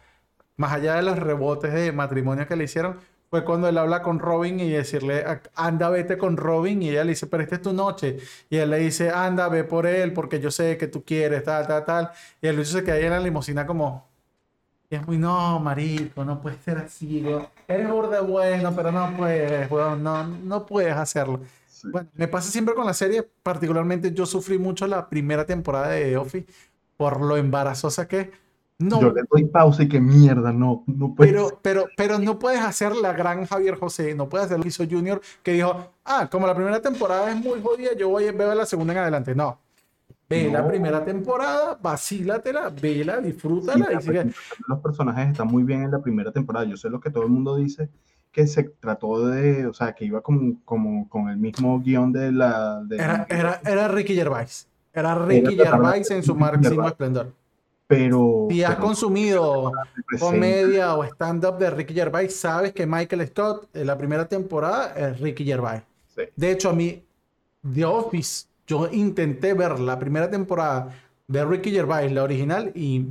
más 0.56 0.72
allá 0.72 0.96
de 0.96 1.02
los 1.02 1.20
rebotes 1.20 1.74
de 1.74 1.92
matrimonio 1.92 2.48
que 2.48 2.56
le 2.56 2.64
hicieron, 2.64 2.98
fue 3.30 3.44
cuando 3.44 3.68
él 3.68 3.78
habla 3.78 4.02
con 4.02 4.20
Robin 4.20 4.60
y 4.62 4.70
decirle, 4.70 5.26
"A- 5.26 5.42
anda, 5.56 5.90
vete 5.90 6.18
con 6.18 6.36
Robin. 6.38 6.82
Y 6.82 6.90
ella 6.90 7.04
le 7.04 7.12
dice, 7.12 7.28
pero 7.28 7.44
esta 7.44 7.56
es 7.56 7.62
tu 7.62 7.72
noche. 7.74 8.18
Y 8.50 8.58
él 8.58 8.70
le 8.70 8.78
dice, 8.80 9.10
anda, 9.10 9.48
ve 9.50 9.64
por 9.66 9.86
él, 9.88 10.12
porque 10.14 10.40
yo 10.40 10.52
sé 10.52 10.78
que 10.78 10.88
tú 10.88 11.04
quieres, 11.04 11.44
tal, 11.44 11.66
tal, 11.68 11.84
tal. 11.86 12.12
Y 12.42 12.48
el 12.48 12.56
Lucho 12.58 12.72
se 12.72 12.84
queda 12.84 12.96
ahí 12.96 13.06
en 13.06 13.12
la 13.12 13.20
limusina 13.22 13.66
como, 13.66 14.06
y 14.90 14.96
es 14.96 15.06
muy, 15.08 15.18
no, 15.18 15.60
marico, 15.60 16.26
no 16.26 16.42
puedes 16.42 16.60
ser 16.62 16.78
así, 16.80 17.24
weón. 17.26 17.48
Eres 17.68 17.90
burde 17.90 18.20
bueno, 18.22 18.74
pero 18.76 18.92
no 18.92 19.14
puedes, 19.18 19.70
weón, 19.72 20.04
no, 20.04 20.24
no 20.28 20.66
puedes 20.66 20.96
hacerlo. 20.96 21.40
Sí. 21.82 21.88
Bueno, 21.92 22.10
me 22.16 22.28
pasa 22.28 22.52
siempre 22.52 22.76
con 22.76 22.86
la 22.86 22.94
serie, 22.94 23.28
particularmente 23.44 24.14
yo 24.14 24.26
sufrí 24.26 24.58
mucho 24.58 24.86
la 24.88 25.10
primera 25.10 25.46
temporada 25.46 25.90
de 25.90 26.06
The 26.12 26.18
Office 26.18 26.46
por 26.98 27.22
lo 27.22 27.38
embarazosa 27.38 28.08
que 28.08 28.20
es. 28.22 28.30
No, 28.78 29.00
Yo 29.00 29.12
le 29.14 29.22
doy 29.30 29.46
pausa 29.46 29.84
y 29.84 29.88
que 29.90 30.00
mierda, 30.02 30.52
no, 30.52 30.84
no 30.88 31.14
puede 31.14 31.32
pero, 31.32 31.60
pero, 31.62 31.86
pero 31.96 32.18
no 32.18 32.40
puedes 32.40 32.62
hacer 32.62 32.96
la 32.96 33.14
gran 33.14 33.46
Javier 33.46 33.76
José, 33.76 34.16
no 34.16 34.28
puedes 34.28 34.46
hacer 34.48 34.58
lo 34.58 34.64
que 34.64 34.70
hizo 34.70 34.84
Junior, 34.90 35.22
que 35.44 35.54
dijo, 35.54 35.92
ah, 36.04 36.28
como 36.32 36.48
la 36.48 36.56
primera 36.56 36.82
temporada 36.82 37.30
es 37.30 37.36
muy 37.38 37.62
jodida, 37.62 37.94
yo 37.96 38.10
voy 38.10 38.26
a 38.28 38.32
veo 38.32 38.56
la 38.56 38.66
segunda 38.66 38.94
en 38.94 39.00
adelante. 39.00 39.36
No. 39.36 39.60
Ve 40.28 40.50
la 40.52 40.62
No. 40.64 40.68
primera 40.70 41.06
temporada, 41.06 41.78
vacílatela, 41.80 42.70
vela, 42.70 43.18
Sí, 43.20 43.26
disfrútala 43.26 43.88
la 43.92 44.00
y 44.00 44.04
sigue. 44.04 44.32
los 44.68 44.80
personajes 44.80 45.30
está 45.30 45.44
muy 45.44 45.62
bien 45.62 45.84
en 45.84 45.92
la 45.92 46.02
primera 46.02 46.32
temporada. 46.32 46.66
Yo 46.66 46.76
sé 46.78 46.90
lo 46.90 47.00
que 47.00 47.12
todo 47.12 47.24
el 47.24 47.30
mundo 47.30 47.58
dice, 47.58 47.88
que 48.32 48.48
se 48.48 48.64
trató 48.64 49.28
de, 49.28 49.68
o 49.68 49.74
sea, 49.74 49.94
que 49.94 50.06
iba 50.06 50.22
como, 50.22 50.56
como 50.64 51.10
con 51.10 51.30
el 51.30 51.38
mismo 51.38 51.80
guion 51.82 52.12
de 52.14 52.32
la... 52.32 52.82
De 52.84 52.96
Era, 52.96 53.26
era, 53.30 53.62
era 53.66 53.88
Ricky 53.90 54.16
Gervais. 54.16 54.68
Era 54.94 55.16
Ricky 55.16 55.56
Era 55.56 55.72
Gervais 55.72 56.10
en 56.12 56.24
su 56.24 56.36
máximo 56.36 56.88
esplendor. 56.88 57.34
pero... 57.88 58.48
Si 58.50 58.64
has 58.64 58.76
pero 58.76 58.88
consumido 58.88 59.72
comedia 60.20 60.96
o 60.96 61.04
stand-up 61.04 61.58
de 61.58 61.70
Ricky 61.72 61.94
Gervais, 61.94 62.34
sabes 62.34 62.72
que 62.72 62.86
Michael 62.86 63.28
Scott 63.28 63.68
en 63.76 63.88
la 63.88 63.98
primera 63.98 64.28
temporada 64.28 64.94
es 64.96 65.20
Ricky 65.20 65.44
Gervais. 65.44 65.84
Sí. 66.16 66.24
De 66.36 66.52
hecho, 66.52 66.70
a 66.70 66.74
mí, 66.74 67.04
The 67.74 67.86
Office, 67.86 68.48
yo 68.66 68.88
intenté 68.92 69.54
ver 69.54 69.80
la 69.80 70.00
primera 70.00 70.30
temporada 70.30 70.90
de 71.28 71.46
Ricky 71.46 71.72
Gervais, 71.72 72.12
la 72.12 72.24
original, 72.24 72.72
y. 72.76 73.06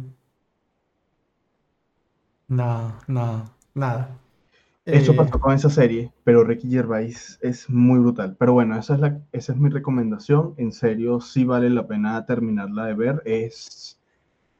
No, 2.48 2.94
no, 3.06 3.44
nada. 3.74 4.16
Eso 4.88 5.14
Eh, 5.14 5.16
pasó 5.16 5.40
con 5.40 5.52
esa 5.54 5.70
serie, 5.70 6.12
pero 6.24 6.44
Ricky 6.44 6.68
Gervais 6.70 7.38
es 7.42 7.70
muy 7.70 7.98
brutal. 8.00 8.36
Pero 8.38 8.52
bueno, 8.54 8.76
esa 8.78 8.94
es, 8.94 9.00
la, 9.00 9.20
esa 9.32 9.52
es 9.52 9.58
mi 9.58 9.68
recomendación. 9.70 10.54
En 10.58 10.72
serio, 10.72 11.20
sí 11.20 11.44
vale 11.44 11.70
la 11.70 11.86
pena 11.86 12.24
terminarla 12.26 12.86
de 12.86 12.94
ver. 12.94 13.22
Es, 13.24 14.00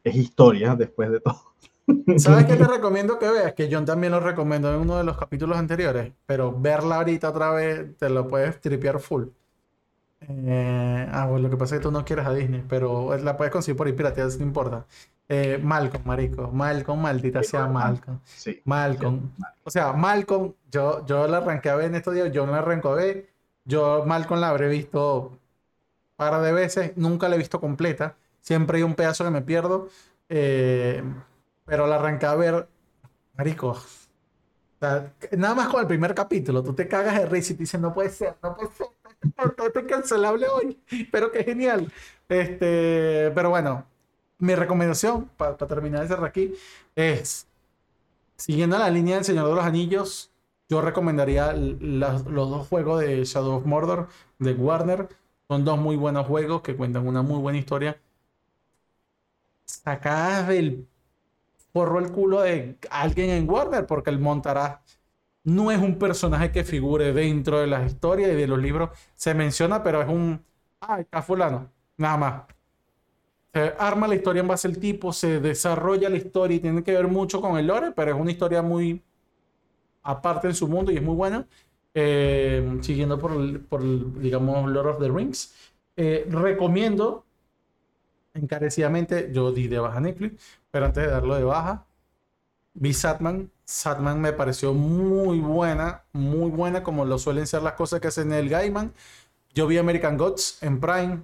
es 0.05 0.17
historia 0.17 0.77
después 0.77 1.11
de 1.11 1.21
todo. 1.21 1.55
¿Sabes 2.17 2.45
qué 2.47 2.57
te 2.57 2.67
recomiendo 2.67 3.19
que 3.19 3.29
veas? 3.31 3.55
Que 3.55 3.69
John 3.73 3.85
también 3.85 4.13
lo 4.13 4.21
recomendó 4.21 4.73
en 4.75 4.81
uno 4.81 4.97
de 4.99 5.05
los 5.05 5.17
capítulos 5.17 5.59
anteriores, 5.59 6.13
pero 6.27 6.53
verla 6.59 6.97
ahorita 6.97 7.31
otra 7.31 7.51
vez 7.53 7.97
te 7.97 8.11
lo 8.11 8.29
puedes 8.29 8.61
tripear 8.61 9.01
full. 9.01 9.29
Eh, 10.21 11.07
ah, 11.11 11.27
bueno, 11.27 11.45
lo 11.45 11.51
que 11.51 11.57
pasa 11.57 11.75
es 11.77 11.81
que 11.81 11.85
tú 11.85 11.91
no 11.93 12.05
quieres 12.05 12.27
a 12.27 12.35
Disney, 12.35 12.65
pero 12.69 13.17
la 13.19 13.37
puedes 13.37 13.53
conseguir 13.53 13.77
por 13.77 13.87
ahí 13.87 13.93
pirateada, 13.95 14.31
no 14.39 14.45
importa. 14.45 14.87
Eh, 15.33 15.59
Malcolm, 15.63 16.03
marico. 16.07 16.51
Malcolm, 16.51 17.01
maldita 17.03 17.43
sea 17.45 17.69
Malcolm. 17.69 18.21
Sí. 18.25 18.61
Malcolm. 18.65 19.31
O 19.65 19.71
sea, 19.71 19.93
Malcolm, 19.93 20.55
yo, 20.71 21.07
yo 21.07 21.29
la 21.29 21.37
arranqué 21.39 21.71
a 21.71 21.77
ver 21.77 21.87
en 21.87 21.95
estos 21.97 22.15
días, 22.15 22.33
yo 22.33 22.47
no 22.47 22.53
la 22.53 22.59
arranco 22.59 22.91
a 22.91 22.97
ver. 22.97 23.31
Yo 23.65 24.05
Malcolm 24.07 24.41
la 24.41 24.49
habré 24.49 24.69
visto 24.69 25.29
un 25.31 25.41
par 26.17 26.41
de 26.43 26.53
veces, 26.53 26.93
nunca 26.97 27.29
la 27.29 27.37
he 27.37 27.39
visto 27.39 27.61
completa. 27.61 28.17
Siempre 28.41 28.79
hay 28.79 28.85
un 28.85 28.95
pedazo 28.97 29.25
que 29.25 29.31
me 29.31 29.43
pierdo. 29.43 29.89
eh, 30.31 31.03
pero 31.67 31.87
la 31.87 31.97
arranqué 31.97 32.27
a 32.27 32.35
ver, 32.37 32.69
marico. 33.37 33.71
O 33.71 33.79
sea, 34.81 35.13
nada 35.37 35.55
más 35.55 35.69
con 35.69 35.81
el 35.81 35.87
primer 35.87 36.15
capítulo, 36.15 36.63
tú 36.63 36.75
te 36.75 36.89
cagas 36.89 37.17
de 37.19 37.27
risa 37.27 37.53
y 37.53 37.57
te 37.57 37.63
dices, 37.65 37.81
no 37.81 37.93
puede 37.93 38.11
ser, 38.11 38.37
no 38.43 38.57
puede 38.57 38.71
ser. 38.73 38.87
Esto 39.37 39.79
es 39.81 39.87
cancelable 39.87 40.47
hoy, 40.49 40.83
pero 41.13 41.31
qué 41.31 41.45
genial. 41.45 41.93
Este, 42.29 43.31
pero 43.35 43.51
bueno, 43.51 43.87
mi 44.41 44.55
recomendación 44.55 45.31
para 45.37 45.57
terminar 45.57 46.03
de 46.03 46.09
cerrar 46.09 46.27
aquí 46.27 46.55
es 46.95 47.47
Siguiendo 48.41 48.79
la 48.79 48.89
línea 48.89 49.17
del 49.17 49.25
Señor 49.27 49.49
de 49.49 49.55
los 49.55 49.65
Anillos, 49.67 50.33
yo 50.71 50.81
recomendaría 50.81 51.53
los 51.53 52.25
dos 52.25 52.67
juegos 52.69 53.03
de 53.03 53.23
Shadow 53.23 53.57
of 53.57 53.67
Mordor 53.67 54.09
de 54.39 54.55
Warner. 54.55 55.11
Son 55.47 55.63
dos 55.63 55.79
muy 55.79 55.97
buenos 55.97 56.27
juegos 56.27 56.63
que 56.63 56.75
cuentan 56.75 57.07
una 57.07 57.21
muy 57.21 57.39
buena 57.39 57.59
historia. 57.59 58.01
Sacadas 59.67 60.49
del 60.49 60.89
forro 61.75 61.99
el 61.99 62.11
culo 62.13 62.41
de 62.41 62.79
alguien 62.91 63.29
en 63.29 63.51
Warner, 63.51 63.87
porque 63.87 64.09
el 64.09 64.19
Montaraz 64.19 64.81
no 65.45 65.71
es 65.71 65.79
un 65.79 65.99
personaje 65.99 66.51
que 66.51 66.65
figure 66.65 67.13
dentro 67.13 67.61
de 67.61 67.67
las 67.67 67.93
historias 67.93 68.31
y 68.31 68.37
de 68.37 68.47
los 68.47 68.59
libros. 68.59 68.89
Se 69.17 69.35
menciona, 69.35 69.83
pero 69.83 70.01
es 70.01 70.09
un. 70.09 70.43
Ah, 70.81 70.99
está 70.99 71.21
fulano. 71.21 71.71
Nada 71.99 72.17
más. 72.17 72.43
Se 73.53 73.75
arma 73.79 74.09
la 74.09 74.15
historia 74.15 74.41
en 74.41 74.49
base 74.49 74.69
al 74.69 74.79
tipo, 74.79 75.13
se 75.13 75.41
desarrolla 75.41 76.09
la 76.09 76.17
historia 76.17 76.57
y 76.57 76.61
tiene 76.61 76.83
que 76.85 76.93
ver 76.93 77.09
mucho 77.09 77.41
con 77.41 77.59
el 77.59 77.67
lore, 77.67 77.93
pero 77.93 78.13
es 78.15 78.21
una 78.21 78.31
historia 78.31 78.63
muy 78.63 79.03
aparte 80.03 80.49
en 80.49 80.55
su 80.55 80.69
mundo 80.69 80.93
y 80.93 80.97
es 80.97 81.03
muy 81.03 81.15
buena. 81.15 81.47
Eh, 81.95 82.79
siguiendo 82.83 83.19
por, 83.19 83.65
por, 83.67 84.21
digamos, 84.21 84.71
Lord 84.71 84.87
of 84.89 84.99
the 85.01 85.09
Rings. 85.09 85.55
Eh, 85.97 86.27
recomiendo 86.31 87.25
encarecidamente, 88.35 89.31
yo 89.33 89.53
di 89.53 89.69
de 89.69 89.79
baja 89.81 90.01
Netflix, 90.01 90.41
pero 90.71 90.87
antes 90.87 91.05
de 91.05 91.11
darlo 91.11 91.35
de 91.35 91.45
baja, 91.45 91.87
vi 92.75 92.93
Satman. 92.95 93.51
Satman 93.65 94.21
me 94.21 94.33
pareció 94.33 94.73
muy 94.73 95.41
buena, 95.41 96.05
muy 96.13 96.51
buena, 96.51 96.83
como 96.83 97.05
lo 97.05 97.19
suelen 97.19 97.47
ser 97.47 97.63
las 97.63 97.75
cosas 97.75 98.01
que 98.01 98.09
hace 98.09 98.23
el 98.23 98.49
Gaiman. 98.49 98.93
Yo 99.55 99.67
vi 99.67 99.79
American 99.79 100.17
Gods 100.17 100.63
en 100.63 100.81
Prime. 100.81 101.21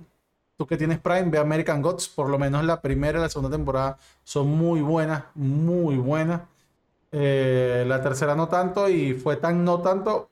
Tú 0.57 0.67
que 0.67 0.77
tienes 0.77 0.99
Prime, 0.99 1.25
ve 1.25 1.39
American 1.39 1.83
Gods. 1.83 2.09
Por 2.09 2.29
lo 2.29 2.39
menos 2.39 2.65
la 2.65 2.81
primera 2.81 3.19
y 3.19 3.23
la 3.23 3.29
segunda 3.29 3.55
temporada 3.55 3.99
son 4.25 4.49
muy 4.49 4.81
buenas, 4.81 5.25
muy 5.35 5.97
buenas. 5.97 6.43
Eh, 7.13 7.85
la 7.87 8.03
tercera 8.03 8.35
no 8.35 8.49
tanto 8.49 8.89
y 8.89 9.15
fue 9.15 9.37
tan 9.37 9.65
no 9.65 9.81
tanto. 9.81 10.31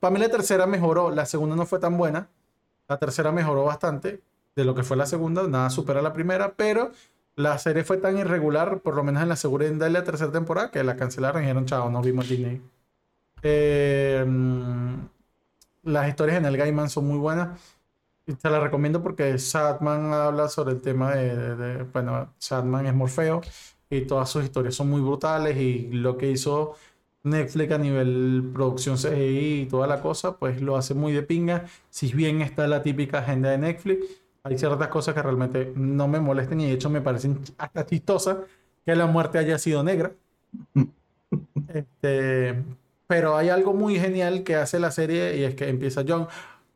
Para 0.00 0.12
mí 0.12 0.20
la 0.20 0.28
tercera 0.28 0.66
mejoró, 0.66 1.10
la 1.10 1.26
segunda 1.26 1.56
no 1.56 1.66
fue 1.66 1.78
tan 1.78 1.96
buena. 1.96 2.28
La 2.88 2.98
tercera 2.98 3.32
mejoró 3.32 3.64
bastante 3.64 4.20
de 4.54 4.64
lo 4.64 4.74
que 4.74 4.82
fue 4.82 4.96
la 4.96 5.06
segunda, 5.06 5.46
nada 5.46 5.70
supera 5.70 6.00
la 6.00 6.12
primera, 6.12 6.54
pero 6.54 6.90
la 7.34 7.58
serie 7.58 7.84
fue 7.84 7.98
tan 7.98 8.16
irregular, 8.16 8.80
por 8.80 8.94
lo 8.94 9.04
menos 9.04 9.22
en 9.22 9.28
la 9.28 9.36
segunda 9.36 9.88
y 9.88 9.92
la 9.92 10.04
tercera 10.04 10.32
temporada, 10.32 10.70
que 10.70 10.82
la 10.82 10.96
cancelaron 10.96 11.42
y 11.42 11.46
dijeron, 11.46 11.66
chao, 11.66 11.90
no 11.90 12.00
vimos 12.00 12.28
Disney. 12.28 12.62
Eh, 13.42 14.24
las 15.82 16.08
historias 16.08 16.38
en 16.38 16.46
el 16.46 16.56
Gaiman 16.56 16.88
son 16.88 17.06
muy 17.06 17.18
buenas. 17.18 17.60
Y 18.26 18.34
te 18.34 18.50
las 18.50 18.60
recomiendo 18.60 19.02
porque 19.02 19.38
Sadman 19.38 20.12
habla 20.12 20.48
sobre 20.48 20.72
el 20.72 20.80
tema 20.80 21.14
de, 21.14 21.84
bueno, 21.84 22.34
Sadman 22.38 22.86
es 22.86 22.94
Morfeo 22.94 23.40
y 23.88 24.00
todas 24.02 24.28
sus 24.28 24.44
historias 24.44 24.74
son 24.74 24.90
muy 24.90 25.00
brutales 25.00 25.56
y 25.56 25.88
lo 25.92 26.18
que 26.18 26.32
hizo 26.32 26.74
Netflix 27.22 27.72
a 27.72 27.78
nivel 27.78 28.50
producción 28.52 28.96
CGI 28.96 29.62
y 29.62 29.66
toda 29.66 29.86
la 29.86 30.00
cosa, 30.00 30.36
pues 30.38 30.60
lo 30.60 30.76
hace 30.76 30.94
muy 30.94 31.12
de 31.12 31.22
pinga. 31.22 31.66
Si 31.88 32.12
bien 32.12 32.42
está 32.42 32.66
la 32.66 32.82
típica 32.82 33.18
agenda 33.20 33.50
de 33.50 33.58
Netflix, 33.58 34.04
hay 34.42 34.58
ciertas 34.58 34.88
cosas 34.88 35.14
que 35.14 35.22
realmente 35.22 35.72
no 35.76 36.08
me 36.08 36.18
molestan 36.18 36.60
y 36.60 36.66
de 36.66 36.72
hecho 36.72 36.90
me 36.90 37.00
parecen 37.00 37.40
hasta 37.58 37.86
chistosas 37.86 38.38
que 38.84 38.96
la 38.96 39.06
muerte 39.06 39.38
haya 39.38 39.58
sido 39.58 39.84
negra. 39.84 40.12
este, 41.68 42.64
pero 43.06 43.36
hay 43.36 43.50
algo 43.50 43.72
muy 43.72 44.00
genial 44.00 44.42
que 44.42 44.56
hace 44.56 44.80
la 44.80 44.90
serie 44.90 45.36
y 45.36 45.44
es 45.44 45.54
que 45.54 45.68
empieza 45.68 46.04
John, 46.06 46.26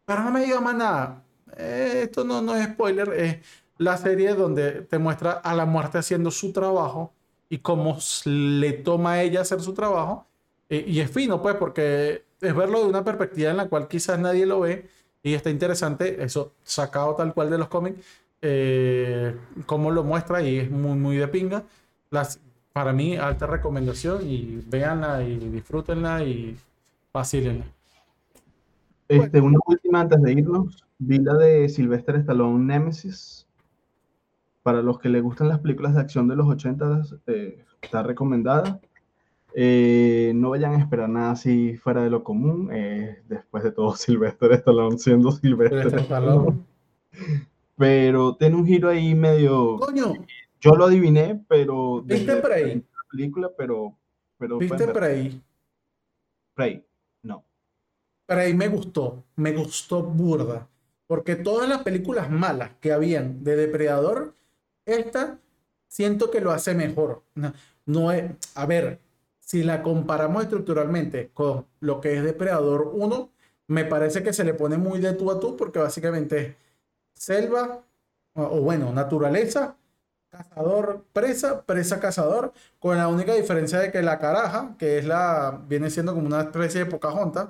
pero 0.04 0.22
no 0.22 0.30
me 0.30 0.44
diga 0.44 0.60
más 0.60 0.76
nada. 0.76 1.24
Eh, 1.60 2.02
esto 2.04 2.24
no, 2.24 2.40
no 2.40 2.56
es 2.56 2.66
spoiler, 2.66 3.12
es 3.12 3.36
la 3.78 3.96
serie 3.96 4.34
donde 4.34 4.82
te 4.82 4.98
muestra 4.98 5.32
a 5.32 5.54
la 5.54 5.66
muerte 5.66 5.98
haciendo 5.98 6.30
su 6.30 6.52
trabajo 6.52 7.12
y 7.48 7.58
cómo 7.58 7.98
le 8.24 8.72
toma 8.72 9.12
a 9.12 9.22
ella 9.22 9.42
hacer 9.42 9.60
su 9.60 9.74
trabajo. 9.74 10.26
Eh, 10.68 10.84
y 10.86 11.00
es 11.00 11.10
fino, 11.10 11.42
pues, 11.42 11.56
porque 11.56 12.24
es 12.40 12.54
verlo 12.54 12.80
de 12.80 12.88
una 12.88 13.04
perspectiva 13.04 13.50
en 13.50 13.56
la 13.58 13.68
cual 13.68 13.88
quizás 13.88 14.18
nadie 14.18 14.46
lo 14.46 14.60
ve 14.60 14.88
y 15.22 15.34
está 15.34 15.50
interesante, 15.50 16.22
eso 16.22 16.52
sacado 16.62 17.14
tal 17.14 17.34
cual 17.34 17.50
de 17.50 17.58
los 17.58 17.68
cómics, 17.68 17.98
eh, 18.40 19.36
cómo 19.66 19.90
lo 19.90 20.02
muestra 20.04 20.42
y 20.42 20.58
es 20.58 20.70
muy, 20.70 20.98
muy 20.98 21.16
de 21.16 21.28
pinga. 21.28 21.64
Las, 22.10 22.40
para 22.72 22.92
mí, 22.92 23.16
alta 23.16 23.46
recomendación 23.46 24.26
y 24.26 24.62
véanla 24.66 25.22
y 25.22 25.36
disfrútenla 25.38 26.24
y 26.24 26.56
vacílenla. 27.12 27.66
Este, 29.08 29.40
una 29.40 29.58
última 29.66 30.00
antes 30.02 30.22
de 30.22 30.32
irnos, 30.32 30.84
vi 31.00 31.18
la 31.18 31.34
de 31.34 31.68
Sylvester 31.68 32.16
Stallone 32.16 32.64
Nemesis. 32.64 33.46
Para 34.62 34.82
los 34.82 34.98
que 34.98 35.08
les 35.08 35.22
gustan 35.22 35.48
las 35.48 35.58
películas 35.60 35.94
de 35.94 36.00
acción 36.02 36.28
de 36.28 36.36
los 36.36 36.46
80, 36.46 37.02
eh, 37.26 37.64
está 37.80 38.02
recomendada. 38.02 38.78
Eh, 39.54 40.32
no 40.34 40.50
vayan 40.50 40.74
a 40.74 40.78
esperar 40.78 41.08
nada 41.08 41.32
así 41.32 41.76
fuera 41.78 42.02
de 42.02 42.10
lo 42.10 42.22
común. 42.22 42.68
Eh, 42.72 43.22
después 43.26 43.64
de 43.64 43.72
todo, 43.72 43.94
Sylvester 43.96 44.52
Stallone 44.52 44.98
siendo 44.98 45.32
Sylvester 45.32 45.98
Stallone. 46.00 46.60
Pero 47.76 48.36
tiene 48.36 48.56
un 48.56 48.66
giro 48.66 48.90
ahí 48.90 49.14
medio. 49.14 49.78
¡Coño! 49.78 50.12
Yo 50.60 50.72
lo 50.76 50.84
adiviné, 50.84 51.42
pero. 51.48 52.02
¿Viste 52.02 52.36
Prey? 52.36 52.76
La 52.76 53.02
película, 53.10 53.50
pero. 53.56 53.96
pero 54.36 54.58
¿Viste 54.58 54.86
Prey? 54.88 55.42
Prey, 56.54 56.84
no. 57.22 57.42
Prey 58.26 58.52
me 58.52 58.68
gustó. 58.68 59.24
Me 59.36 59.52
gustó 59.52 60.02
burda. 60.02 60.68
Porque 61.10 61.34
todas 61.34 61.68
las 61.68 61.82
películas 61.82 62.30
malas 62.30 62.70
que 62.80 62.92
habían 62.92 63.42
de 63.42 63.56
Depredador, 63.56 64.36
esta 64.84 65.40
siento 65.88 66.30
que 66.30 66.40
lo 66.40 66.52
hace 66.52 66.72
mejor. 66.72 67.24
No, 67.84 68.12
es. 68.12 68.30
A 68.54 68.64
ver, 68.64 69.00
si 69.40 69.64
la 69.64 69.82
comparamos 69.82 70.44
estructuralmente 70.44 71.32
con 71.34 71.66
lo 71.80 72.00
que 72.00 72.16
es 72.16 72.22
Depredador 72.22 72.92
1, 72.94 73.28
me 73.66 73.84
parece 73.86 74.22
que 74.22 74.32
se 74.32 74.44
le 74.44 74.54
pone 74.54 74.78
muy 74.78 75.00
de 75.00 75.12
tú 75.14 75.32
a 75.32 75.40
tú 75.40 75.56
porque 75.56 75.80
básicamente 75.80 76.40
es 76.46 76.54
selva, 77.12 77.82
o, 78.34 78.60
bueno, 78.60 78.92
naturaleza, 78.92 79.76
cazador, 80.28 81.06
presa, 81.12 81.62
presa, 81.66 81.98
cazador, 81.98 82.52
con 82.78 82.96
la 82.96 83.08
única 83.08 83.34
diferencia 83.34 83.80
de 83.80 83.90
que 83.90 84.00
la 84.00 84.20
caraja, 84.20 84.76
que 84.78 84.98
es 84.98 85.06
la, 85.06 85.60
viene 85.66 85.90
siendo 85.90 86.14
como 86.14 86.28
una 86.28 86.42
especie 86.42 86.84
de 86.84 86.86
Pocahontas, 86.86 87.48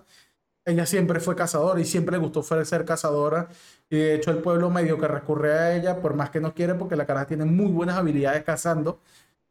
ella 0.70 0.86
siempre 0.86 1.20
fue 1.20 1.36
cazadora 1.36 1.80
y 1.80 1.84
siempre 1.84 2.16
le 2.16 2.22
gustó 2.22 2.42
ser 2.42 2.84
cazadora. 2.84 3.48
Y 3.90 3.96
de 3.98 4.14
hecho 4.16 4.30
el 4.30 4.38
pueblo 4.38 4.70
medio 4.70 4.98
que 4.98 5.08
recurre 5.08 5.52
a 5.52 5.76
ella, 5.76 6.00
por 6.00 6.14
más 6.14 6.30
que 6.30 6.40
no 6.40 6.54
quiere, 6.54 6.74
porque 6.74 6.96
la 6.96 7.06
caraja 7.06 7.26
tiene 7.26 7.44
muy 7.44 7.70
buenas 7.72 7.96
habilidades 7.96 8.44
cazando. 8.44 9.00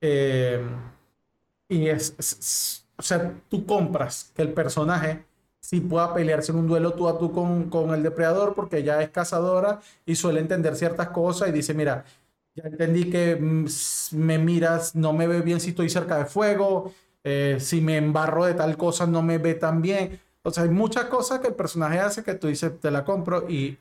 Eh, 0.01 0.61
y 1.67 1.87
es, 1.87 2.85
o 2.97 3.01
sea, 3.01 3.33
tú 3.49 3.65
compras 3.65 4.31
que 4.35 4.41
el 4.41 4.53
personaje 4.53 5.25
sí 5.59 5.81
pueda 5.81 6.13
pelearse 6.13 6.51
en 6.51 6.57
un 6.59 6.67
duelo 6.67 6.93
tú 6.93 7.07
a 7.07 7.17
tú 7.17 7.31
con, 7.31 7.69
con 7.69 7.93
el 7.93 8.01
depredador 8.03 8.55
porque 8.55 8.83
ya 8.83 9.01
es 9.01 9.09
cazadora 9.09 9.79
y 10.05 10.15
suele 10.15 10.39
entender 10.39 10.75
ciertas 10.75 11.09
cosas 11.09 11.49
y 11.49 11.51
dice, 11.51 11.73
mira, 11.73 12.05
ya 12.55 12.63
entendí 12.65 13.09
que 13.09 13.35
mm, 13.35 13.65
me 14.13 14.37
miras, 14.39 14.95
no 14.95 15.13
me 15.13 15.27
ve 15.27 15.41
bien 15.41 15.59
si 15.59 15.69
estoy 15.71 15.89
cerca 15.89 16.17
de 16.17 16.25
fuego, 16.25 16.93
eh, 17.23 17.57
si 17.59 17.81
me 17.81 17.97
embarro 17.97 18.45
de 18.45 18.53
tal 18.55 18.77
cosa 18.77 19.05
no 19.07 19.21
me 19.21 19.37
ve 19.37 19.55
tan 19.55 19.81
bien. 19.81 20.19
O 20.43 20.51
sea, 20.51 20.63
hay 20.63 20.69
muchas 20.69 21.05
cosas 21.05 21.39
que 21.39 21.47
el 21.47 21.55
personaje 21.55 21.99
hace 21.99 22.23
que 22.23 22.35
tú 22.35 22.47
dices, 22.47 22.79
te 22.79 22.91
la 22.91 23.03
compro 23.03 23.49
y 23.49 23.77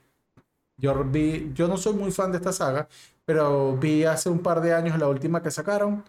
yo 0.77 1.05
vi, 1.05 1.51
yo 1.55 1.69
no 1.69 1.77
soy 1.77 1.95
muy 1.95 2.11
fan 2.11 2.31
de 2.33 2.39
esta 2.39 2.53
saga, 2.53 2.89
pero 3.25 3.77
vi 3.77 4.05
hace 4.05 4.29
un 4.29 4.41
par 4.41 4.61
de 4.61 4.75
años 4.75 4.99
la 4.99 5.09
última 5.09 5.43
que 5.43 5.51
sacaron 5.51 6.05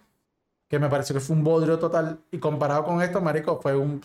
que 0.69 0.79
me 0.79 0.87
pareció 0.87 1.15
que 1.15 1.19
fue 1.19 1.35
un 1.35 1.43
bodrio 1.43 1.79
total. 1.79 2.19
Y 2.31 2.37
comparado 2.37 2.85
con 2.85 3.01
esto, 3.01 3.19
marico, 3.19 3.59
fue 3.59 3.75
un... 3.75 4.01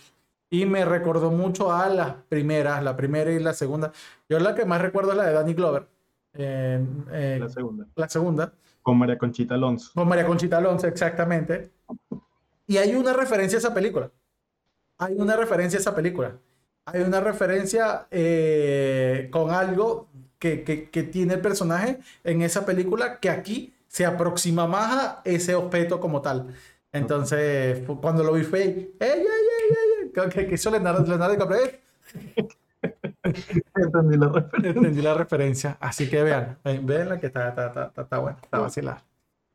Y 0.51 0.67
me 0.67 0.85
recordó 0.85 1.31
mucho 1.31 1.73
a 1.73 1.89
las 1.89 2.15
primeras, 2.29 2.83
la 2.83 2.97
primera 2.97 3.31
y 3.31 3.39
la 3.39 3.53
segunda. 3.53 3.93
Yo 4.29 4.39
la 4.39 4.55
que 4.55 4.65
más 4.65 4.81
recuerdo 4.81 5.13
es 5.13 5.19
la 5.19 5.25
de 5.27 5.33
Danny 5.33 5.53
Glover. 5.53 5.87
la 6.33 7.49
segunda. 7.49 7.87
La 7.95 8.09
segunda. 8.09 8.53
Con 8.83 8.99
María 8.99 9.19
Conchita 9.19 9.55
Alonso. 9.55 9.91
Con 9.95 10.09
María 10.09 10.27
Conchita 10.27 10.59
Alonso, 10.59 10.87
exactamente. 10.87 11.71
Y 12.67 12.79
hay 12.79 12.95
una 12.95 13.13
referencia 13.13 13.59
a 13.59 13.61
esa 13.61 13.75
película. 13.75 14.11
Hay 14.99 15.15
una 15.15 15.37
referencia 15.37 15.79
a 15.79 15.81
esa 15.81 15.95
película. 15.95 16.39
Hay 16.87 17.03
una 17.03 17.21
referencia 17.21 18.07
eh, 18.11 19.29
con 19.33 19.51
algo 19.51 20.09
que, 20.39 20.65
que, 20.65 20.91
que 20.91 21.03
tiene 21.03 21.35
el 21.35 21.41
personaje 21.41 21.99
en 22.25 22.43
esa 22.43 22.67
película 22.67 23.21
que 23.21 23.31
aquí 23.31 23.75
se 23.89 24.05
aproxima 24.05 24.67
más 24.67 24.93
a 24.93 25.23
ese 25.25 25.55
objeto 25.55 26.01
como 26.01 26.21
tal. 26.21 26.55
Entonces, 26.93 27.83
cuando 28.01 28.23
lo 28.23 28.33
vi 28.33 28.43
fue, 28.43 28.63
¡ey, 28.63 28.95
ey, 29.01 29.27
ey, 29.27 30.05
ey! 30.05 30.11
Que, 30.31 30.47
que 30.47 30.55
hizo 30.55 30.71
Leonardo, 30.71 31.05
Leonardo 31.05 31.33
DiCaprio. 31.33 31.61
Entendí 33.75 34.17
la 34.17 34.29
referencia. 34.29 34.71
Entendí 34.71 35.03
la 35.03 35.15
referencia. 35.15 35.77
Así 35.81 36.09
que 36.09 36.23
vean, 36.23 36.59
vean 36.83 37.19
que 37.19 37.27
está, 37.27 37.49
está, 37.49 37.67
está, 37.67 38.03
está 38.03 38.19
buena, 38.19 38.39
está 38.43 38.59
vacilada. 38.59 39.05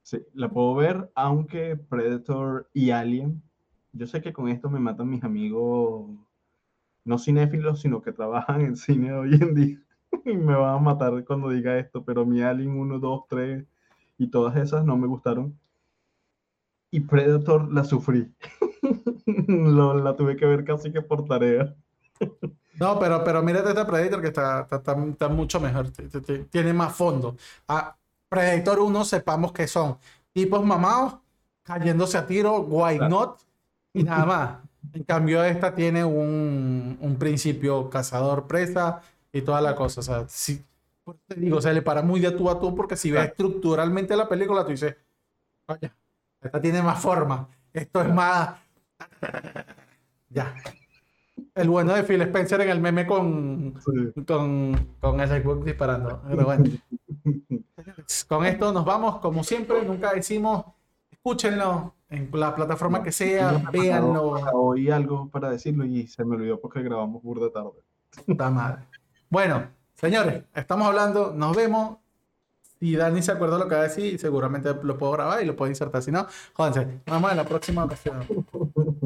Sí, 0.04 0.26
la 0.34 0.50
puedo 0.50 0.76
ver, 0.76 1.12
aunque 1.16 1.76
Predator 1.78 2.68
y 2.74 2.92
Alien, 2.92 3.44
yo 3.92 4.08
sé 4.08 4.22
que 4.22 4.34
con 4.34 4.50
esto 4.50 4.70
me 4.70 4.80
matan 4.80 5.10
mis 5.10 5.24
amigos, 5.24 6.10
no 7.06 7.18
cinéfilos, 7.18 7.82
sino 7.82 8.02
que 8.02 8.12
trabajan 8.12 8.62
en 8.62 8.76
cine 8.76 9.14
hoy 9.14 9.34
en 9.34 9.56
día. 9.56 9.80
Y 10.26 10.34
me 10.34 10.56
van 10.56 10.76
a 10.76 10.80
matar 10.80 11.24
cuando 11.24 11.50
diga 11.50 11.78
esto, 11.78 12.04
pero 12.04 12.26
mi 12.26 12.42
Alien 12.42 12.72
1, 12.72 12.98
2, 12.98 13.22
3 13.30 13.66
y 14.18 14.28
todas 14.28 14.56
esas 14.58 14.84
no 14.84 14.98
me 14.98 15.06
gustaron. 15.06 15.58
Y 16.92 17.02
Predator 17.02 17.72
la 17.72 17.84
sufrí. 17.84 18.34
la 19.48 20.16
tuve 20.16 20.36
que 20.36 20.48
ver 20.48 20.66
casi 20.66 20.92
que 20.92 21.04
por 21.04 21.26
tarea. 21.26 21.76
no, 22.80 23.00
pero, 23.00 23.24
pero 23.24 23.44
mírate 23.44 23.70
este 23.70 23.86
Predator 23.86 24.22
que 24.22 24.28
está, 24.30 24.68
está, 24.72 25.30
mucho 25.30 25.60
mejor. 25.60 25.88
Tiene 26.50 26.74
más 26.74 26.96
fondo. 26.96 27.38
A 27.68 27.96
Predator 28.28 28.80
1 28.80 29.06
sepamos 29.06 29.52
que 29.52 29.68
son 29.68 29.98
tipos 30.34 30.66
mamados 30.66 31.20
cayéndose 31.64 32.18
a 32.18 32.26
tiro, 32.26 32.62
why 32.62 32.98
not, 32.98 33.40
y 33.94 34.04
nada 34.04 34.26
más. 34.26 34.58
En 34.94 35.04
cambio, 35.04 35.44
esta 35.44 35.76
tiene 35.76 36.06
un, 36.06 36.98
un 37.02 37.16
principio 37.18 37.90
cazador-presa 37.90 39.02
y 39.32 39.42
toda 39.42 39.62
la 39.62 39.76
cosa. 39.76 40.00
O 40.00 40.04
sea, 40.04 40.26
te 41.28 41.36
digo, 41.36 41.62
se 41.62 41.74
le 41.74 41.82
para 41.82 42.02
muy 42.02 42.20
de 42.20 42.32
tú 42.32 42.50
a 42.50 42.60
tú 42.60 42.76
porque 42.76 42.96
si 42.96 43.12
ves 43.12 43.20
Claro. 43.22 43.32
estructuralmente 43.32 44.16
la 44.16 44.28
película, 44.30 44.64
tú 44.64 44.72
dices, 44.72 44.96
oye, 45.68 45.92
esta 46.42 46.62
tiene 46.62 46.82
más 46.82 47.02
forma, 47.02 47.48
esto 47.74 48.02
es 48.02 48.14
más... 48.14 48.60
Ya. 50.30 50.56
El 51.56 51.70
bueno 51.70 51.94
de 51.94 52.04
Phil 52.04 52.22
Spencer 52.22 52.62
en 52.62 52.70
el 52.70 52.80
meme 52.80 53.08
con, 53.08 53.76
Sí. 53.84 54.24
con, 54.26 54.96
con 55.00 55.20
ese 55.22 55.42
Xbox 55.42 55.66
disparando. 55.66 56.22
Pero 56.30 56.46
bueno, 56.46 56.64
con 58.28 58.46
esto 58.46 58.72
nos 58.72 58.86
vamos, 58.86 59.18
como 59.20 59.44
siempre, 59.44 59.84
nunca 59.84 60.14
decimos, 60.14 60.66
escúchenlo 61.12 61.96
en 62.10 62.30
la 62.34 62.55
plataforma 62.55 63.03
que 63.03 63.12
sea, 63.12 63.70
véanlo. 63.72 64.32
Oí 64.53 64.89
algo 64.89 65.30
para 65.30 65.49
decirlo 65.49 65.86
y 65.86 66.07
se 66.07 66.26
me 66.26 66.36
olvidó 66.36 66.60
porque 66.60 66.82
grabamos 66.82 67.22
burda 67.22 67.51
tarde. 67.51 67.84
Puta 68.26 68.49
madre. 68.49 68.84
Bueno, 69.30 69.68
señores, 69.95 70.43
estamos 70.55 70.88
hablando, 70.88 71.34
nos 71.34 71.55
vemos. 71.55 71.97
Si 72.80 72.95
Dani 72.95 73.22
se 73.22 73.34
acuerda 73.34 73.57
lo 73.57 73.68
que 73.68 73.76
va 73.76 73.82
a 73.82 73.84
decir, 73.84 74.18
seguramente 74.20 74.74
lo 74.84 74.97
puedo 74.97 75.12
grabar 75.12 75.43
y 75.43 75.45
lo 75.45 75.55
puedo 75.55 75.70
insertar. 75.70 76.01
Si 76.01 76.12
no, 76.12 76.26
jódense. 76.53 76.86
Nos 77.05 77.18
vemos 77.18 77.32
en 77.32 77.38
la 77.38 77.43
próxima 77.43 77.84
ocasión. 77.84 78.26